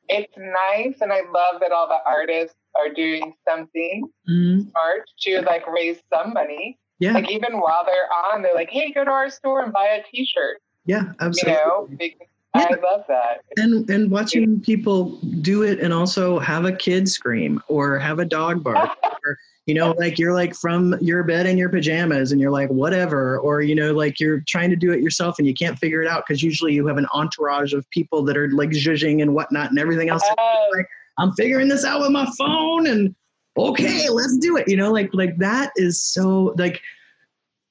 it's 0.09 0.33
nice 0.37 1.00
and 1.00 1.12
i 1.12 1.21
love 1.33 1.60
that 1.60 1.71
all 1.71 1.87
the 1.87 1.98
artists 2.04 2.56
are 2.75 2.92
doing 2.92 3.33
something 3.48 4.08
Mhm. 4.29 4.71
smart 4.71 5.04
to 5.21 5.40
like 5.42 5.66
raise 5.66 6.00
some 6.12 6.33
money. 6.33 6.79
Yeah. 6.98 7.12
Like 7.12 7.31
even 7.31 7.60
while 7.60 7.85
they're 7.87 8.10
on 8.35 8.42
they're 8.42 8.54
like 8.54 8.71
hey 8.71 8.92
go 8.92 9.04
to 9.04 9.10
our 9.10 9.31
store 9.31 9.62
and 9.62 9.73
buy 9.73 9.87
a 9.87 10.02
t-shirt. 10.10 10.58
Yeah 10.85 11.02
you 11.02 11.14
absolutely. 11.21 11.52
know 11.52 11.88
because 11.96 12.29
i 12.55 12.69
love 12.92 13.05
that. 13.09 13.42
And 13.57 13.88
and 13.90 14.11
watching 14.11 14.61
people 14.61 15.19
do 15.40 15.63
it 15.63 15.81
and 15.81 15.92
also 15.92 16.38
have 16.38 16.65
a 16.65 16.73
kid 16.73 17.09
scream 17.09 17.63
or 17.69 17.98
have 17.98 18.19
a 18.19 18.25
dog 18.25 18.63
bark 18.63 18.90
or 19.25 19.38
you 19.67 19.75
know 19.75 19.92
like 19.92 20.19
you're 20.19 20.35
like 20.35 20.55
from 20.55 20.96
your 21.01 21.23
bed 21.23 21.46
in 21.46 21.57
your 21.57 21.69
pajamas 21.69 22.33
and 22.33 22.40
you're 22.40 22.51
like 22.51 22.69
whatever 22.71 23.38
or 23.38 23.63
you 23.63 23.75
know 23.75 23.92
like 23.92 24.19
you're 24.19 24.42
trying 24.48 24.71
to 24.71 24.77
do 24.77 24.92
it 24.92 25.01
yourself 25.01 25.37
and 25.38 25.46
you 25.46 25.55
can't 25.55 25.79
figure 25.79 26.03
it 26.03 26.09
out 26.09 26.25
because 26.27 26.42
usually 26.42 26.73
you 26.73 26.87
have 26.87 26.96
an 26.98 27.07
entourage 27.13 27.73
of 27.73 27.88
people 27.90 28.23
that 28.25 28.37
are 28.37 28.51
like 28.51 28.71
zhuzhing 28.71 29.23
and 29.23 29.35
whatnot 29.35 29.71
and 29.71 29.79
everything 29.79 30.09
else. 30.09 30.23
Uh, 30.38 30.83
i'm 31.19 31.33
figuring 31.33 31.69
this 31.69 31.85
out 31.85 32.01
with 32.01 32.11
my 32.11 32.29
phone 32.38 32.87
and 32.87 33.15
okay 33.57 34.09
let's 34.09 34.37
do 34.38 34.57
it. 34.57 34.67
You 34.69 34.77
know 34.77 34.90
like 34.90 35.11
like 35.13 35.37
that 35.38 35.71
is 35.77 36.03
so 36.03 36.55
like 36.57 36.81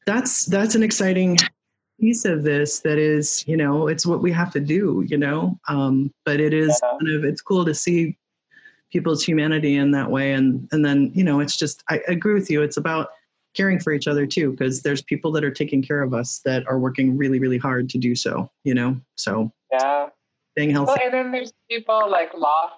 that's 0.05 0.45
that's 0.45 0.75
an 0.75 0.83
exciting 0.83 1.37
piece 1.99 2.25
of 2.25 2.43
this 2.43 2.79
that 2.79 2.97
is, 2.97 3.43
you 3.47 3.57
know, 3.57 3.87
it's 3.87 4.05
what 4.05 4.21
we 4.21 4.31
have 4.31 4.51
to 4.53 4.59
do, 4.59 5.03
you 5.07 5.17
know. 5.17 5.59
Um, 5.67 6.13
but 6.25 6.39
it 6.39 6.53
is 6.53 6.79
Yeah. 6.83 6.97
kind 6.99 7.15
of 7.15 7.23
it's 7.23 7.41
cool 7.41 7.65
to 7.65 7.73
see 7.73 8.17
people's 8.91 9.23
humanity 9.23 9.75
in 9.75 9.91
that 9.91 10.09
way, 10.09 10.33
and 10.33 10.67
and 10.71 10.83
then 10.83 11.11
you 11.13 11.23
know, 11.23 11.39
it's 11.39 11.55
just 11.55 11.83
I 11.89 12.01
agree 12.07 12.33
with 12.33 12.49
you. 12.49 12.61
It's 12.61 12.77
about 12.77 13.09
caring 13.55 13.79
for 13.79 13.91
each 13.91 14.07
other 14.07 14.25
too, 14.25 14.51
because 14.51 14.81
there's 14.81 15.01
people 15.01 15.31
that 15.31 15.43
are 15.43 15.51
taking 15.51 15.81
care 15.81 16.01
of 16.01 16.13
us 16.13 16.39
that 16.45 16.67
are 16.67 16.79
working 16.79 17.17
really, 17.17 17.39
really 17.39 17.57
hard 17.57 17.89
to 17.89 17.97
do 17.97 18.15
so, 18.15 18.49
you 18.63 18.73
know. 18.73 18.99
So 19.15 19.51
Yeah. 19.71 20.09
staying 20.51 20.71
healthy, 20.71 20.91
Well, 20.91 20.97
and 21.03 21.13
then 21.13 21.31
there's 21.31 21.51
people 21.69 22.09
like 22.09 22.33
lost, 22.35 22.75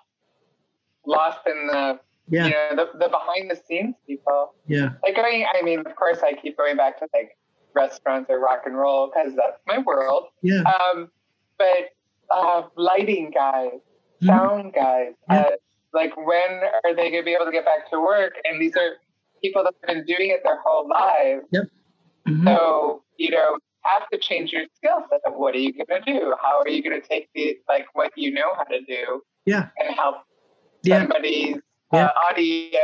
lost 1.06 1.40
in 1.46 1.68
the, 1.68 2.00
yeah, 2.30 2.46
you 2.46 2.52
know, 2.52 2.70
the, 2.76 2.98
the 3.00 3.10
behind 3.10 3.52
the 3.52 3.56
scenes 3.68 3.96
people. 4.08 4.54
yeah, 4.68 4.94
Like 5.04 5.16
going, 5.16 5.46
I 5.54 5.62
mean, 5.62 5.80
of 5.80 5.96
course, 5.96 6.20
I 6.24 6.34
keep 6.34 6.58
going 6.58 6.78
back 6.78 7.00
to 7.00 7.08
like 7.14 7.38
restaurants 7.76 8.30
or 8.30 8.40
rock 8.40 8.64
and 8.66 8.78
roll 8.78 9.12
because 9.14 9.34
that's 9.36 9.60
my 9.68 9.80
world. 9.80 10.26
yeah, 10.42 10.64
Um, 10.64 11.10
but 11.58 11.90
uh, 12.30 12.64
lighting 12.76 13.32
guys, 13.32 13.80
Mhm. 14.22 14.28
sound 14.28 14.74
guys, 14.74 15.14
Yeah. 15.30 15.42
uh, 15.42 15.52
like 15.94 16.16
when 16.16 16.62
are 16.86 16.94
they 16.96 17.10
going 17.12 17.24
to 17.24 17.26
be 17.26 17.34
able 17.34 17.46
to 17.46 17.52
get 17.52 17.66
back 17.66 17.90
to 17.92 18.00
work? 18.00 18.34
And 18.46 18.62
these 18.62 18.76
are 18.78 18.98
people 19.44 19.64
that 19.64 19.74
have 19.86 19.96
been 19.96 20.06
doing 20.06 20.30
it 20.30 20.42
their 20.44 20.60
whole 20.66 20.88
lives. 20.88 21.46
Mhm. 22.28 22.46
So, 22.46 23.04
you 23.18 23.32
know, 23.32 23.58
have 23.84 24.08
to 24.10 24.18
change 24.18 24.54
your 24.54 24.64
skill 24.76 25.04
set. 25.10 25.20
What 25.36 25.56
are 25.56 25.60
you 25.60 25.74
going 25.74 26.04
to 26.04 26.14
do? 26.14 26.36
How 26.42 26.60
are 26.62 26.70
you 26.70 26.82
going 26.84 27.02
to 27.02 27.06
take 27.08 27.30
the, 27.34 27.60
like, 27.68 27.88
what 27.94 28.12
you 28.16 28.32
know 28.32 28.54
how 28.56 28.64
to 28.66 28.80
do 28.82 29.24
yeah, 29.46 29.70
and 29.80 29.94
help 29.96 30.18
yeah, 30.84 31.00
somebody's 31.00 31.58
Yeah. 31.92 32.06
uh, 32.06 32.12
audio 32.30 32.80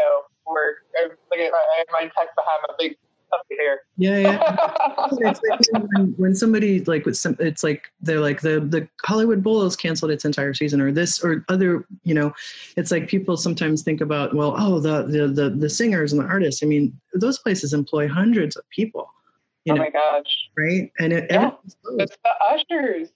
work? 0.46 0.78
Uh, 1.00 1.10
Look 1.30 1.40
at 1.40 1.52
my, 1.52 1.84
my 1.94 2.02
text 2.02 2.36
behind 2.36 2.64
a 2.68 2.74
big 2.80 2.98
puppy 3.30 3.56
here. 3.58 3.80
yeah, 3.98 4.18
yeah. 4.18 4.56
it's 5.12 5.42
like 5.50 5.60
when, 5.94 6.14
when 6.18 6.36
somebody 6.36 6.84
like 6.86 7.06
with 7.06 7.18
some 7.18 7.36
it's 7.40 7.64
like 7.64 7.92
they're 8.02 8.20
like 8.20 8.42
the 8.42 8.60
the 8.60 8.88
hollywood 9.04 9.44
bowl 9.44 9.64
has 9.64 9.76
canceled 9.76 10.12
its 10.12 10.26
entire 10.26 10.54
season 10.54 10.80
or 10.82 10.92
this 10.92 11.24
or 11.24 11.44
other 11.50 11.86
you 12.04 12.14
know 12.14 12.32
it's 12.76 12.92
like 12.92 13.08
people 13.08 13.36
sometimes 13.38 13.84
think 13.84 14.02
about 14.02 14.34
well 14.36 14.56
oh 14.58 14.80
the 14.80 15.04
the 15.04 15.28
the, 15.28 15.50
the 15.50 15.70
singers 15.70 16.14
and 16.14 16.22
the 16.22 16.26
artists 16.26 16.64
i 16.64 16.66
mean 16.66 16.98
those 17.14 17.40
places 17.40 17.74
employ 17.74 18.08
hundreds 18.08 18.56
of 18.56 18.64
people 18.70 19.10
you 19.66 19.74
oh 19.74 19.76
know 19.76 19.84
my 19.84 19.90
gosh. 19.90 20.50
right 20.58 20.92
and 21.00 21.12
it 21.14 21.28
Yeah. 21.30 21.52
It's 22.00 22.18
the 22.24 22.32
ushers. 22.52 23.10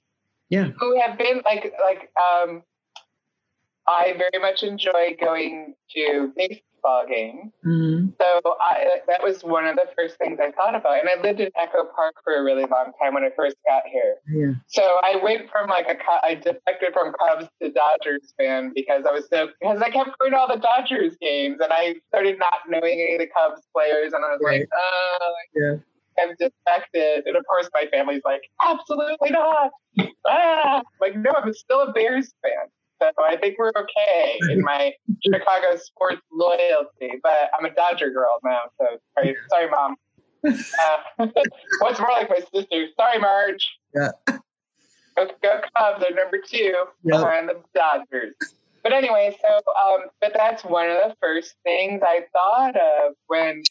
Yeah. 0.49 0.71
Who 0.79 0.99
have 0.99 1.17
been 1.17 1.41
like 1.45 1.73
like 1.81 2.09
um 2.19 2.61
I 3.87 4.13
very 4.17 4.41
much 4.41 4.63
enjoy 4.63 5.15
going 5.19 5.75
to 5.95 6.33
baseball 6.81 7.05
games. 7.07 7.51
Mhm. 7.65 8.13
So 8.19 8.41
I 8.59 9.01
that 9.07 9.23
was 9.23 9.43
one 9.43 9.65
of 9.65 9.75
the 9.75 9.87
first 9.95 10.17
things 10.17 10.39
I 10.39 10.51
thought 10.51 10.75
about. 10.75 10.99
And 10.99 11.09
I 11.09 11.21
lived 11.21 11.39
in 11.39 11.49
Echo 11.55 11.85
Park 11.95 12.15
for 12.23 12.35
a 12.35 12.43
really 12.43 12.65
long 12.65 12.91
time 13.01 13.13
when 13.13 13.23
I 13.23 13.29
first 13.35 13.55
got 13.65 13.83
here. 13.87 14.15
yeah 14.27 14.53
So 14.67 14.81
I 15.03 15.17
went 15.23 15.49
from 15.51 15.69
like 15.69 15.87
a 15.87 15.97
I 16.23 16.35
defected 16.35 16.93
from 16.93 17.13
Cubs 17.13 17.47
to 17.61 17.71
Dodgers 17.71 18.33
fan 18.37 18.71
because 18.75 19.05
I 19.07 19.11
was 19.11 19.27
so 19.29 19.49
because 19.59 19.81
I 19.81 19.89
kept 19.89 20.17
going 20.19 20.31
to 20.31 20.37
all 20.37 20.47
the 20.47 20.59
Dodgers 20.59 21.15
games 21.21 21.57
and 21.61 21.71
I 21.71 21.95
started 22.09 22.39
not 22.39 22.61
knowing 22.67 22.99
any 22.99 23.15
of 23.15 23.19
the 23.19 23.27
Cubs 23.27 23.61
players 23.73 24.13
and 24.13 24.23
I 24.23 24.29
was 24.31 24.39
Right. 24.43 24.61
like, 24.61 24.69
oh, 24.75 25.33
yeah 25.55 25.75
I'm 26.19 26.35
defected. 26.37 27.25
And 27.25 27.37
of 27.37 27.45
course, 27.47 27.69
my 27.73 27.85
family's 27.89 28.21
like, 28.25 28.41
absolutely 28.63 29.29
not. 29.29 29.71
Ah, 30.27 30.81
like, 30.99 31.15
no, 31.15 31.31
I'm 31.31 31.53
still 31.53 31.81
a 31.81 31.93
Bears 31.93 32.33
fan. 32.43 32.67
So 33.01 33.23
I 33.23 33.37
think 33.37 33.57
we're 33.57 33.71
okay 33.75 34.39
in 34.49 34.61
my 34.65 34.93
Chicago 35.23 35.75
sports 35.77 36.21
loyalty. 36.31 37.19
But 37.23 37.49
I'm 37.57 37.65
a 37.65 37.73
Dodger 37.73 38.11
girl 38.11 38.37
now. 38.43 38.61
So 38.79 38.85
sorry, 39.17 39.35
sorry 39.49 39.69
mom. 39.69 39.95
Uh, 40.45 41.27
what's 41.79 41.99
more 41.99 42.09
like 42.11 42.29
my 42.29 42.39
sister? 42.53 42.85
Sorry, 42.99 43.19
Marge. 43.19 43.67
Yeah. 43.93 44.11
Go, 45.17 45.27
go 45.43 45.61
Cubs 45.77 46.03
are 46.03 46.15
number 46.15 46.37
two 46.45 46.73
Yeah. 47.03 47.17
behind 47.17 47.49
the 47.49 47.61
Dodgers. 47.75 48.35
But 48.83 48.93
anyway, 48.93 49.35
so 49.41 49.47
um, 49.57 50.07
but 50.21 50.31
that's 50.35 50.63
one 50.63 50.89
of 50.89 50.97
the 51.09 51.15
first 51.21 51.53
things 51.63 52.01
I 52.03 52.21
thought 52.33 52.75
of 52.75 53.13
when 53.27 53.61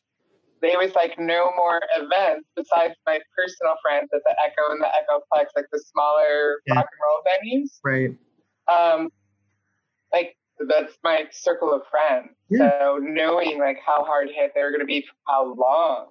there 0.62 0.78
was 0.78 0.95
like 0.95 1.18
no 1.18 1.51
more 1.57 1.81
events 1.97 2.47
besides 2.55 2.95
my 3.07 3.18
personal 3.37 3.74
friends 3.83 4.09
at 4.14 4.20
the 4.24 4.37
Echo 4.45 4.70
and 4.72 4.81
the 4.81 4.87
Echoplex, 4.87 5.47
like 5.57 5.64
the 5.72 5.83
smaller 5.93 6.61
Yeah. 6.66 6.74
rock 6.74 6.87
and 6.93 7.01
roll 7.03 7.62
venues. 7.64 7.81
right 7.83 8.11
Um, 8.68 9.09
like 10.12 10.36
that's 10.68 10.94
my 11.02 11.24
circle 11.30 11.72
of 11.72 11.82
friends. 11.90 12.30
Yeah. 12.50 12.70
So 12.80 12.98
knowing 13.00 13.58
like 13.58 13.78
how 13.84 14.04
hard 14.04 14.28
hit 14.34 14.52
they 14.54 14.62
were 14.62 14.70
going 14.70 14.80
to 14.80 14.86
be 14.86 15.02
for 15.02 15.14
how 15.26 15.54
long. 15.54 16.06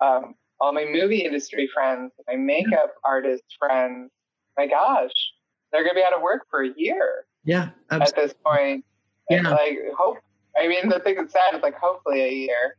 Um, 0.00 0.34
all 0.60 0.72
my 0.72 0.86
movie 0.90 1.18
industry 1.18 1.68
friends, 1.72 2.12
my 2.26 2.36
makeup 2.36 2.94
artist 3.04 3.44
friends, 3.58 4.10
my 4.56 4.66
gosh, 4.66 5.12
they're 5.72 5.82
going 5.82 5.94
to 5.94 6.00
be 6.00 6.04
out 6.04 6.14
of 6.14 6.22
work 6.22 6.46
for 6.50 6.64
a 6.64 6.70
year 6.76 7.26
yeah 7.44 7.70
at 7.90 8.14
this 8.14 8.34
point. 8.44 8.84
And 9.30 9.44
Yeah. 9.44 9.50
like 9.50 9.78
hope 9.96 10.18
I 10.56 10.68
mean 10.68 10.88
the 10.88 11.00
thing 11.00 11.16
that's 11.16 11.32
sad 11.32 11.54
is 11.54 11.62
like 11.62 11.76
hopefully 11.78 12.22
a 12.22 12.32
year. 12.32 12.76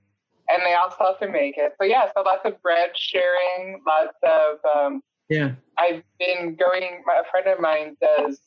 And 0.51 0.63
they 0.63 0.73
also 0.73 0.97
have 0.99 1.19
to 1.19 1.29
make 1.29 1.57
it. 1.57 1.73
So 1.79 1.85
yeah, 1.85 2.09
so 2.15 2.23
lots 2.23 2.41
of 2.43 2.59
bread 2.63 2.89
sharing, 2.95 3.81
lots 3.87 4.17
of 4.23 4.57
um 4.75 5.01
yeah 5.29 5.51
I've 5.77 6.03
been 6.19 6.55
going 6.55 7.03
a 7.07 7.29
friend 7.31 7.47
of 7.47 7.59
mine 7.59 7.95
does 8.01 8.39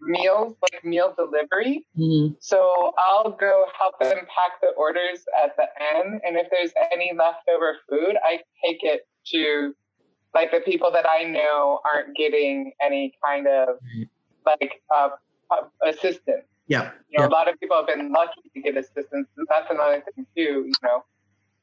meals, 0.00 0.54
like 0.62 0.84
meal 0.84 1.14
delivery. 1.16 1.86
Mhm. 1.98 2.36
So 2.40 2.92
I'll 2.98 3.30
go 3.30 3.66
help 3.78 3.98
them 3.98 4.18
pack 4.26 4.60
the 4.60 4.68
orders 4.76 5.24
at 5.42 5.56
the 5.56 5.66
end. 5.80 6.20
And 6.24 6.36
if 6.36 6.48
there's 6.50 6.72
any 6.92 7.12
leftover 7.14 7.78
food, 7.88 8.16
I 8.24 8.42
take 8.64 8.82
it 8.82 9.06
to 9.32 9.74
like 10.34 10.50
the 10.50 10.60
people 10.60 10.90
that 10.92 11.06
I 11.08 11.24
know 11.24 11.80
aren't 11.84 12.14
getting 12.16 12.72
any 12.82 13.14
kind 13.24 13.46
of 13.46 13.78
like 14.44 14.82
uh, 14.94 15.10
uh, 15.50 15.62
assistance. 15.84 16.44
yeah 16.68 16.92
You 17.08 17.18
know, 17.18 17.24
yeah 17.24 17.26
a 17.26 17.30
lot 17.30 17.48
of 17.48 17.58
people 17.58 17.76
have 17.76 17.86
been 17.86 18.12
lucky 18.12 18.42
to 18.54 18.60
get 18.60 18.76
assistance. 18.76 19.28
And 19.36 19.46
that's 19.48 19.70
another 19.70 20.02
thing 20.14 20.26
too, 20.36 20.64
you 20.66 20.72
know. 20.82 21.04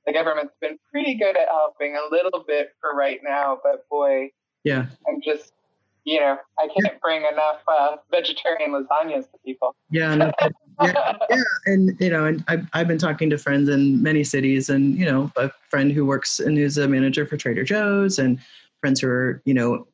The 0.06 0.12
government's 0.12 0.56
been 0.60 0.78
pretty 0.92 1.16
good 1.16 1.38
at 1.38 1.48
helping 1.48 1.96
a 1.96 2.14
little 2.14 2.44
bit 2.46 2.74
for 2.82 2.94
right 2.96 3.20
now, 3.24 3.60
but 3.64 3.88
boy, 3.90 4.32
yeah 4.64 4.88
I'm 5.08 5.22
just, 5.22 5.54
you 6.06 6.20
know, 6.20 6.38
I 6.60 6.68
can't 6.68 7.00
bring 7.02 7.22
enough 7.22 7.62
uh, 7.68 7.96
vegetarian 8.12 8.72
lasagnas 8.72 9.32
to 9.32 9.38
people. 9.46 9.76
yeah 9.90 10.14
no, 10.16 10.32
yeah, 10.82 11.18
yeah, 11.30 11.44
and 11.66 11.96
you 12.00 12.10
know, 12.10 12.26
and 12.26 12.44
I've, 12.48 12.68
I've 12.74 12.88
been 12.88 12.98
talking 12.98 13.30
to 13.30 13.38
friends 13.38 13.70
in 13.70 14.02
many 14.02 14.24
cities, 14.24 14.70
and 14.70 14.98
you 14.98 15.06
know, 15.06 15.32
a 15.38 15.50
friend 15.70 15.92
who 15.92 16.06
works 16.06 16.40
and 16.40 16.58
who's 16.58 16.78
a 16.78 16.88
manager 16.88 17.26
for 17.26 17.38
Trader 17.38 17.64
Joe's, 17.64 18.20
and 18.20 18.40
friends 18.82 19.00
who 19.00 19.08
are 19.08 19.42
you 19.46 19.54
know 19.54 19.88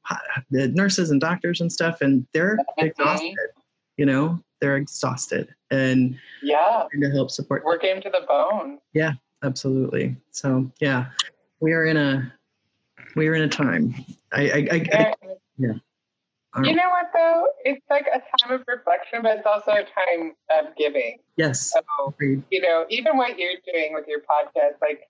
the 0.50 0.70
nurses 0.70 1.12
and 1.12 1.22
doctors 1.22 1.62
and 1.62 1.72
stuff, 1.72 2.02
and 2.02 2.26
they're 2.34 2.58
exhausted. 2.78 3.36
You 3.98 4.06
know, 4.06 4.40
they're 4.62 4.78
exhausted, 4.78 5.54
and 5.70 6.18
Yeah, 6.42 6.86
to 7.00 7.10
help 7.12 7.30
support. 7.30 7.64
we're 7.66 7.78
game 7.78 8.02
to 8.02 8.10
the 8.10 8.26
bone. 8.28 8.80
Yeah, 8.94 9.14
absolutely. 9.44 10.16
So 10.32 10.72
yeah, 10.80 11.08
we 11.60 11.74
are 11.74 11.86
in 11.86 11.98
a 11.98 12.34
we 13.16 13.28
are 13.28 13.36
in 13.36 13.44
a 13.44 13.50
time. 13.50 13.94
I 14.32 14.42
I, 14.42 14.68
I, 14.72 14.86
I 14.94 15.14
um, 15.70 15.82
you 16.64 16.74
know 16.76 16.90
what 16.90 17.08
though? 17.14 17.48
It's 17.64 17.82
like 17.90 18.08
a 18.08 18.20
time 18.38 18.60
of 18.60 18.66
reflection, 18.68 19.20
but 19.22 19.38
it's 19.38 19.46
also 19.46 19.72
a 19.72 19.84
time 19.84 20.34
of 20.60 20.76
giving. 20.78 21.18
yes. 21.38 21.72
So 21.74 21.82
Agreed. 22.08 22.44
you 22.52 22.62
know, 22.62 22.86
even 22.90 23.18
what 23.18 23.38
you're 23.38 23.60
doing 23.72 23.94
with 23.94 24.06
your 24.08 24.20
podcast, 24.22 24.82
like 24.82 25.02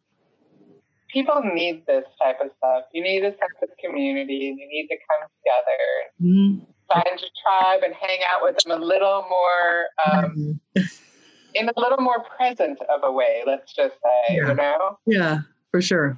people 1.11 1.41
need 1.53 1.85
this 1.87 2.03
type 2.21 2.37
of 2.43 2.49
stuff. 2.57 2.83
You 2.93 3.01
need 3.03 3.23
a 3.23 3.31
sense 3.31 3.57
of 3.63 3.69
community. 3.83 4.33
You 4.57 4.67
need 4.67 4.87
to 4.89 4.97
come 5.09 5.29
together, 5.39 5.81
Mhm. 6.21 6.65
find 6.87 7.19
your 7.19 7.29
tribe, 7.43 7.81
and 7.83 7.93
hang 7.95 8.19
out 8.31 8.43
with 8.43 8.57
them 8.63 8.79
a 8.81 8.83
little 8.85 9.25
more, 9.29 9.85
um, 10.05 10.59
in 11.55 11.67
a 11.69 11.73
little 11.77 11.97
more 11.99 12.23
present 12.37 12.79
of 12.93 13.01
a 13.03 13.11
way. 13.11 13.43
Let's 13.45 13.73
just 13.73 13.95
say, 14.03 14.35
Yeah. 14.35 14.49
you 14.49 14.53
know, 14.55 14.99
Yeah, 15.07 15.37
for 15.71 15.81
sure. 15.81 16.17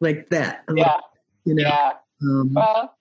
Like 0.00 0.28
that. 0.30 0.64
Like, 0.68 0.78
yeah, 0.86 1.00
You 1.44 1.54
know. 1.54 1.62
yeah. 1.62 1.92
Um, 2.22 2.52
Well, 2.54 2.97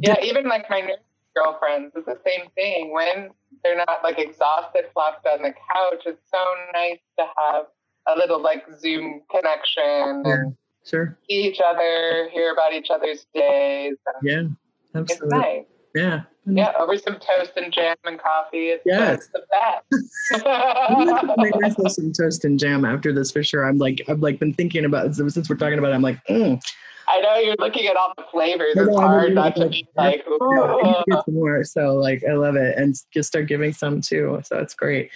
yeah, 0.00 0.16
even 0.22 0.44
like 0.48 0.68
my 0.70 0.80
nurse 0.80 0.98
girlfriends, 1.34 1.92
it's 1.96 2.06
the 2.06 2.18
same 2.24 2.48
thing. 2.54 2.92
When 2.92 3.30
they're 3.62 3.76
not 3.76 4.02
like 4.02 4.18
exhausted, 4.18 4.84
flopped 4.92 5.26
on 5.26 5.42
the 5.42 5.50
couch, 5.52 6.02
it's 6.06 6.22
so 6.30 6.38
nice 6.72 6.98
to 7.18 7.24
have 7.36 7.66
a 8.06 8.16
little 8.16 8.40
like 8.40 8.64
Zoom 8.78 9.22
connection 9.30 10.22
and 10.24 10.56
Sure. 10.86 11.16
see 11.28 11.36
each 11.46 11.60
other, 11.66 12.28
hear 12.30 12.52
about 12.52 12.72
each 12.74 12.90
other's 12.90 13.26
days. 13.34 13.96
Yeah. 14.22 14.42
It's 14.94 15.12
Absolutely. 15.12 15.38
nice. 15.38 15.64
Yeah. 15.94 16.20
Yeah, 16.46 16.72
over 16.78 16.98
some 16.98 17.14
toast 17.14 17.52
and 17.56 17.72
jam 17.72 17.96
and 18.04 18.20
coffee. 18.20 18.68
It's, 18.68 18.82
Yes. 18.84 19.28
the 19.32 19.42
best. 19.50 20.44
I'm 20.46 21.06
gonna 21.06 21.34
make 21.38 21.58
myself 21.58 21.92
some 21.92 22.12
toast 22.12 22.44
and 22.44 22.58
jam 22.58 22.84
after 22.84 23.12
this 23.14 23.30
for 23.30 23.42
sure. 23.42 23.64
I'm 23.66 23.78
like 23.78 24.02
I've 24.08 24.18
like 24.20 24.38
been 24.40 24.52
thinking 24.52 24.84
about 24.84 25.14
since 25.14 25.48
we're 25.48 25.56
talking 25.56 25.78
about. 25.78 25.92
It, 25.92 25.94
I'm 25.94 26.02
like, 26.02 26.22
mm, 26.26 26.60
I 27.08 27.20
know 27.20 27.36
you're 27.36 27.56
looking 27.58 27.86
at 27.86 27.96
all 27.96 28.12
the 28.16 28.24
flavors. 28.30 28.74
It's 28.76 28.96
hard 28.96 29.34
not 29.34 29.56
to 29.56 29.68
be 29.68 29.86
like, 29.96 30.24
yeah, 30.26 30.32
I 30.32 30.82
need 30.82 30.92
to 30.92 31.04
"Ooh." 31.04 31.04
get 31.10 31.24
some 31.24 31.34
more. 31.34 31.64
So 31.64 31.94
like 31.94 32.22
I 32.28 32.32
love 32.32 32.56
it, 32.56 32.76
and 32.76 32.94
just 33.12 33.28
start 33.28 33.46
giving 33.46 33.72
some 33.72 34.00
too. 34.00 34.40
So 34.44 34.58
it's 34.58 34.74
great. 34.74 35.10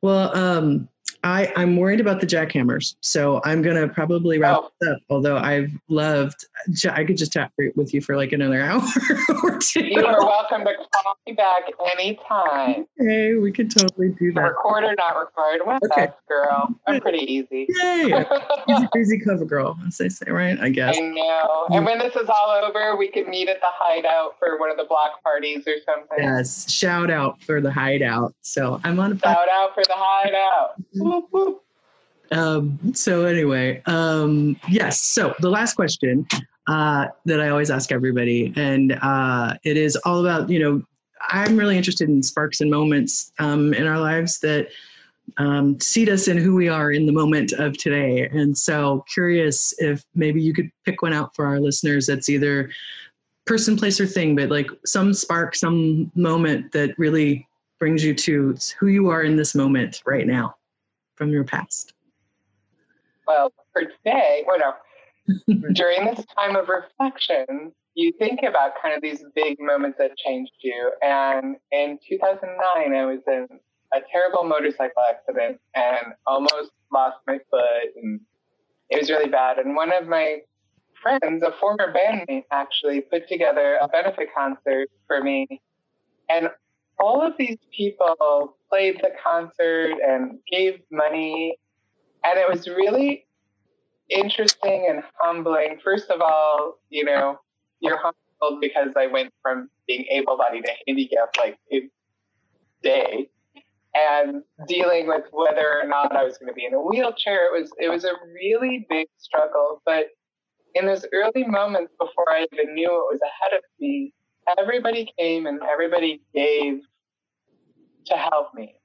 Well, 0.00 0.36
um, 0.36 0.88
I, 1.24 1.50
I'm 1.56 1.78
worried 1.78 2.00
about 2.00 2.20
the 2.20 2.26
jackhammers, 2.26 2.96
so 3.00 3.40
I'm 3.46 3.62
gonna 3.62 3.88
probably 3.88 4.38
wrap 4.38 4.58
Oh. 4.60 4.70
this 4.80 4.90
up. 4.90 4.98
Although 5.08 5.38
I've 5.38 5.70
loved, 5.88 6.44
I 6.90 7.02
could 7.04 7.16
just 7.16 7.32
chat 7.32 7.50
with 7.76 7.94
you 7.94 8.02
for 8.02 8.14
like 8.14 8.32
another 8.32 8.60
hour 8.62 8.82
or 9.42 9.58
two. 9.58 9.84
You 9.86 10.04
are 10.04 10.20
welcome 10.24 10.64
to 10.66 10.74
call 10.92 11.14
me 11.26 11.32
back 11.32 11.62
anytime. 11.98 12.86
Okay, 13.00 13.34
we 13.36 13.50
could 13.52 13.70
totally 13.70 14.10
do 14.10 14.32
that. 14.34 14.40
Record 14.42 14.84
or 14.84 14.94
not 14.96 15.16
record, 15.18 15.62
Okay. 15.62 15.88
whatever, 15.88 16.14
girl. 16.28 16.68
I'm 16.86 17.00
pretty 17.00 17.24
easy. 17.32 17.66
Yay! 17.70 18.24
Easy 18.68 18.88
breezy 18.92 19.18
cover 19.24 19.46
girl, 19.46 19.78
as 19.86 19.96
they 19.96 20.10
say, 20.10 20.30
right? 20.30 20.58
I 20.60 20.68
guess. 20.68 20.96
I 20.98 21.00
know. 21.00 21.66
And 21.70 21.86
when 21.86 21.98
this 22.00 22.14
is 22.16 22.28
all 22.28 22.50
over, 22.50 22.96
we 22.96 23.08
can 23.08 23.30
meet 23.30 23.48
at 23.48 23.60
the 23.60 23.66
hideout 23.70 24.32
for 24.38 24.58
one 24.58 24.70
of 24.70 24.76
the 24.76 24.84
block 24.84 25.22
parties 25.22 25.66
or 25.66 25.76
something. 25.86 26.18
Yes. 26.18 26.70
Shout 26.70 27.10
out 27.10 27.42
for 27.42 27.62
the 27.62 27.70
hideout. 27.72 28.34
So 28.42 28.78
I'm 28.84 29.00
on 29.00 29.12
a 29.12 29.18
Shout 29.18 29.48
out 29.50 29.72
for 29.74 29.82
the 29.84 29.94
hideout. 29.96 30.74
Mm-hmm. 30.94 31.13
Whoop, 31.14 31.28
whoop. 31.30 31.62
Um, 32.32 32.92
so 32.92 33.24
anyway, 33.24 33.80
um, 33.86 34.56
yes. 34.68 35.00
So 35.00 35.32
the 35.38 35.48
last 35.48 35.74
question 35.74 36.26
uh, 36.66 37.06
that 37.24 37.40
I 37.40 37.50
always 37.50 37.70
ask 37.70 37.92
everybody, 37.92 38.52
and 38.56 38.98
uh, 39.00 39.54
it 39.62 39.76
is 39.76 39.94
all 40.04 40.26
about 40.26 40.50
you 40.50 40.58
know, 40.58 40.82
I'm 41.28 41.56
really 41.56 41.76
interested 41.76 42.08
in 42.08 42.20
sparks 42.20 42.60
and 42.60 42.68
moments 42.68 43.30
um, 43.38 43.72
in 43.74 43.86
our 43.86 44.00
lives 44.00 44.40
that 44.40 44.70
um, 45.36 45.78
seat 45.78 46.08
us 46.08 46.26
in 46.26 46.36
who 46.36 46.56
we 46.56 46.68
are 46.68 46.90
in 46.90 47.06
the 47.06 47.12
moment 47.12 47.52
of 47.52 47.78
today. 47.78 48.28
And 48.32 48.58
so 48.58 49.04
curious 49.12 49.72
if 49.78 50.04
maybe 50.16 50.42
you 50.42 50.52
could 50.52 50.70
pick 50.84 51.00
one 51.02 51.12
out 51.12 51.36
for 51.36 51.46
our 51.46 51.60
listeners. 51.60 52.08
That's 52.08 52.28
either 52.28 52.70
person, 53.46 53.76
place, 53.76 54.00
or 54.00 54.06
thing, 54.06 54.34
but 54.34 54.50
like 54.50 54.66
some 54.84 55.14
spark, 55.14 55.54
some 55.54 56.10
moment 56.16 56.72
that 56.72 56.98
really 56.98 57.46
brings 57.78 58.04
you 58.04 58.14
to 58.14 58.56
who 58.80 58.88
you 58.88 59.10
are 59.10 59.22
in 59.22 59.36
this 59.36 59.54
moment 59.54 60.02
right 60.04 60.26
now 60.26 60.56
from 61.16 61.30
your 61.30 61.44
past. 61.44 61.92
Well, 63.26 63.52
for 63.72 63.82
today, 63.82 64.44
well, 64.46 64.58
no, 64.58 65.72
during 65.74 66.04
this 66.04 66.24
time 66.36 66.56
of 66.56 66.68
reflection, 66.68 67.72
you 67.94 68.12
think 68.18 68.40
about 68.42 68.72
kind 68.82 68.94
of 68.94 69.02
these 69.02 69.24
big 69.34 69.58
moments 69.60 69.98
that 69.98 70.16
changed 70.16 70.52
you. 70.60 70.92
And 71.00 71.56
in 71.70 71.98
2009, 72.08 72.94
I 72.94 73.06
was 73.06 73.20
in 73.26 73.46
a 73.94 73.98
terrible 74.10 74.44
motorcycle 74.44 75.02
accident 75.08 75.60
and 75.74 76.14
almost 76.26 76.72
lost 76.92 77.18
my 77.26 77.38
foot, 77.50 77.90
and 78.02 78.20
it 78.90 79.00
was 79.00 79.10
really 79.10 79.30
bad. 79.30 79.58
And 79.58 79.76
one 79.76 79.92
of 79.92 80.08
my 80.08 80.38
friends, 81.00 81.42
a 81.42 81.52
former 81.60 81.92
bandmate, 81.94 82.44
actually 82.50 83.00
put 83.00 83.28
together 83.28 83.78
a 83.80 83.88
benefit 83.88 84.28
concert 84.36 84.88
for 85.06 85.22
me. 85.22 85.46
And 86.28 86.48
all 86.98 87.26
of 87.26 87.34
these 87.38 87.58
people 87.76 88.56
played 88.68 88.98
the 89.02 89.10
concert 89.22 89.94
and 90.06 90.38
gave 90.50 90.80
money 90.90 91.58
and 92.24 92.38
it 92.38 92.48
was 92.48 92.66
really 92.66 93.26
interesting 94.10 94.86
and 94.88 95.02
humbling. 95.18 95.78
First 95.82 96.10
of 96.10 96.20
all, 96.20 96.78
you 96.90 97.04
know, 97.04 97.38
you're 97.80 97.98
humbled 97.98 98.60
because 98.60 98.90
I 98.96 99.06
went 99.06 99.32
from 99.42 99.68
being 99.86 100.06
able-bodied 100.10 100.64
to 100.64 100.72
handicapped 100.86 101.38
like 101.38 101.58
in 101.70 101.90
day, 102.82 103.28
and 103.94 104.42
dealing 104.66 105.06
with 105.06 105.24
whether 105.32 105.80
or 105.80 105.86
not 105.86 106.14
I 106.14 106.24
was 106.24 106.38
going 106.38 106.48
to 106.48 106.54
be 106.54 106.66
in 106.66 106.74
a 106.74 106.80
wheelchair. 106.80 107.46
It 107.46 107.60
was 107.60 107.72
it 107.78 107.88
was 107.88 108.04
a 108.04 108.12
really 108.34 108.86
big 108.88 109.08
struggle. 109.18 109.82
But 109.86 110.06
in 110.74 110.86
those 110.86 111.06
early 111.12 111.46
moments 111.46 111.92
before 111.98 112.30
I 112.30 112.46
even 112.52 112.74
knew 112.74 112.90
what 112.90 113.12
was 113.12 113.20
ahead 113.22 113.58
of 113.58 113.64
me, 113.78 114.12
everybody 114.58 115.12
came 115.18 115.46
and 115.46 115.60
everybody 115.62 116.20
gave 116.34 116.80
to 118.06 118.14
help 118.16 118.54
me. 118.54 118.76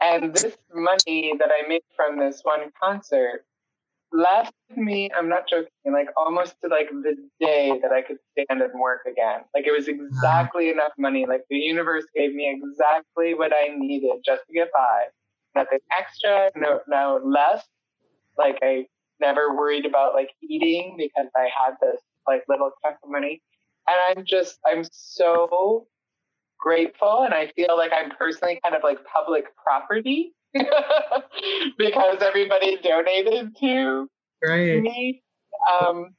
And 0.00 0.34
this 0.34 0.56
money 0.74 1.34
that 1.38 1.50
I 1.50 1.68
made 1.68 1.82
from 1.96 2.18
this 2.18 2.40
one 2.42 2.70
concert 2.82 3.44
lasted 4.12 4.52
me, 4.76 5.10
I'm 5.16 5.28
not 5.28 5.48
joking, 5.48 5.70
like 5.92 6.08
almost 6.16 6.56
to 6.62 6.68
like 6.68 6.90
the 6.90 7.16
day 7.40 7.78
that 7.82 7.92
I 7.92 8.02
could 8.02 8.18
stand 8.32 8.60
and 8.62 8.80
work 8.80 9.02
again. 9.06 9.40
Like 9.54 9.66
it 9.66 9.72
was 9.72 9.88
exactly 9.88 10.70
enough 10.70 10.92
money. 10.98 11.26
Like 11.26 11.42
the 11.48 11.56
universe 11.56 12.04
gave 12.14 12.34
me 12.34 12.50
exactly 12.50 13.34
what 13.34 13.52
I 13.52 13.74
needed 13.76 14.22
just 14.24 14.42
to 14.48 14.52
get 14.52 14.68
by. 14.72 15.04
Nothing 15.54 15.80
extra, 15.96 16.50
no 16.56 16.80
no 16.88 17.20
less. 17.24 17.64
Like 18.38 18.58
I 18.62 18.86
never 19.20 19.54
worried 19.54 19.86
about 19.86 20.14
like 20.14 20.30
eating 20.42 20.96
because 20.98 21.30
I 21.36 21.48
had 21.56 21.74
this 21.80 22.00
like 22.26 22.42
little 22.48 22.70
chunk 22.82 22.96
of 23.02 23.10
money. 23.10 23.40
And 23.88 24.18
I'm 24.18 24.24
just 24.24 24.58
I'm 24.66 24.84
so 24.90 25.86
grateful 26.58 27.22
and 27.24 27.34
I 27.34 27.50
feel 27.56 27.76
like 27.76 27.90
I'm 27.92 28.10
personally 28.12 28.60
kind 28.62 28.74
of 28.74 28.82
like 28.84 28.98
public 29.04 29.44
property 29.56 30.32
because 30.54 32.18
everybody 32.20 32.78
donated 32.82 33.56
to 33.60 34.08
Right. 34.44 34.82
me. 34.82 35.22
Um, 35.72 36.14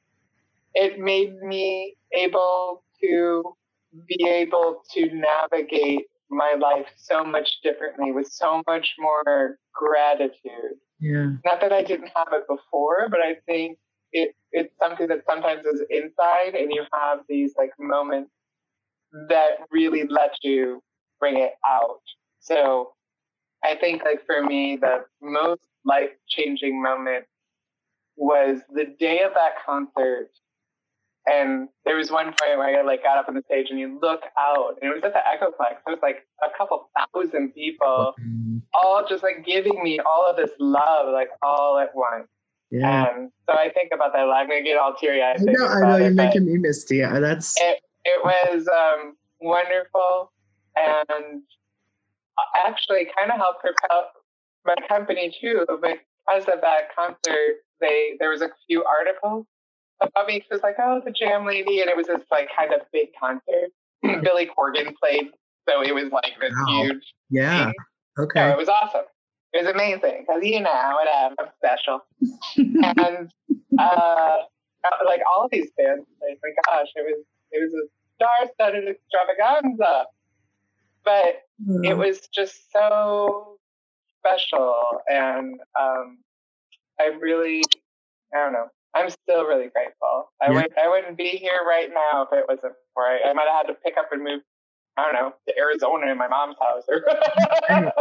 it 0.74 0.97
made 0.97 1.36
me 1.41 1.95
able 2.14 2.84
to 3.01 3.55
be 4.07 4.26
able 4.28 4.82
to 4.93 5.09
navigate 5.14 6.05
my 6.30 6.55
life 6.59 6.88
so 6.95 7.24
much 7.24 7.61
differently 7.61 8.11
with 8.11 8.28
so 8.28 8.64
much 8.66 8.95
more 8.97 9.59
gratitude. 9.74 10.78
Yeah. 10.99 11.32
Not 11.45 11.59
that 11.61 11.74
I 11.74 11.84
didn't 11.84 12.11
have 12.16 12.30
it 12.32 12.47
before, 12.47 13.07
but 13.09 13.20
I 13.20 13.36
think 13.45 13.78
it, 14.14 14.36
it's 14.51 14.74
something 14.80 15.07
that 15.07 15.24
sometimes 15.28 15.66
is 15.66 15.82
inside 15.89 16.55
and 16.55 16.72
you 16.72 16.84
have 16.93 17.20
these 17.28 17.53
like 17.57 17.72
moments 17.80 18.32
that 19.30 19.57
really 19.72 20.03
let 20.07 20.32
you 20.43 20.82
bring 21.20 21.38
it 21.38 21.53
out. 21.68 22.01
So 22.39 22.93
I 23.64 23.76
think 23.76 24.03
like 24.03 24.26
for 24.26 24.43
me, 24.43 24.78
the 24.80 25.05
most 25.22 25.61
life 25.86 26.09
changing 26.28 26.82
moment 26.82 27.26
was 28.16 28.59
the 28.74 28.86
day 28.99 29.22
of 29.24 29.34
that 29.34 29.53
concert. 29.66 30.30
And 31.26 31.70
there 31.86 31.95
was 31.95 32.11
one 32.11 32.26
point 32.26 32.57
where 32.57 32.78
I 32.78 32.82
like 32.84 33.01
got 33.01 33.18
up 33.18 33.30
on 33.30 33.36
the 33.36 33.43
stage 33.43 33.68
and 33.70 33.80
you 33.80 33.97
look 34.01 34.22
out 34.38 34.78
and 34.82 34.91
it 34.91 34.93
was 34.93 35.03
at 35.05 35.14
the 35.14 35.20
Echoplex. 35.20 35.78
There 35.86 35.95
was 35.95 35.99
like 36.01 36.28
a 36.43 36.55
couple 36.57 36.89
thousand 37.14 37.53
people 37.53 38.14
all 38.74 39.05
just 39.07 39.24
like 39.24 39.45
giving 39.45 39.82
me 39.82 39.99
all 39.99 40.30
of 40.30 40.36
this 40.36 40.51
love 40.59 41.14
like 41.14 41.30
all 41.41 41.80
at 41.80 41.95
once. 41.95 42.28
Yeah. 42.74 43.05
And 43.15 43.30
so 43.47 43.53
I 43.55 43.69
think 43.69 43.91
about 43.93 44.13
that. 44.13 44.21
I'm 44.21 44.47
gonna 44.47 44.63
get 44.63 44.78
all 44.78 44.95
teary 44.99 45.21
eyed. 45.21 45.38
I 45.39 45.43
know, 45.51 45.67
I 45.67 45.80
know 45.82 45.95
you're 45.97 46.09
making 46.11 46.45
me 46.45 46.57
misty. 46.57 46.97
Yeah, 46.97 47.19
That's 47.19 47.53
it, 47.61 47.80
it 48.03 48.26
was 48.26 48.67
um, 48.67 49.15
wonderful 49.41 50.32
and 50.76 51.43
actually 52.65 53.07
kind 53.15 53.30
of 53.32 53.38
helped 53.38 53.61
propel 53.61 54.07
my 54.65 54.76
company 54.88 55.32
too. 55.39 55.65
Because 55.69 56.47
of 56.51 56.61
that 56.61 56.95
concert, 56.95 57.57
they 57.80 58.13
there 58.19 58.32
was 58.32 58.41
a 58.41 58.49
few 58.67 58.84
articles 58.86 59.45
about 60.01 60.26
me. 60.26 60.38
It 60.38 60.45
was 60.49 60.63
like, 60.63 60.76
oh, 60.80 60.99
the 61.05 61.11
Jam 61.11 61.45
Lady, 61.45 61.82
and 61.82 61.89
it 61.91 61.95
was 61.95 62.07
this 62.07 62.21
like 62.32 62.49
kind 62.57 62.74
of 62.74 62.82
big 62.91 63.09
concert. 63.19 63.69
Billy 64.24 64.47
Corgan 64.57 64.95
played, 65.01 65.30
so 65.69 65.82
it 65.84 65.93
was 65.93 66.11
like 66.11 66.34
this 66.41 66.51
Wow. 66.67 66.84
huge. 66.84 67.13
yeah. 67.30 67.65
thing. 67.65 67.74
So 68.17 68.24
Okay. 68.24 68.49
it 68.51 68.57
was 68.57 68.67
awesome. 68.67 69.03
It 69.54 69.64
was 69.66 69.74
amazing 69.74 70.26
because 70.28 70.43
you 70.43 70.60
know 70.62 70.97
whatever, 70.99 71.36
I'm 71.39 71.47
special. 71.58 71.99
and 72.58 73.32
uh, 73.78 74.36
like 75.06 75.22
all 75.32 75.47
these 75.51 75.70
bands, 75.78 76.06
like 76.22 76.39
my 76.43 76.49
gosh, 76.68 76.88
it 76.95 77.06
was 77.06 77.26
it 77.51 77.62
was 77.64 77.74
a 77.74 77.86
star-studded 78.16 78.88
extravaganza, 78.89 80.06
but 81.06 81.41
it 81.84 81.97
was 81.97 82.28
just 82.34 82.72
so 82.72 83.58
special, 84.20 84.76
and 85.08 85.60
um, 85.80 86.18
I 86.99 87.12
really, 87.20 87.62
I 88.34 88.38
don't 88.39 88.54
know. 88.54 88.68
I'm 88.95 89.10
still 89.10 89.45
really 89.45 89.70
grateful. 89.70 90.32
I 90.41 90.49
Yeah. 90.49 90.54
would 90.62 90.78
I 90.78 90.88
wouldn't 90.88 91.18
be 91.18 91.30
here 91.30 91.62
right 91.68 91.89
now 91.93 92.24
if 92.24 92.30
it 92.34 92.45
wasn't 92.47 92.74
for 92.93 93.14
it. 93.16 93.22
I 93.26 93.34
might 93.34 93.47
have 93.47 93.68
had 93.68 93.74
to 93.74 93.80
pick 93.84 93.97
up 93.97 94.10
and 94.12 94.24
move. 94.24 94.41
I 94.98 95.04
don't 95.04 95.14
know 95.14 95.34
to 95.48 95.58
Arizona 95.58 96.12
in 96.12 96.18
my 96.18 96.28
mom's 96.28 96.56
house. 96.60 96.84
Or 96.88 97.04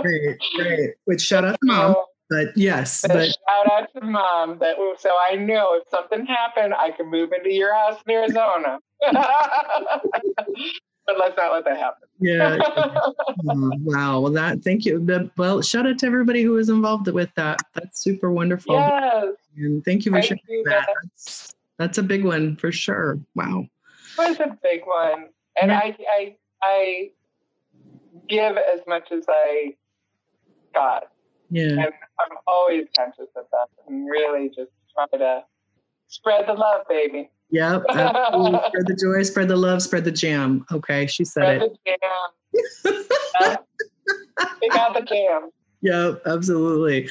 great, 0.02 0.36
great, 0.36 0.38
great. 0.56 0.90
Which 1.06 1.20
shout 1.22 1.44
out 1.44 1.52
to 1.60 1.66
mom, 1.66 1.92
So, 1.94 2.04
but 2.30 2.56
yes, 2.56 3.02
but 3.06 3.26
shout 3.26 3.72
out 3.72 3.88
to 3.94 4.00
mom 4.04 4.58
that 4.58 4.76
so 4.98 5.10
I 5.30 5.36
know 5.36 5.74
if 5.74 5.88
something 5.90 6.26
happened, 6.26 6.74
I 6.74 6.90
could 6.90 7.06
move 7.06 7.32
into 7.32 7.50
your 7.52 7.74
house 7.74 7.98
in 8.06 8.12
Arizona. 8.12 8.78
but 11.06 11.18
let's 11.18 11.36
not 11.36 11.52
let 11.52 11.64
that 11.64 11.76
happen. 11.78 12.08
yeah. 12.20 12.58
Oh, 12.62 13.12
wow. 13.82 14.20
Well, 14.20 14.32
that. 14.32 14.62
Thank 14.62 14.84
you. 14.84 15.04
The, 15.04 15.30
well, 15.36 15.60
shout 15.62 15.86
out 15.86 15.98
to 15.98 16.06
everybody 16.06 16.42
who 16.42 16.52
was 16.52 16.68
involved 16.68 17.08
with 17.08 17.30
that. 17.36 17.58
That's 17.74 18.02
super 18.02 18.30
wonderful. 18.32 18.74
yes, 18.74 19.34
And 19.56 19.84
thank 19.84 20.04
you 20.04 20.12
for 20.12 20.20
thank 20.22 20.40
sharing 20.46 20.64
that. 20.64 20.86
That 20.86 20.94
That's, 21.02 21.54
that's 21.78 21.98
a 21.98 22.02
big 22.02 22.24
one 22.24 22.56
for 22.56 22.70
sure. 22.70 23.18
Wow. 23.34 23.66
was 24.18 24.38
a 24.40 24.56
big 24.62 24.82
one, 24.84 25.28
and 25.60 25.70
Yeah. 25.70 25.78
I, 25.78 25.96
I, 26.16 26.36
I 26.62 27.10
give 28.28 28.56
as 28.56 28.80
much 28.86 29.10
as 29.12 29.24
I 29.28 29.74
got, 30.74 31.04
Yeah. 31.50 31.70
and 31.70 31.80
I'm 31.80 32.36
always 32.46 32.86
conscious 32.96 33.28
of 33.36 33.44
that, 33.52 33.68
and 33.88 34.08
really 34.08 34.48
just 34.48 34.70
try 34.94 35.06
to 35.18 35.44
spread 36.08 36.46
the 36.46 36.54
love, 36.54 36.82
baby. 36.88 37.30
Yep. 37.50 37.82
spread 37.90 38.86
the 38.86 38.98
joy, 39.00 39.22
spread 39.24 39.48
the 39.48 39.56
love, 39.56 39.82
spread 39.82 40.04
the 40.04 40.12
jam. 40.12 40.64
Okay, 40.72 41.06
she 41.06 41.24
said 41.24 41.60
Spread 41.60 41.62
it. 41.62 41.78
the 41.84 42.92
jam. 42.92 43.04
Yeah. 43.40 43.56
Pick 44.60 44.74
out 44.76 44.94
the 44.94 45.02
jam. 45.02 45.50
Yep, 45.82 46.22
absolutely. 46.26 47.08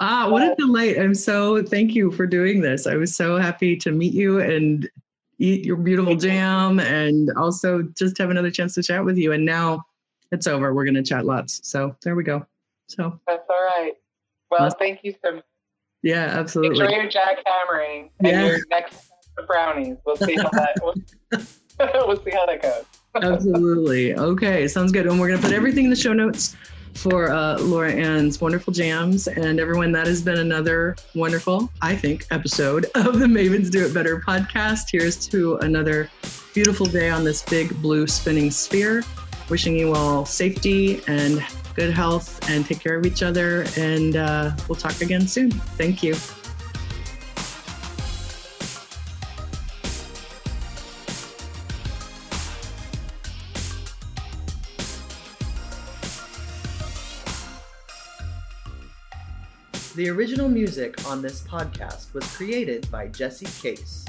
Ah, 0.00 0.28
what 0.28 0.42
a 0.42 0.54
delight. 0.58 0.98
I'm 0.98 1.14
so 1.14 1.62
thank 1.62 1.94
you 1.94 2.10
for 2.10 2.26
doing 2.26 2.60
this. 2.60 2.86
I 2.86 2.96
was 2.96 3.14
so 3.14 3.36
happy 3.38 3.76
to 3.76 3.92
meet 3.92 4.12
you 4.12 4.40
and 4.40 4.88
eat 5.38 5.64
your 5.64 5.76
beautiful 5.76 6.16
jam 6.16 6.80
and 6.80 7.30
also 7.36 7.82
just 7.96 8.18
have 8.18 8.30
another 8.30 8.50
chance 8.50 8.74
to 8.74 8.82
chat 8.82 9.04
with 9.04 9.16
you. 9.16 9.32
And 9.32 9.44
now 9.44 9.84
it's 10.32 10.46
over. 10.46 10.74
We're 10.74 10.84
going 10.84 10.94
to 10.94 11.02
chat 11.02 11.24
lots. 11.24 11.60
So 11.68 11.96
there 12.02 12.14
we 12.16 12.24
go. 12.24 12.44
So 12.88 13.18
that's 13.26 13.46
all 13.48 13.62
right. 13.62 13.92
Well, 14.50 14.70
thank 14.70 15.00
you 15.02 15.14
so 15.24 15.36
much. 15.36 15.44
Yeah, 16.02 16.24
absolutely. 16.24 16.84
Enjoy 16.84 16.96
your 16.96 17.10
jackhammering 17.10 18.10
and 18.18 18.28
yeah. 18.28 18.46
your 18.46 18.58
next 18.70 19.10
brownies. 19.46 19.96
We'll 20.06 20.16
see 20.16 20.36
how 20.36 20.48
that. 20.50 20.78
We'll, 20.82 20.94
we'll 22.06 22.24
see 22.24 22.30
how 22.30 22.46
that 22.46 22.62
goes. 22.62 22.84
absolutely. 23.14 24.14
Okay, 24.14 24.68
sounds 24.68 24.92
good. 24.92 25.06
And 25.06 25.20
we're 25.20 25.28
going 25.28 25.40
to 25.40 25.46
put 25.46 25.54
everything 25.54 25.84
in 25.84 25.90
the 25.90 25.96
show 25.96 26.12
notes 26.12 26.56
for 26.98 27.30
uh, 27.30 27.58
Laura 27.58 27.92
Ann's 27.92 28.40
wonderful 28.40 28.72
jams. 28.72 29.28
And 29.28 29.60
everyone, 29.60 29.92
that 29.92 30.06
has 30.06 30.20
been 30.20 30.38
another 30.38 30.96
wonderful, 31.14 31.70
I 31.80 31.94
think, 31.94 32.26
episode 32.30 32.86
of 32.94 33.18
the 33.18 33.26
Mavens 33.26 33.70
Do 33.70 33.86
It 33.86 33.94
Better 33.94 34.20
podcast. 34.20 34.86
Here's 34.90 35.26
to 35.28 35.56
another 35.58 36.10
beautiful 36.54 36.86
day 36.86 37.08
on 37.08 37.24
this 37.24 37.42
big 37.42 37.80
blue 37.80 38.06
spinning 38.06 38.50
sphere. 38.50 39.04
Wishing 39.48 39.78
you 39.78 39.94
all 39.94 40.26
safety 40.26 41.00
and 41.06 41.44
good 41.74 41.94
health 41.94 42.46
and 42.50 42.66
take 42.66 42.80
care 42.80 42.96
of 42.96 43.06
each 43.06 43.22
other. 43.22 43.64
And 43.76 44.16
uh, 44.16 44.50
we'll 44.68 44.76
talk 44.76 45.00
again 45.00 45.26
soon. 45.26 45.52
Thank 45.52 46.02
you. 46.02 46.16
The 59.98 60.10
original 60.10 60.48
music 60.48 61.04
on 61.08 61.22
this 61.22 61.40
podcast 61.40 62.14
was 62.14 62.24
created 62.36 62.88
by 62.88 63.08
Jesse 63.08 63.46
Case. 63.60 64.04